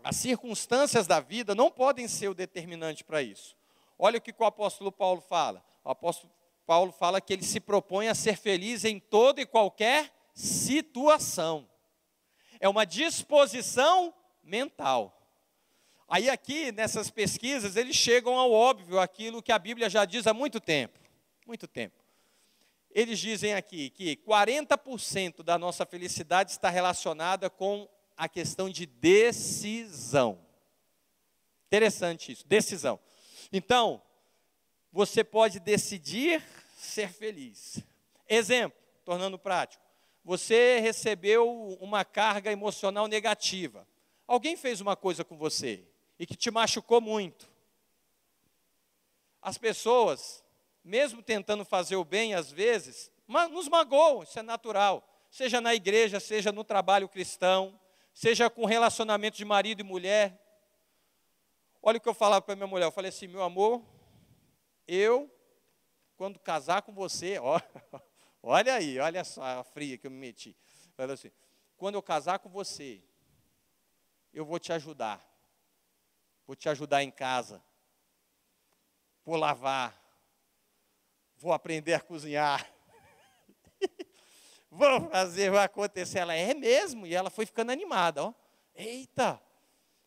As 0.04 0.16
circunstâncias 0.18 1.08
da 1.08 1.20
vida 1.20 1.56
não 1.56 1.72
podem 1.72 2.08
ser 2.08 2.28
o 2.28 2.36
determinante 2.36 3.04
para 3.04 3.24
isso. 3.24 3.58
Olha 3.98 4.20
o 4.20 4.22
que 4.22 4.34
o 4.38 4.46
apóstolo 4.46 4.92
Paulo 4.92 5.22
fala. 5.22 5.66
O 5.84 5.90
apóstolo 5.90 6.32
Paulo 6.66 6.92
fala 6.92 7.22
que 7.22 7.32
ele 7.34 7.44
se 7.44 7.60
propõe 7.60 8.08
a 8.08 8.16
ser 8.16 8.38
feliz 8.38 8.84
em 8.84 9.00
toda 9.00 9.42
e 9.42 9.46
qualquer 9.46 10.12
situação. 10.34 11.70
É 12.60 12.68
uma 12.68 12.86
disposição 12.86 14.14
mental. 14.44 15.12
Aí 16.08 16.30
aqui 16.30 16.72
nessas 16.72 17.10
pesquisas 17.10 17.76
eles 17.76 17.96
chegam 17.96 18.38
ao 18.38 18.52
óbvio, 18.52 19.00
aquilo 19.00 19.42
que 19.42 19.52
a 19.52 19.60
Bíblia 19.60 19.90
já 19.90 20.06
diz 20.06 20.28
há 20.28 20.34
muito 20.34 20.60
tempo, 20.60 21.00
muito 21.46 21.68
tempo. 21.68 22.04
Eles 22.92 23.20
dizem 23.20 23.54
aqui 23.54 23.90
que 23.90 24.16
40% 24.18 25.44
da 25.44 25.58
nossa 25.58 25.86
felicidade 25.86 26.52
está 26.52 26.70
relacionada 26.70 27.50
com 27.50 27.90
a 28.16 28.30
questão 28.30 28.70
de 28.70 28.86
decisão. 28.86 30.40
Interessante 31.68 32.32
isso, 32.32 32.48
decisão. 32.48 33.00
Então, 33.52 34.02
você 34.96 35.26
pode 35.26 35.60
decidir 35.60 36.42
ser 36.78 37.10
feliz. 37.10 37.84
Exemplo, 38.30 38.80
tornando 39.04 39.38
prático. 39.38 39.84
Você 40.24 40.80
recebeu 40.80 41.78
uma 41.82 42.06
carga 42.06 42.50
emocional 42.50 43.06
negativa. 43.06 43.86
Alguém 44.26 44.56
fez 44.56 44.80
uma 44.80 44.96
coisa 44.96 45.26
com 45.26 45.36
você 45.36 45.86
e 46.18 46.26
que 46.26 46.38
te 46.38 46.50
machucou 46.50 47.02
muito. 47.02 47.46
As 49.42 49.58
pessoas, 49.58 50.42
mesmo 50.82 51.22
tentando 51.22 51.66
fazer 51.66 51.98
o 51.98 52.06
bem 52.06 52.34
às 52.34 52.50
vezes, 52.50 53.12
nos 53.52 53.68
magoam, 53.68 54.24
isso 54.24 54.40
é 54.40 54.42
natural. 54.42 55.06
seja 55.30 55.60
na 55.60 55.76
igreja, 55.76 56.22
seja 56.22 56.54
no 56.54 56.64
trabalho 56.64 57.10
cristão, 57.10 57.78
seja 58.14 58.50
com 58.50 58.64
relacionamento 58.64 59.36
de 59.36 59.44
marido 59.44 59.82
e 59.82 59.84
mulher. 59.84 60.42
Olha 61.84 61.98
o 61.98 62.02
que 62.02 62.08
eu 62.08 62.14
falava 62.14 62.42
para 62.42 62.56
minha 62.56 62.66
mulher, 62.66 62.86
eu 62.86 62.94
falei 62.94 63.10
assim, 63.10 63.28
meu 63.28 63.44
amor, 63.44 63.84
eu, 64.88 65.32
quando 66.16 66.40
casar 66.40 66.82
com 66.82 66.94
você, 66.94 67.38
ó, 67.40 67.60
olha 68.42 68.76
aí, 68.76 69.00
olha 69.00 69.24
só 69.24 69.44
a 69.44 69.64
fria 69.64 69.98
que 69.98 70.08
eu 70.08 70.12
me 70.12 70.18
meti. 70.18 70.56
Assim, 70.98 71.32
quando 71.76 71.96
eu 71.96 72.02
casar 72.02 72.40
com 72.40 72.50
você, 72.50 73.04
eu 74.34 74.46
vou 74.46 74.60
te 74.60 74.72
ajudar. 74.72 75.26
Vou 76.46 76.56
te 76.56 76.70
ajudar 76.70 77.04
em 77.04 77.12
casa. 77.12 77.64
Vou 79.24 79.36
lavar. 79.36 80.00
Vou 81.38 81.52
aprender 81.52 81.94
a 81.94 82.00
cozinhar. 82.00 82.66
vou 84.70 85.10
fazer, 85.10 85.52
vai 85.52 85.66
acontecer. 85.66 86.20
Ela 86.20 86.36
é 86.36 86.54
mesmo. 86.54 87.08
E 87.08 87.16
ela 87.16 87.30
foi 87.30 87.46
ficando 87.46 87.72
animada, 87.72 88.24
ó. 88.24 88.34
Eita, 88.76 89.42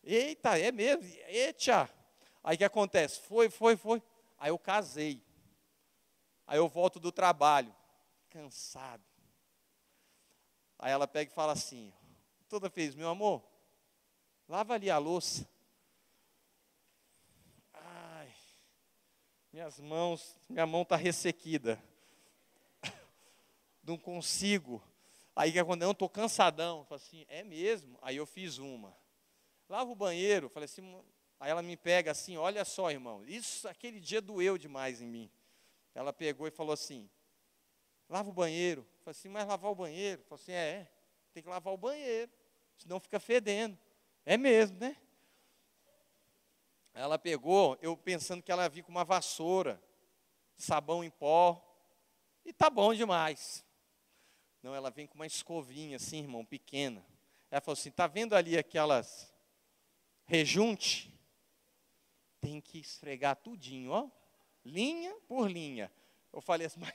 eita, 0.03 0.57
é 0.59 0.71
mesmo. 0.71 1.03
Eita. 1.27 1.89
Aí 2.43 2.55
o 2.55 2.57
que 2.57 2.63
acontece? 2.63 3.19
Foi, 3.21 3.49
foi, 3.49 3.75
foi. 3.75 4.01
Aí 4.39 4.49
eu 4.49 4.57
casei. 4.57 5.21
Aí 6.47 6.57
eu 6.57 6.67
volto 6.67 6.99
do 6.99 7.11
trabalho, 7.11 7.75
cansado. 8.29 9.03
Aí 10.79 10.91
ela 10.91 11.07
pega 11.07 11.29
e 11.29 11.35
fala 11.35 11.51
assim, 11.51 11.93
toda 12.47 12.69
vez, 12.69 12.95
meu 12.95 13.09
amor, 13.09 13.43
lava 14.47 14.73
ali 14.73 14.89
a 14.89 14.97
louça. 14.97 15.47
Ai, 17.73 18.33
minhas 19.51 19.79
mãos, 19.79 20.37
minha 20.47 20.65
mão 20.65 20.83
está 20.83 20.95
ressequida. 20.95 21.83
Não 23.83 23.97
consigo. 23.97 24.81
Aí 25.35 25.51
que 25.51 25.63
quando 25.63 25.83
eu 25.83 25.91
estou 25.91 26.09
cansadão, 26.09 26.85
eu 26.89 26.95
assim, 26.95 27.25
é 27.27 27.43
mesmo? 27.43 27.99
Aí 28.01 28.15
eu 28.15 28.25
fiz 28.25 28.57
uma. 28.57 28.95
Lava 29.67 29.91
o 29.91 29.95
banheiro, 29.95 30.49
falei 30.49 30.65
assim, 30.65 30.81
aí 31.39 31.51
ela 31.51 31.61
me 31.61 31.77
pega 31.77 32.11
assim, 32.11 32.37
olha 32.37 32.65
só, 32.65 32.91
irmão, 32.91 33.23
isso 33.25 33.67
aquele 33.67 33.99
dia 33.99 34.21
doeu 34.21 34.57
demais 34.57 35.01
em 35.01 35.07
mim. 35.07 35.31
Ela 35.95 36.11
pegou 36.11 36.47
e 36.47 36.51
falou 36.51 36.73
assim, 36.73 37.09
lava 38.07 38.29
o 38.29 38.33
banheiro. 38.33 38.85
Falei 38.99 39.11
assim, 39.11 39.29
mas 39.29 39.47
lavar 39.47 39.71
o 39.71 39.75
banheiro? 39.75 40.23
Falei 40.23 40.43
assim, 40.43 40.51
é, 40.51 40.91
tem 41.33 41.43
que 41.43 41.49
lavar 41.49 41.73
o 41.73 41.77
banheiro, 41.77 42.31
senão 42.77 42.99
fica 42.99 43.19
fedendo. 43.19 43.77
É 44.25 44.37
mesmo, 44.37 44.77
né? 44.79 44.97
Ela 46.93 47.17
pegou, 47.17 47.77
eu 47.81 47.95
pensando 47.95 48.43
que 48.43 48.51
ela 48.51 48.63
ia 48.63 48.69
vir 48.69 48.83
com 48.83 48.91
uma 48.91 49.05
vassoura, 49.05 49.81
sabão 50.57 51.03
em 51.03 51.09
pó, 51.09 51.65
e 52.43 52.51
tá 52.51 52.69
bom 52.69 52.93
demais. 52.93 53.63
Não, 54.61 54.75
ela 54.75 54.89
vem 54.89 55.07
com 55.07 55.15
uma 55.15 55.27
escovinha 55.27 55.95
assim, 55.95 56.19
irmão, 56.19 56.45
pequena. 56.45 57.05
Ela 57.49 57.61
falou 57.61 57.73
assim: 57.73 57.91
tá 57.91 58.07
vendo 58.07 58.35
ali 58.35 58.57
aquelas 58.57 59.33
rejunte? 60.25 61.13
Tem 62.39 62.61
que 62.61 62.79
esfregar 62.79 63.35
tudinho, 63.35 63.91
ó, 63.91 64.09
linha 64.65 65.15
por 65.27 65.49
linha. 65.49 65.91
Eu 66.31 66.41
falei 66.41 66.67
assim, 66.67 66.79
mas 66.81 66.93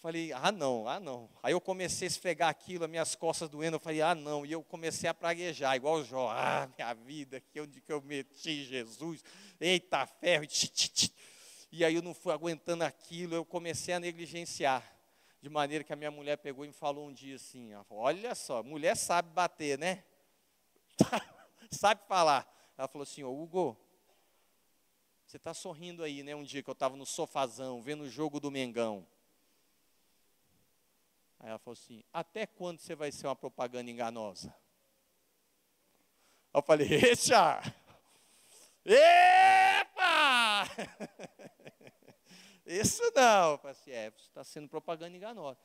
Falei, 0.00 0.32
ah 0.32 0.52
não, 0.52 0.86
ah 0.86 1.00
não. 1.00 1.28
Aí 1.42 1.52
eu 1.52 1.60
comecei 1.60 2.06
a 2.06 2.10
esfregar 2.10 2.48
aquilo, 2.48 2.84
as 2.84 2.90
minhas 2.90 3.16
costas 3.16 3.48
doendo, 3.48 3.76
eu 3.76 3.80
falei, 3.80 4.00
ah 4.00 4.14
não. 4.14 4.46
E 4.46 4.52
eu 4.52 4.62
comecei 4.62 5.10
a 5.10 5.14
praguejar, 5.14 5.74
igual 5.74 5.96
o 5.96 6.04
Jó, 6.04 6.30
ah, 6.30 6.68
minha 6.76 6.94
vida, 6.94 7.40
que 7.40 7.60
onde 7.60 7.80
que 7.80 7.92
eu 7.92 8.00
meti 8.00 8.64
Jesus, 8.64 9.24
eita 9.60 10.06
ferro, 10.06 10.44
e 11.72 11.84
aí 11.84 11.96
eu 11.96 12.02
não 12.02 12.14
fui 12.14 12.32
aguentando 12.32 12.84
aquilo, 12.84 13.34
eu 13.34 13.44
comecei 13.44 13.92
a 13.92 13.98
negligenciar. 13.98 14.84
De 15.42 15.48
maneira 15.48 15.82
que 15.82 15.92
a 15.92 15.96
minha 15.96 16.10
mulher 16.12 16.36
pegou 16.36 16.64
e 16.64 16.68
me 16.68 16.74
falou 16.74 17.08
um 17.08 17.12
dia 17.12 17.34
assim, 17.34 17.72
olha 17.90 18.36
só, 18.36 18.62
mulher 18.62 18.96
sabe 18.96 19.30
bater, 19.32 19.76
né? 19.78 20.04
sabe 21.72 22.02
falar. 22.06 22.46
Ela 22.76 22.86
falou 22.86 23.02
assim, 23.02 23.24
ô 23.24 23.32
Hugo, 23.32 23.76
você 25.28 25.36
está 25.36 25.52
sorrindo 25.52 26.02
aí, 26.02 26.22
né? 26.22 26.34
Um 26.34 26.42
dia 26.42 26.62
que 26.62 26.70
eu 26.70 26.72
estava 26.72 26.96
no 26.96 27.04
sofazão, 27.04 27.82
vendo 27.82 28.04
o 28.04 28.08
jogo 28.08 28.40
do 28.40 28.50
Mengão. 28.50 29.06
Aí 31.38 31.50
ela 31.50 31.58
falou 31.58 31.74
assim: 31.74 32.02
Até 32.10 32.46
quando 32.46 32.80
você 32.80 32.94
vai 32.94 33.12
ser 33.12 33.26
uma 33.26 33.36
propaganda 33.36 33.90
enganosa? 33.90 34.54
Eu 36.52 36.62
falei: 36.62 36.88
Eita! 36.90 37.60
Epa! 38.86 40.64
Isso 42.64 43.02
não. 43.14 43.50
Eu 43.50 43.58
falei 43.58 43.72
assim: 43.72 43.90
É, 43.90 44.10
você 44.10 44.28
está 44.28 44.42
sendo 44.42 44.66
propaganda 44.66 45.14
enganosa. 45.14 45.60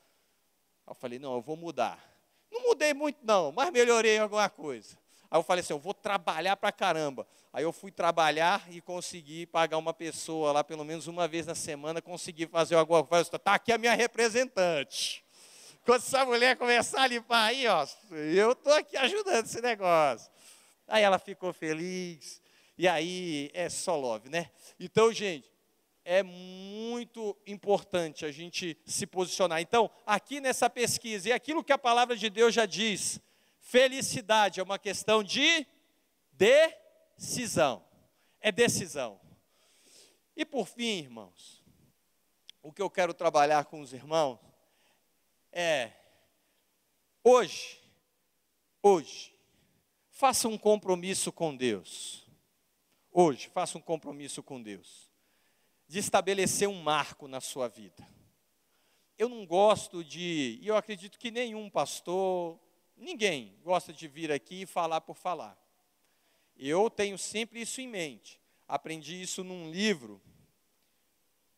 Eu 0.86 0.94
falei: 0.94 1.20
Não, 1.20 1.36
eu 1.36 1.42
vou 1.42 1.56
mudar. 1.56 2.04
Não 2.52 2.64
mudei 2.64 2.94
muito, 2.94 3.26
não, 3.26 3.50
mas 3.54 3.72
melhorei 3.72 4.20
alguma 4.20 4.50
coisa. 4.50 5.02
Aí 5.34 5.40
eu 5.40 5.44
falei 5.44 5.62
assim: 5.62 5.74
Eu 5.74 5.80
vou 5.80 5.96
trabalhar 5.96 6.56
para 6.56 6.72
caramba. 6.72 7.26
Aí 7.52 7.64
eu 7.64 7.74
fui 7.74 7.90
trabalhar 7.90 8.72
e 8.72 8.80
consegui 8.80 9.48
pagar 9.48 9.80
uma 9.80 9.92
pessoa 9.92 10.52
lá, 10.52 10.64
pelo 10.64 10.86
menos 10.86 11.08
uma 11.08 11.28
vez 11.28 11.48
na 11.48 11.56
semana, 11.56 12.04
consegui 12.04 12.46
fazer 12.46 12.76
alguma 12.76 13.04
coisa. 13.04 13.28
Está 13.36 13.56
aqui 13.56 13.72
a 13.72 13.80
minha 13.80 13.96
representante. 13.96 15.26
Quando 15.84 16.04
essa 16.04 16.24
mulher 16.24 16.56
começar 16.56 17.02
a 17.02 17.08
limpar 17.08 17.46
aí, 17.46 17.66
ó, 17.66 17.84
eu 18.12 18.52
estou 18.52 18.74
aqui 18.74 18.96
ajudando 18.96 19.44
esse 19.44 19.60
negócio. 19.60 20.32
Aí 20.88 21.02
ela 21.02 21.18
ficou 21.18 21.52
feliz, 21.52 22.40
e 22.78 22.88
aí 22.88 23.50
é 23.56 23.68
só 23.70 23.96
love, 23.96 24.30
né? 24.30 24.52
Então, 24.80 25.12
gente, 25.12 25.52
é 26.06 26.22
muito 26.22 27.36
importante 27.48 28.24
a 28.24 28.32
gente 28.32 28.78
se 28.86 29.08
posicionar. 29.08 29.60
Então, 29.62 29.90
aqui 30.06 30.40
nessa 30.40 30.70
pesquisa, 30.70 31.30
e 31.30 31.32
aquilo 31.32 31.64
que 31.64 31.74
a 31.74 31.78
palavra 31.78 32.16
de 32.16 32.30
Deus 32.30 32.54
já 32.54 32.68
diz, 32.68 33.20
felicidade 33.64 34.60
é 34.60 34.64
uma 34.64 34.78
questão 34.78 35.24
de 35.24 35.66
decisão. 36.34 37.84
É 38.40 38.52
decisão. 38.52 39.20
E 40.36 40.46
por 40.46 40.68
fim, 40.68 41.00
irmãos, 41.00 41.64
o 42.62 42.72
que 42.72 42.82
eu 42.82 42.90
quero 42.90 43.14
trabalhar 43.14 43.66
com 43.66 43.80
os 43.80 43.94
irmãos 43.94 44.38
é: 45.52 45.92
hoje, 47.24 47.82
hoje, 48.82 49.34
faça 50.10 50.48
um 50.48 50.58
compromisso 50.58 51.32
com 51.32 51.56
Deus. 51.56 52.28
Hoje, 53.12 53.48
faça 53.50 53.78
um 53.78 53.82
compromisso 53.82 54.44
com 54.44 54.62
Deus. 54.62 55.10
De 55.88 56.00
estabelecer 56.00 56.68
um 56.68 56.82
marco 56.82 57.28
na 57.28 57.40
sua 57.40 57.68
vida. 57.70 58.08
Eu 59.18 59.30
não 59.30 59.46
gosto 59.46 60.04
de, 60.04 60.60
e 60.62 60.68
eu 60.68 60.76
acredito 60.76 61.20
que 61.20 61.32
nenhum 61.32 61.70
pastor, 61.70 62.60
ninguém 63.04 63.56
gosta 63.64 63.94
de 63.94 64.08
vir 64.08 64.32
aqui 64.32 64.62
e 64.62 64.66
falar 64.66 65.02
por 65.02 65.16
falar. 65.16 65.58
Eu 66.56 66.90
tenho 66.90 67.18
sempre 67.18 67.62
isso 67.62 67.82
em 67.82 67.88
mente. 67.88 68.42
Aprendi 68.68 69.22
isso 69.22 69.44
num 69.44 69.70
livro 69.70 70.22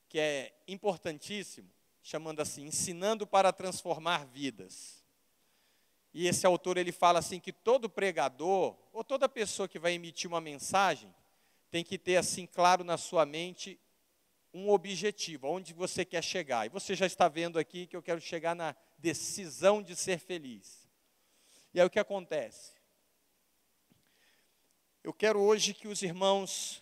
que 0.10 0.20
é 0.20 0.54
importantíssimo, 0.68 1.70
chamando 2.02 2.42
assim, 2.42 2.66
ensinando 2.66 3.28
para 3.28 3.54
transformar 3.54 4.26
vidas. 4.26 5.04
E 6.14 6.28
esse 6.28 6.46
autor 6.46 6.78
ele 6.78 6.92
fala 6.92 7.20
assim 7.20 7.40
que 7.40 7.52
todo 7.52 7.90
pregador 7.90 8.78
ou 8.94 9.04
toda 9.04 9.28
pessoa 9.28 9.68
que 9.68 9.78
vai 9.78 9.94
emitir 9.94 10.30
uma 10.30 10.40
mensagem 10.40 11.14
tem 11.70 11.84
que 11.84 11.98
ter 11.98 12.16
assim 12.16 12.46
claro 12.46 12.84
na 12.84 12.98
sua 12.98 13.26
mente 13.26 13.78
um 14.54 14.70
objetivo, 14.70 15.48
aonde 15.48 15.74
você 15.74 16.06
quer 16.06 16.24
chegar. 16.24 16.66
E 16.66 16.70
você 16.70 16.96
já 16.96 17.06
está 17.06 17.28
vendo 17.28 17.60
aqui 17.60 17.86
que 17.86 17.98
eu 17.98 18.02
quero 18.02 18.22
chegar 18.22 18.56
na 18.56 18.74
decisão 18.98 19.84
de 19.84 19.94
ser 19.94 20.18
feliz. 20.18 20.85
E 21.76 21.82
aí 21.82 21.86
o 21.86 21.90
que 21.90 22.00
acontece? 22.00 22.72
Eu 25.04 25.14
quero 25.14 25.42
hoje 25.42 25.74
que 25.74 25.90
os 25.90 26.02
irmãos 26.02 26.82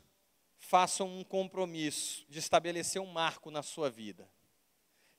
façam 0.56 1.08
um 1.08 1.24
compromisso 1.24 2.24
de 2.30 2.38
estabelecer 2.38 3.02
um 3.02 3.08
marco 3.08 3.50
na 3.50 3.64
sua 3.64 3.90
vida 3.90 4.30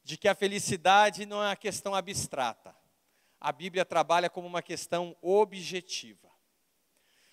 de 0.05 0.16
que 0.16 0.29
a 0.29 0.35
felicidade 0.35 1.27
não 1.27 1.43
é 1.43 1.49
uma 1.49 1.57
questão 1.57 1.93
abstrata. 1.93 2.72
A 3.41 3.51
Bíblia 3.51 3.85
trabalha 3.85 4.31
como 4.31 4.47
uma 4.47 4.62
questão 4.62 5.16
objetiva. 5.20 6.31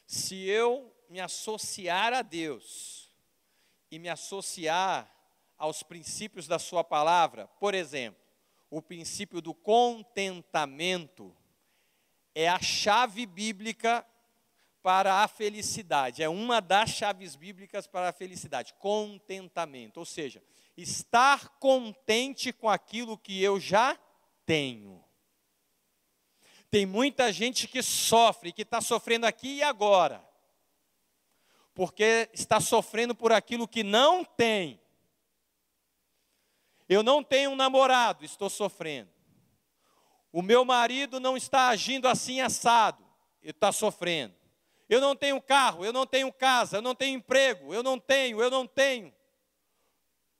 Se 0.07 0.43
eu 0.43 0.91
me 1.07 1.19
associar 1.19 2.11
a 2.11 2.23
Deus 2.23 3.07
e 3.91 3.99
me 3.99 4.09
associar 4.09 5.15
aos 5.59 5.83
princípios 5.83 6.47
da 6.47 6.57
Sua 6.57 6.83
palavra, 6.83 7.47
por 7.59 7.75
exemplo, 7.75 8.19
o 8.67 8.81
princípio 8.81 9.41
do 9.41 9.53
contentamento 9.53 11.37
é 12.33 12.47
a 12.47 12.61
chave 12.61 13.25
bíblica 13.25 14.05
para 14.81 15.23
a 15.23 15.27
felicidade, 15.27 16.23
é 16.23 16.29
uma 16.29 16.59
das 16.59 16.89
chaves 16.89 17.35
bíblicas 17.35 17.85
para 17.85 18.09
a 18.09 18.13
felicidade, 18.13 18.73
contentamento, 18.79 19.97
ou 19.97 20.05
seja, 20.05 20.43
estar 20.75 21.49
contente 21.59 22.51
com 22.51 22.67
aquilo 22.67 23.17
que 23.17 23.41
eu 23.41 23.59
já 23.59 23.97
tenho. 24.45 25.03
Tem 26.71 26.85
muita 26.85 27.31
gente 27.31 27.67
que 27.67 27.83
sofre, 27.83 28.51
que 28.51 28.63
está 28.63 28.81
sofrendo 28.81 29.27
aqui 29.27 29.57
e 29.57 29.63
agora, 29.63 30.25
porque 31.75 32.29
está 32.33 32.59
sofrendo 32.59 33.13
por 33.13 33.31
aquilo 33.31 33.67
que 33.67 33.83
não 33.83 34.23
tem. 34.23 34.81
Eu 36.89 37.03
não 37.03 37.23
tenho 37.23 37.51
um 37.51 37.55
namorado, 37.55 38.25
estou 38.25 38.49
sofrendo. 38.49 39.20
O 40.31 40.41
meu 40.41 40.63
marido 40.63 41.19
não 41.19 41.35
está 41.35 41.67
agindo 41.67 42.07
assim 42.07 42.39
assado, 42.39 43.03
ele 43.41 43.51
está 43.51 43.71
sofrendo. 43.71 44.33
Eu 44.87 45.01
não 45.01 45.15
tenho 45.15 45.41
carro, 45.41 45.85
eu 45.85 45.93
não 45.93 46.05
tenho 46.05 46.31
casa, 46.31 46.77
eu 46.77 46.81
não 46.81 46.95
tenho 46.95 47.17
emprego, 47.17 47.73
eu 47.73 47.81
não 47.83 47.99
tenho, 47.99 48.41
eu 48.41 48.49
não 48.49 48.67
tenho. 48.67 49.13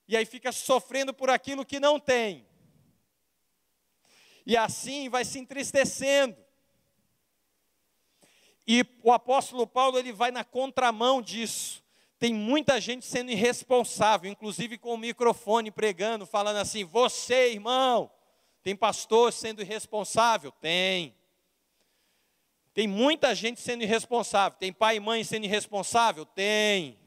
E 0.08 0.16
aí 0.16 0.26
fica 0.26 0.52
sofrendo 0.52 1.14
por 1.14 1.30
aquilo 1.30 1.66
que 1.66 1.80
não 1.80 2.00
tem. 2.00 2.46
E 4.46 4.58
assim 4.58 5.08
vai 5.08 5.24
se 5.24 5.40
entristecendo. 5.40 6.36
E 8.68 8.86
o 9.04 9.12
apóstolo 9.12 9.66
Paulo 9.68 9.98
ele 9.98 10.12
vai 10.12 10.32
na 10.32 10.44
contramão 10.44 11.22
disso. 11.22 11.84
Tem 12.20 12.34
muita 12.34 12.80
gente 12.80 13.06
sendo 13.06 13.32
irresponsável, 13.32 14.30
inclusive 14.30 14.78
com 14.78 14.94
o 14.94 14.98
microfone 14.98 15.72
pregando, 15.72 16.26
falando 16.26 16.58
assim: 16.58 16.84
"Você, 16.84 17.52
irmão, 17.52 18.12
tem 18.64 18.76
pastor 18.76 19.34
sendo 19.34 19.62
irresponsável? 19.62 20.52
Tem. 20.52 21.16
Tem 22.74 22.88
muita 22.88 23.34
gente 23.34 23.60
sendo 23.60 23.84
irresponsável. 23.84 24.58
Tem 24.58 24.72
pai 24.72 24.98
e 24.98 25.00
mãe 25.00 25.24
sendo 25.24 25.46
irresponsável? 25.46 26.26
Tem. 26.26 26.98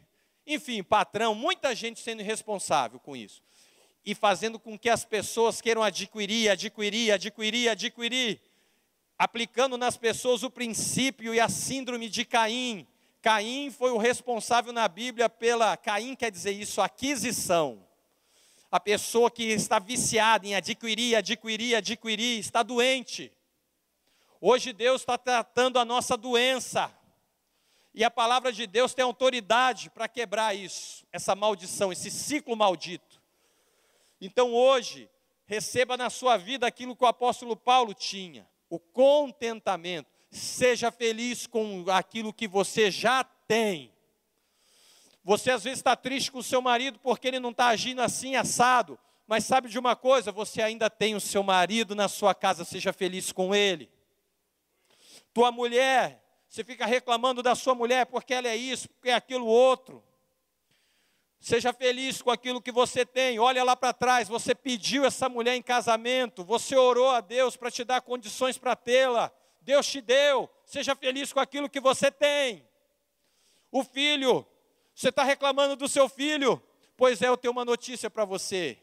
Enfim, 0.47 0.83
patrão, 0.83 1.35
muita 1.35 1.75
gente 1.75 2.01
sendo 2.01 2.21
irresponsável 2.21 2.99
com 2.99 3.17
isso. 3.17 3.43
E 4.05 4.15
fazendo 4.15 4.59
com 4.59 4.79
que 4.79 4.91
as 4.91 5.05
pessoas 5.05 5.61
queiram 5.61 5.83
adquirir, 5.83 6.51
adquirir, 6.51 7.13
adquirir, 7.13 7.69
adquirir. 7.71 8.41
Aplicando 9.17 9.79
nas 9.79 9.97
pessoas 9.97 10.43
o 10.43 10.51
princípio 10.51 11.33
e 11.33 11.41
a 11.41 11.49
síndrome 11.49 12.09
de 12.09 12.25
Caim. 12.25 12.87
Caim 13.23 13.71
foi 13.71 13.93
o 13.93 13.97
responsável 13.97 14.73
na 14.73 14.87
Bíblia 14.89 15.31
pela. 15.31 15.77
Caim 15.77 16.15
quer 16.15 16.31
dizer 16.31 16.51
isso, 16.51 16.83
aquisição 16.83 17.87
a 18.75 18.81
pessoa 18.81 19.31
que 19.31 19.45
está 19.45 19.79
viciada 19.79 20.49
em 20.49 20.57
adquirir, 20.57 21.15
adquirir, 21.15 21.77
adquirir, 21.77 22.41
está 22.41 22.61
doente. 22.61 23.31
Hoje 24.41 24.73
Deus 24.73 25.03
está 25.03 25.17
tratando 25.17 25.79
a 25.79 25.85
nossa 25.85 26.17
doença. 26.17 26.93
E 27.95 28.03
a 28.03 28.11
palavra 28.11 28.53
de 28.53 28.67
Deus 28.67 28.93
tem 28.93 29.05
autoridade 29.05 29.91
para 29.91 30.09
quebrar 30.09 30.57
isso, 30.57 31.07
essa 31.13 31.37
maldição, 31.37 31.93
esse 31.93 32.11
ciclo 32.11 32.57
maldito. 32.57 33.23
Então 34.21 34.53
hoje, 34.53 35.09
receba 35.47 35.97
na 35.97 36.11
sua 36.11 36.37
vida 36.37 36.67
aquilo 36.67 36.97
que 36.97 37.05
o 37.05 37.07
apóstolo 37.07 37.55
Paulo 37.55 37.95
tinha: 37.95 38.45
o 38.69 38.81
contentamento. 38.81 40.11
Seja 40.33 40.91
feliz 40.91 41.47
com 41.47 41.85
aquilo 41.89 42.33
que 42.33 42.49
você 42.49 42.91
já 42.91 43.23
tem. 43.23 43.94
Você 45.25 45.51
às 45.51 45.65
vezes 45.65 45.79
está 45.79 45.97
triste 45.97 46.31
com 46.31 46.39
o 46.39 46.43
seu 46.43 46.61
marido 46.61 46.99
porque 47.01 47.27
ele 47.27 47.41
não 47.41 47.51
está 47.51 47.69
agindo 47.69 48.03
assim 48.03 48.37
assado. 48.37 48.99
Mas 49.27 49.45
sabe 49.45 49.71
de 49.71 49.79
uma 49.79 49.97
coisa? 49.97 50.31
Você 50.31 50.61
ainda 50.61 50.91
tem 50.91 51.15
o 51.15 51.21
seu 51.21 51.43
marido 51.43 51.95
na 51.95 52.09
sua 52.09 52.35
casa, 52.35 52.63
seja 52.63 52.93
feliz 52.93 53.33
com 53.33 53.55
ele. 53.55 53.91
Tua 55.33 55.51
mulher, 55.51 56.23
você 56.47 56.63
fica 56.63 56.85
reclamando 56.85 57.43
da 57.43 57.55
sua 57.55 57.75
mulher 57.75 58.05
porque 58.07 58.35
ela 58.35 58.49
é 58.49 58.57
isso, 58.57 58.89
porque 58.91 59.09
é 59.09 59.15
aquilo 59.15 59.47
outro. 59.47 60.05
Seja 61.41 61.73
feliz 61.73 62.23
com 62.23 62.31
aquilo 62.31 62.61
que 62.61 62.71
você 62.71 63.05
tem. 63.05 63.39
Olha 63.39 63.65
lá 63.65 63.75
para 63.75 63.93
trás, 63.93 64.29
você 64.29 64.55
pediu 64.55 65.05
essa 65.05 65.29
mulher 65.29 65.57
em 65.57 65.63
casamento, 65.63 66.45
você 66.45 66.77
orou 66.77 67.11
a 67.11 67.21
Deus 67.21 67.57
para 67.57 67.71
te 67.71 67.83
dar 67.83 68.01
condições 68.03 68.59
para 68.59 68.77
tê-la. 68.77 69.33
Deus 69.61 69.87
te 69.87 70.01
deu. 70.01 70.49
Seja 70.65 70.95
feliz 70.95 71.33
com 71.33 71.41
aquilo 71.41 71.69
que 71.69 71.81
você 71.81 72.11
tem. 72.11 72.67
O 73.71 73.83
filho, 73.83 74.47
você 74.95 75.09
está 75.09 75.25
reclamando 75.25 75.75
do 75.75 75.89
seu 75.89 76.09
filho? 76.09 76.63
Pois 76.97 77.21
é, 77.21 77.27
eu 77.27 77.37
tenho 77.37 77.51
uma 77.51 77.65
notícia 77.65 78.09
para 78.09 78.25
você. 78.25 78.79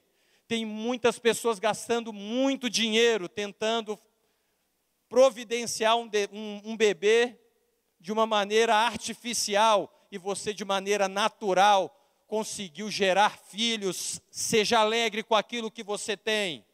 Tem 0.46 0.66
muitas 0.66 1.18
pessoas 1.18 1.58
gastando 1.58 2.12
muito 2.12 2.70
dinheiro 2.70 3.30
tentando 3.30 3.98
providenciar 5.08 5.96
um, 5.96 6.08
de, 6.08 6.28
um, 6.34 6.62
um 6.66 6.78
bebê 6.78 7.40
de 7.98 8.12
uma 8.12 8.26
maneira 8.26 8.76
artificial 8.76 9.90
e 10.12 10.18
você, 10.18 10.54
de 10.54 10.66
maneira 10.66 11.08
natural, 11.08 11.98
conseguiu 12.28 12.92
gerar 12.92 13.38
filhos. 13.38 14.20
Seja 14.30 14.80
alegre 14.80 15.24
com 15.24 15.36
aquilo 15.36 15.72
que 15.72 15.84
você 15.84 16.18
tem. 16.18 16.66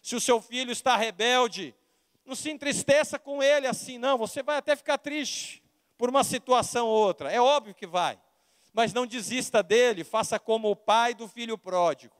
Se 0.00 0.16
o 0.16 0.20
seu 0.20 0.40
filho 0.40 0.72
está 0.72 0.96
rebelde, 0.96 1.74
não 2.24 2.34
se 2.34 2.50
entristeça 2.50 3.18
com 3.18 3.42
ele 3.42 3.66
assim, 3.66 3.98
não. 3.98 4.16
Você 4.16 4.42
vai 4.42 4.56
até 4.56 4.74
ficar 4.74 4.96
triste 4.96 5.62
por 5.98 6.08
uma 6.08 6.24
situação 6.24 6.86
ou 6.86 6.96
outra. 6.96 7.30
É 7.30 7.40
óbvio 7.40 7.74
que 7.74 7.86
vai 7.86 8.18
mas 8.76 8.92
não 8.92 9.06
desista 9.06 9.62
dele, 9.62 10.04
faça 10.04 10.38
como 10.38 10.70
o 10.70 10.76
pai 10.76 11.14
do 11.14 11.26
filho 11.26 11.56
pródigo, 11.56 12.14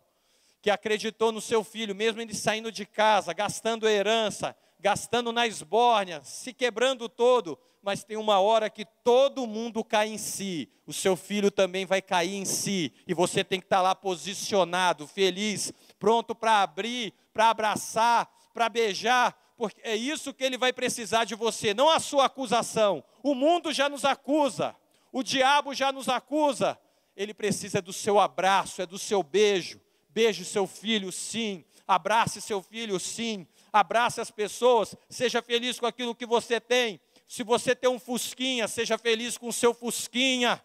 que 0.63 0.71
acreditou 0.71 1.31
no 1.31 1.39
seu 1.39 1.63
filho, 1.63 1.95
mesmo 1.95 2.23
ele 2.23 2.35
saindo 2.35 2.73
de 2.73 2.87
casa, 2.87 3.35
gastando 3.35 3.87
herança, 3.87 4.57
gastando 4.81 5.31
na 5.33 5.47
esbórnia, 5.47 6.23
se 6.25 6.55
quebrando 6.55 7.11
todo, 7.11 7.59
mas 7.83 8.05
tem 8.05 8.17
uma 8.17 8.41
hora 8.41 8.71
que 8.71 8.87
todo 9.05 9.47
mundo 9.47 9.85
cai 9.85 10.09
em 10.09 10.17
si, 10.17 10.67
o 10.87 10.95
seu 10.95 11.15
filho 11.15 11.51
também 11.51 11.85
vai 11.85 12.01
cair 12.01 12.37
em 12.37 12.47
si, 12.47 12.91
e 13.07 13.13
você 13.13 13.45
tem 13.45 13.61
que 13.61 13.67
estar 13.67 13.83
lá 13.83 13.95
posicionado, 13.95 15.07
feliz, 15.07 15.75
pronto 15.99 16.35
para 16.35 16.63
abrir, 16.63 17.13
para 17.35 17.51
abraçar, 17.51 18.31
para 18.55 18.71
beijar, 18.71 19.37
porque 19.59 19.83
é 19.83 19.95
isso 19.95 20.33
que 20.33 20.43
ele 20.43 20.57
vai 20.57 20.73
precisar 20.73 21.25
de 21.25 21.35
você, 21.35 21.75
não 21.75 21.91
a 21.91 22.01
sua 22.01 22.25
acusação. 22.25 23.05
O 23.23 23.35
mundo 23.35 23.75
já 23.75 23.91
nos 23.91 24.07
acusa, 24.07 24.75
o 25.13 25.23
diabo 25.23 25.75
já 25.75 25.93
nos 25.93 26.09
acusa. 26.09 26.79
Ele 27.17 27.33
precisa 27.33 27.81
do 27.81 27.93
seu 27.93 28.21
abraço, 28.21 28.83
é 28.83 28.87
do 28.87 28.99
seu 28.99 29.23
beijo. 29.23 29.81
Beije 30.11 30.45
seu 30.45 30.67
filho, 30.67 31.11
sim. 31.11 31.65
Abrace 31.87 32.41
seu 32.41 32.63
filho, 32.63 32.99
sim. 32.99 33.47
Abrace 33.73 34.21
as 34.21 34.31
pessoas. 34.31 34.95
Seja 35.09 35.41
feliz 35.43 35.79
com 35.79 35.87
aquilo 35.87 36.15
que 36.15 36.27
você 36.27 36.61
tem. 36.61 37.01
Se 37.29 37.43
você 37.43 37.75
tem 37.75 37.91
um 37.91 37.99
fusquinha, 37.99 38.69
seja 38.69 38.97
feliz 38.97 39.37
com 39.37 39.49
o 39.49 39.53
seu 39.53 39.75
fusquinha. 39.75 40.63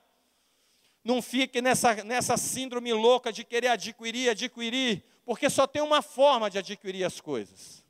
Não 1.03 1.21
fique 1.21 1.61
nessa, 1.61 2.03
nessa 2.03 2.37
síndrome 2.37 2.93
louca 2.93 3.31
de 3.33 3.43
querer 3.43 3.69
adquirir, 3.69 4.29
adquirir, 4.29 5.03
porque 5.25 5.49
só 5.49 5.65
tem 5.65 5.81
uma 5.81 6.01
forma 6.01 6.49
de 6.49 6.59
adquirir 6.59 7.03
as 7.03 7.19
coisas: 7.19 7.83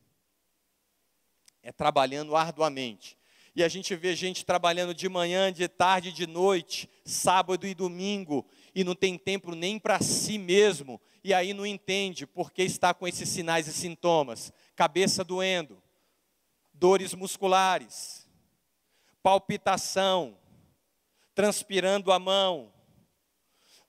é 1.61 1.71
trabalhando 1.71 2.35
arduamente. 2.35 3.17
E 3.53 3.63
a 3.63 3.67
gente 3.67 3.95
vê 3.95 4.15
gente 4.15 4.45
trabalhando 4.45 4.93
de 4.93 5.09
manhã, 5.09 5.51
de 5.51 5.67
tarde, 5.67 6.13
de 6.13 6.25
noite, 6.25 6.89
sábado 7.03 7.67
e 7.67 7.75
domingo, 7.75 8.45
e 8.73 8.83
não 8.83 8.95
tem 8.95 9.17
tempo 9.17 9.53
nem 9.53 9.77
para 9.77 10.01
si 10.01 10.37
mesmo, 10.37 11.01
e 11.21 11.33
aí 11.33 11.53
não 11.53 11.65
entende 11.65 12.25
porque 12.25 12.63
está 12.63 12.93
com 12.93 13.05
esses 13.05 13.27
sinais 13.27 13.67
e 13.67 13.73
sintomas: 13.73 14.53
cabeça 14.73 15.21
doendo, 15.21 15.83
dores 16.73 17.13
musculares, 17.13 18.25
palpitação, 19.21 20.37
transpirando 21.35 22.11
a 22.11 22.19
mão. 22.19 22.71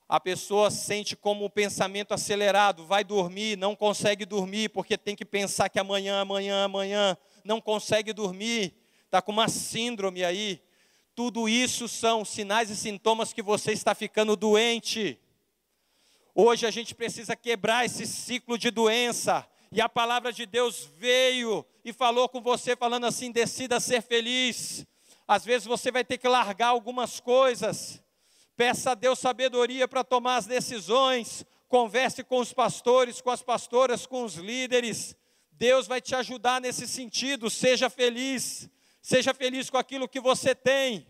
A 0.09 0.21
pessoa 0.21 0.71
sente 0.71 1.17
como 1.17 1.47
um 1.47 1.49
pensamento 1.49 2.13
acelerado, 2.13 2.85
vai 2.85 3.03
dormir, 3.03 3.57
não 3.57 3.75
consegue 3.75 4.27
dormir 4.27 4.69
porque 4.69 4.99
tem 4.99 5.17
que 5.17 5.25
pensar 5.25 5.71
que 5.71 5.79
amanhã, 5.79 6.21
amanhã, 6.21 6.65
amanhã, 6.65 7.17
não 7.43 7.63
consegue 7.63 8.13
dormir 8.13 8.82
está 9.13 9.21
com 9.21 9.31
uma 9.31 9.47
síndrome 9.47 10.25
aí. 10.25 10.59
Tudo 11.15 11.47
isso 11.47 11.87
são 11.87 12.25
sinais 12.25 12.71
e 12.71 12.77
sintomas 12.77 13.31
que 13.31 13.43
você 13.43 13.71
está 13.71 13.95
ficando 13.95 14.35
doente. 14.35 15.21
Hoje 16.35 16.65
a 16.65 16.71
gente 16.71 16.95
precisa 16.95 17.37
quebrar 17.37 17.85
esse 17.85 18.07
ciclo 18.07 18.57
de 18.57 18.71
doença. 18.71 19.47
E 19.71 19.83
a 19.83 19.89
palavra 19.89 20.33
de 20.33 20.47
Deus 20.47 20.89
veio 20.97 21.63
e 21.85 21.93
falou 21.93 22.27
com 22.27 22.41
você, 22.41 22.75
falando 22.75 23.05
assim: 23.05 23.31
decida 23.31 23.79
ser 23.81 24.01
feliz. 24.01 24.87
Às 25.29 25.45
vezes 25.45 25.67
você 25.67 25.91
vai 25.91 26.05
ter 26.05 26.17
que 26.17 26.27
largar 26.27 26.69
algumas 26.69 27.21
coisas. 27.21 28.03
Peça 28.57 28.93
a 28.93 28.95
Deus 28.95 29.19
sabedoria 29.19 29.87
para 29.87 30.03
tomar 30.03 30.37
as 30.37 30.47
decisões. 30.47 31.45
Converse 31.69 32.25
com 32.25 32.39
os 32.39 32.55
pastores, 32.55 33.21
com 33.21 33.29
as 33.29 33.43
pastoras, 33.43 34.07
com 34.07 34.25
os 34.25 34.37
líderes. 34.37 35.15
Deus 35.51 35.87
vai 35.87 36.01
te 36.01 36.15
ajudar 36.15 36.63
nesse 36.63 36.89
sentido. 36.89 37.51
Seja 37.51 37.91
feliz. 37.91 38.71
Seja 39.03 39.35
feliz 39.35 39.69
com 39.69 39.77
aquilo 39.77 40.09
que 40.09 40.21
você 40.21 40.55
tem. 40.55 41.05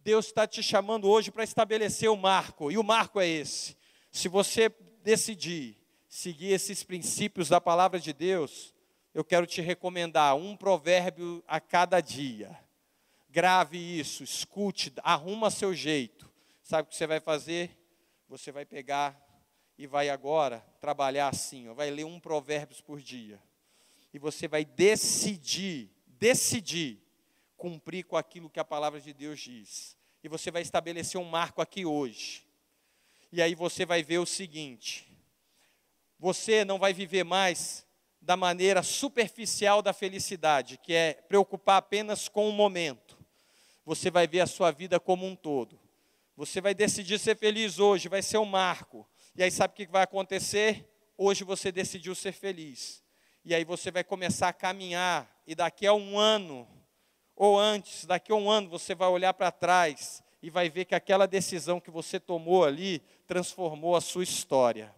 Deus 0.00 0.26
está 0.26 0.46
te 0.46 0.62
chamando 0.62 1.08
hoje 1.08 1.30
para 1.30 1.42
estabelecer 1.42 2.10
o 2.10 2.16
marco, 2.16 2.70
e 2.70 2.76
o 2.76 2.84
marco 2.84 3.18
é 3.18 3.26
esse. 3.26 3.74
Se 4.12 4.28
você 4.28 4.70
decidir 5.02 5.76
seguir 6.08 6.52
esses 6.52 6.82
princípios 6.82 7.48
da 7.48 7.60
palavra 7.60 7.98
de 7.98 8.12
Deus, 8.12 8.74
eu 9.14 9.24
quero 9.24 9.46
te 9.46 9.60
recomendar 9.62 10.36
um 10.36 10.56
provérbio 10.56 11.42
a 11.48 11.58
cada 11.58 12.00
dia. 12.00 12.56
Grave 13.30 13.78
isso, 13.78 14.22
escute, 14.22 14.92
arruma 15.02 15.50
seu 15.50 15.74
jeito. 15.74 16.30
Sabe 16.62 16.86
o 16.86 16.90
que 16.90 16.96
você 16.96 17.06
vai 17.06 17.20
fazer? 17.20 17.70
Você 18.28 18.52
vai 18.52 18.66
pegar 18.66 19.18
e 19.76 19.86
vai 19.86 20.10
agora 20.10 20.60
trabalhar 20.80 21.28
assim, 21.28 21.68
ó, 21.68 21.74
vai 21.74 21.90
ler 21.90 22.04
um 22.04 22.20
provérbio 22.20 22.76
por 22.84 23.00
dia. 23.00 23.42
E 24.12 24.18
você 24.18 24.46
vai 24.46 24.64
decidir, 24.64 25.90
decidir 26.06 27.07
cumprir 27.58 28.04
com 28.04 28.16
aquilo 28.16 28.48
que 28.48 28.60
a 28.60 28.64
palavra 28.64 29.00
de 29.00 29.12
Deus 29.12 29.40
diz. 29.40 29.96
E 30.22 30.28
você 30.28 30.50
vai 30.50 30.62
estabelecer 30.62 31.20
um 31.20 31.24
marco 31.24 31.60
aqui 31.60 31.84
hoje. 31.84 32.46
E 33.30 33.42
aí 33.42 33.54
você 33.54 33.84
vai 33.84 34.02
ver 34.02 34.18
o 34.18 34.26
seguinte: 34.26 35.06
você 36.18 36.64
não 36.64 36.78
vai 36.78 36.94
viver 36.94 37.24
mais 37.24 37.86
da 38.20 38.36
maneira 38.36 38.82
superficial 38.82 39.82
da 39.82 39.92
felicidade, 39.92 40.78
que 40.78 40.94
é 40.94 41.14
preocupar 41.14 41.76
apenas 41.76 42.28
com 42.28 42.48
o 42.48 42.52
momento. 42.52 43.18
Você 43.84 44.10
vai 44.10 44.26
ver 44.26 44.40
a 44.40 44.46
sua 44.46 44.70
vida 44.70 44.98
como 45.00 45.26
um 45.26 45.36
todo. 45.36 45.78
Você 46.36 46.60
vai 46.60 46.74
decidir 46.74 47.18
ser 47.18 47.36
feliz 47.36 47.78
hoje, 47.78 48.08
vai 48.08 48.22
ser 48.22 48.38
um 48.38 48.44
marco. 48.44 49.08
E 49.34 49.42
aí 49.42 49.50
sabe 49.50 49.72
o 49.72 49.76
que 49.76 49.86
vai 49.86 50.02
acontecer? 50.02 50.88
Hoje 51.16 51.42
você 51.42 51.72
decidiu 51.72 52.14
ser 52.14 52.32
feliz. 52.32 53.02
E 53.44 53.54
aí 53.54 53.64
você 53.64 53.90
vai 53.90 54.04
começar 54.04 54.48
a 54.48 54.52
caminhar, 54.52 55.28
e 55.46 55.54
daqui 55.54 55.86
a 55.86 55.94
um 55.94 56.18
ano, 56.18 56.68
ou 57.38 57.56
antes, 57.56 58.04
daqui 58.04 58.32
a 58.32 58.34
um 58.34 58.50
ano, 58.50 58.68
você 58.68 58.96
vai 58.96 59.08
olhar 59.08 59.32
para 59.32 59.52
trás 59.52 60.24
e 60.42 60.50
vai 60.50 60.68
ver 60.68 60.84
que 60.84 60.94
aquela 60.94 61.24
decisão 61.24 61.78
que 61.78 61.90
você 61.90 62.18
tomou 62.18 62.64
ali 62.64 63.00
transformou 63.28 63.94
a 63.94 64.00
sua 64.00 64.24
história. 64.24 64.92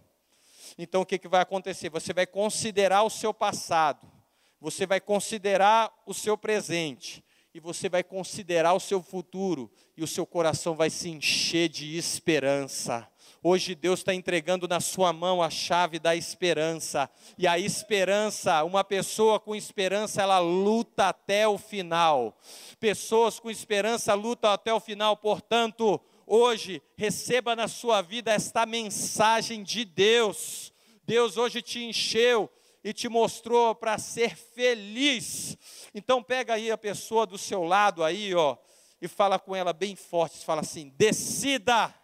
Então 0.79 1.03
o 1.03 1.07
que, 1.07 1.19
que 1.19 1.29
vai 1.29 1.43
acontecer? 1.43 1.91
Você 1.91 2.15
vai 2.15 2.27
considerar 2.27 3.03
o 3.03 3.11
seu 3.11 3.35
passado, 3.35 4.11
você 4.59 4.87
vai 4.87 5.01
considerar 5.01 5.93
o 6.07 6.15
seu 6.15 6.37
presente, 6.39 7.23
e 7.53 7.61
você 7.61 7.91
vai 7.91 8.03
considerar 8.03 8.73
o 8.73 8.81
seu 8.81 9.03
futuro, 9.03 9.71
e 9.95 10.03
o 10.03 10.07
seu 10.07 10.25
coração 10.25 10.75
vai 10.75 10.89
se 10.89 11.11
encher 11.11 11.69
de 11.69 11.97
esperança. 11.99 13.07
Hoje 13.43 13.75
Deus 13.75 14.01
está 14.01 14.13
entregando 14.13 14.69
na 14.69 14.81
sua 14.81 15.15
mão 15.15 15.43
a 15.43 15.49
chave 15.49 15.99
da 15.99 16.15
esperança. 16.15 17.09
E 17.39 17.47
a 17.47 17.59
esperança, 17.59 18.63
uma 18.65 18.85
pessoa 18.85 19.41
com 19.41 19.57
esperança, 19.57 20.21
ela 20.21 20.39
luta 20.41 21.09
até 21.09 21.49
o 21.49 21.57
final. 21.57 22.39
Pessoas 22.79 23.41
com 23.41 23.51
esperança 23.51 24.13
lutam 24.13 24.51
até 24.51 24.75
o 24.75 24.79
final. 24.79 25.17
Portanto, 25.17 25.99
hoje 26.27 26.83
receba 26.99 27.57
na 27.57 27.67
sua 27.67 28.03
vida 28.03 28.31
esta 28.31 28.67
mensagem 28.67 29.63
de 29.63 29.87
Deus. 29.87 30.71
Deus 31.07 31.39
hoje 31.39 31.63
te 31.63 31.83
encheu 31.83 32.51
e 32.85 32.93
te 32.93 33.09
mostrou 33.09 33.75
para 33.75 33.97
ser 33.97 34.37
feliz. 34.37 35.57
Então 35.95 36.23
pega 36.23 36.55
aí 36.55 36.71
a 36.71 36.77
pessoa 36.77 37.25
do 37.25 37.39
seu 37.39 37.65
lado 37.65 38.05
aí, 38.05 38.35
ó, 38.35 38.59
e 39.01 39.09
fala 39.09 39.39
com 39.39 39.57
ela 39.57 39.73
bem 39.73 39.97
forte, 39.97 40.45
fala 40.45 40.61
assim: 40.61 40.91
"Decida 40.91 41.95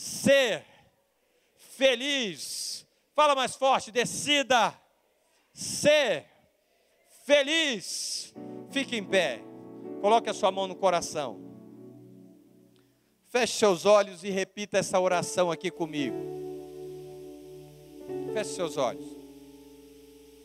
ser 0.00 0.64
feliz". 1.76 2.86
Fala 3.14 3.34
mais 3.34 3.54
forte, 3.54 3.90
decida 3.90 4.74
ser 5.52 6.24
feliz. 7.26 8.34
Fique 8.70 8.96
em 8.96 9.04
pé. 9.04 9.42
Coloque 10.00 10.30
a 10.30 10.34
sua 10.34 10.50
mão 10.50 10.66
no 10.66 10.74
coração. 10.74 11.38
Feche 13.28 13.58
seus 13.58 13.84
olhos 13.84 14.24
e 14.24 14.30
repita 14.30 14.78
essa 14.78 14.98
oração 14.98 15.50
aqui 15.50 15.70
comigo. 15.70 16.16
Feche 18.32 18.54
seus 18.54 18.76
olhos. 18.76 19.06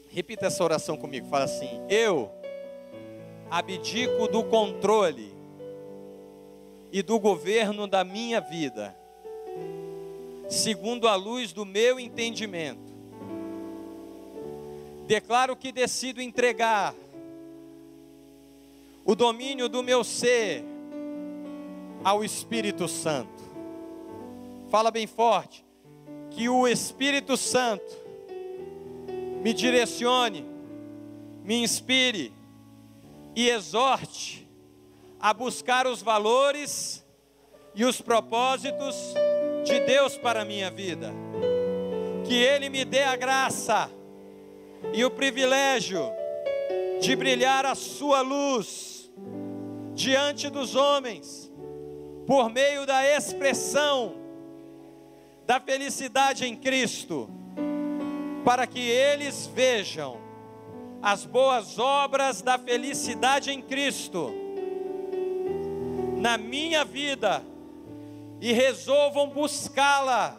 Repita 0.10 0.48
essa 0.48 0.64
oração 0.64 0.98
comigo. 0.98 1.28
Fala 1.28 1.46
assim: 1.46 1.70
Eu 1.90 2.30
abdico 3.50 4.28
do 4.28 4.44
controle 4.44 5.34
e 6.92 7.02
do 7.02 7.20
governo 7.20 7.88
da 7.88 8.04
minha 8.04 8.40
vida, 8.40 8.96
segundo 10.50 11.08
a 11.08 11.16
luz 11.16 11.52
do 11.52 11.66
meu 11.66 12.00
entendimento. 12.00 12.94
Declaro 15.08 15.56
que 15.56 15.72
decido 15.72 16.22
entregar 16.22 16.96
o 19.04 19.16
domínio 19.16 19.70
do 19.70 19.84
meu 19.84 20.04
ser 20.04 20.64
ao 22.04 22.24
Espírito 22.24 22.88
Santo. 22.88 23.44
Fala 24.70 24.90
bem 24.90 25.06
forte, 25.06 25.64
que 26.32 26.50
o 26.50 26.68
Espírito 26.68 27.38
Santo 27.38 27.96
me 29.42 29.54
direcione, 29.54 30.44
me 31.44 31.62
inspire 31.64 32.34
e 33.36 33.50
exorte 33.50 34.48
a 35.20 35.34
buscar 35.34 35.86
os 35.86 36.02
valores 36.02 37.06
e 37.76 37.86
os 37.86 38.02
propósitos 38.02 38.96
de 39.66 39.80
Deus 39.82 40.18
para 40.18 40.44
a 40.44 40.46
minha 40.46 40.70
vida. 40.70 41.12
Que 42.24 42.36
Ele 42.36 42.70
me 42.70 42.86
dê 42.86 43.04
a 43.04 43.16
graça 43.16 43.90
e 44.94 45.04
o 45.04 45.12
privilégio 45.12 46.10
de 47.02 47.16
brilhar 47.16 47.66
a 47.66 47.76
Sua 47.76 48.22
luz 48.22 49.12
diante 49.94 50.50
dos 50.50 50.76
homens 50.76 51.52
por 52.26 52.50
meio 52.50 52.86
da 52.86 53.06
expressão 53.06 54.16
da 55.46 55.60
felicidade 55.60 56.46
em 56.46 56.56
Cristo, 56.56 57.30
para 58.44 58.66
que 58.66 58.80
eles 58.80 59.46
vejam 59.46 60.20
as 61.02 61.24
boas 61.24 61.78
obras 61.78 62.42
da 62.42 62.58
felicidade 62.58 63.52
em 63.52 63.62
Cristo 63.62 64.34
na 66.18 66.36
minha 66.36 66.84
vida 66.84 67.44
e 68.42 68.52
resolvam 68.52 69.30
buscá-la 69.30 70.38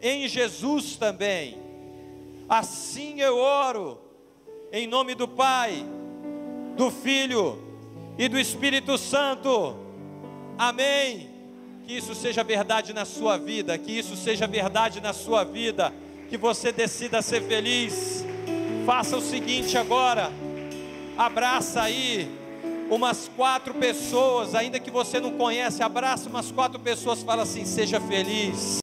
em 0.00 0.28
Jesus 0.28 0.96
também. 0.96 1.58
Assim 2.48 3.20
eu 3.20 3.36
oro, 3.36 4.00
em 4.72 4.86
nome 4.86 5.14
do 5.14 5.26
Pai, 5.26 5.84
do 6.76 6.90
Filho 6.90 7.62
e 8.18 8.28
do 8.28 8.38
Espírito 8.38 8.96
Santo. 8.98 9.76
Amém. 10.58 11.30
Que 11.86 11.96
isso 11.96 12.14
seja 12.14 12.42
verdade 12.42 12.92
na 12.92 13.04
sua 13.04 13.36
vida, 13.36 13.78
que 13.78 13.92
isso 13.92 14.16
seja 14.16 14.46
verdade 14.46 15.00
na 15.00 15.12
sua 15.12 15.44
vida, 15.44 15.92
que 16.28 16.36
você 16.36 16.72
decida 16.72 17.22
ser 17.22 17.42
feliz. 17.42 18.24
Faça 18.84 19.16
o 19.16 19.20
seguinte 19.20 19.76
agora, 19.76 20.30
abraça 21.16 21.82
aí 21.82 22.45
umas 22.90 23.28
quatro 23.36 23.74
pessoas, 23.74 24.54
ainda 24.54 24.78
que 24.78 24.90
você 24.90 25.20
não 25.20 25.32
conhece, 25.32 25.82
abraça 25.82 26.28
umas 26.28 26.50
quatro 26.50 26.78
pessoas, 26.78 27.22
fala 27.22 27.42
assim: 27.42 27.64
seja 27.64 28.00
feliz. 28.00 28.78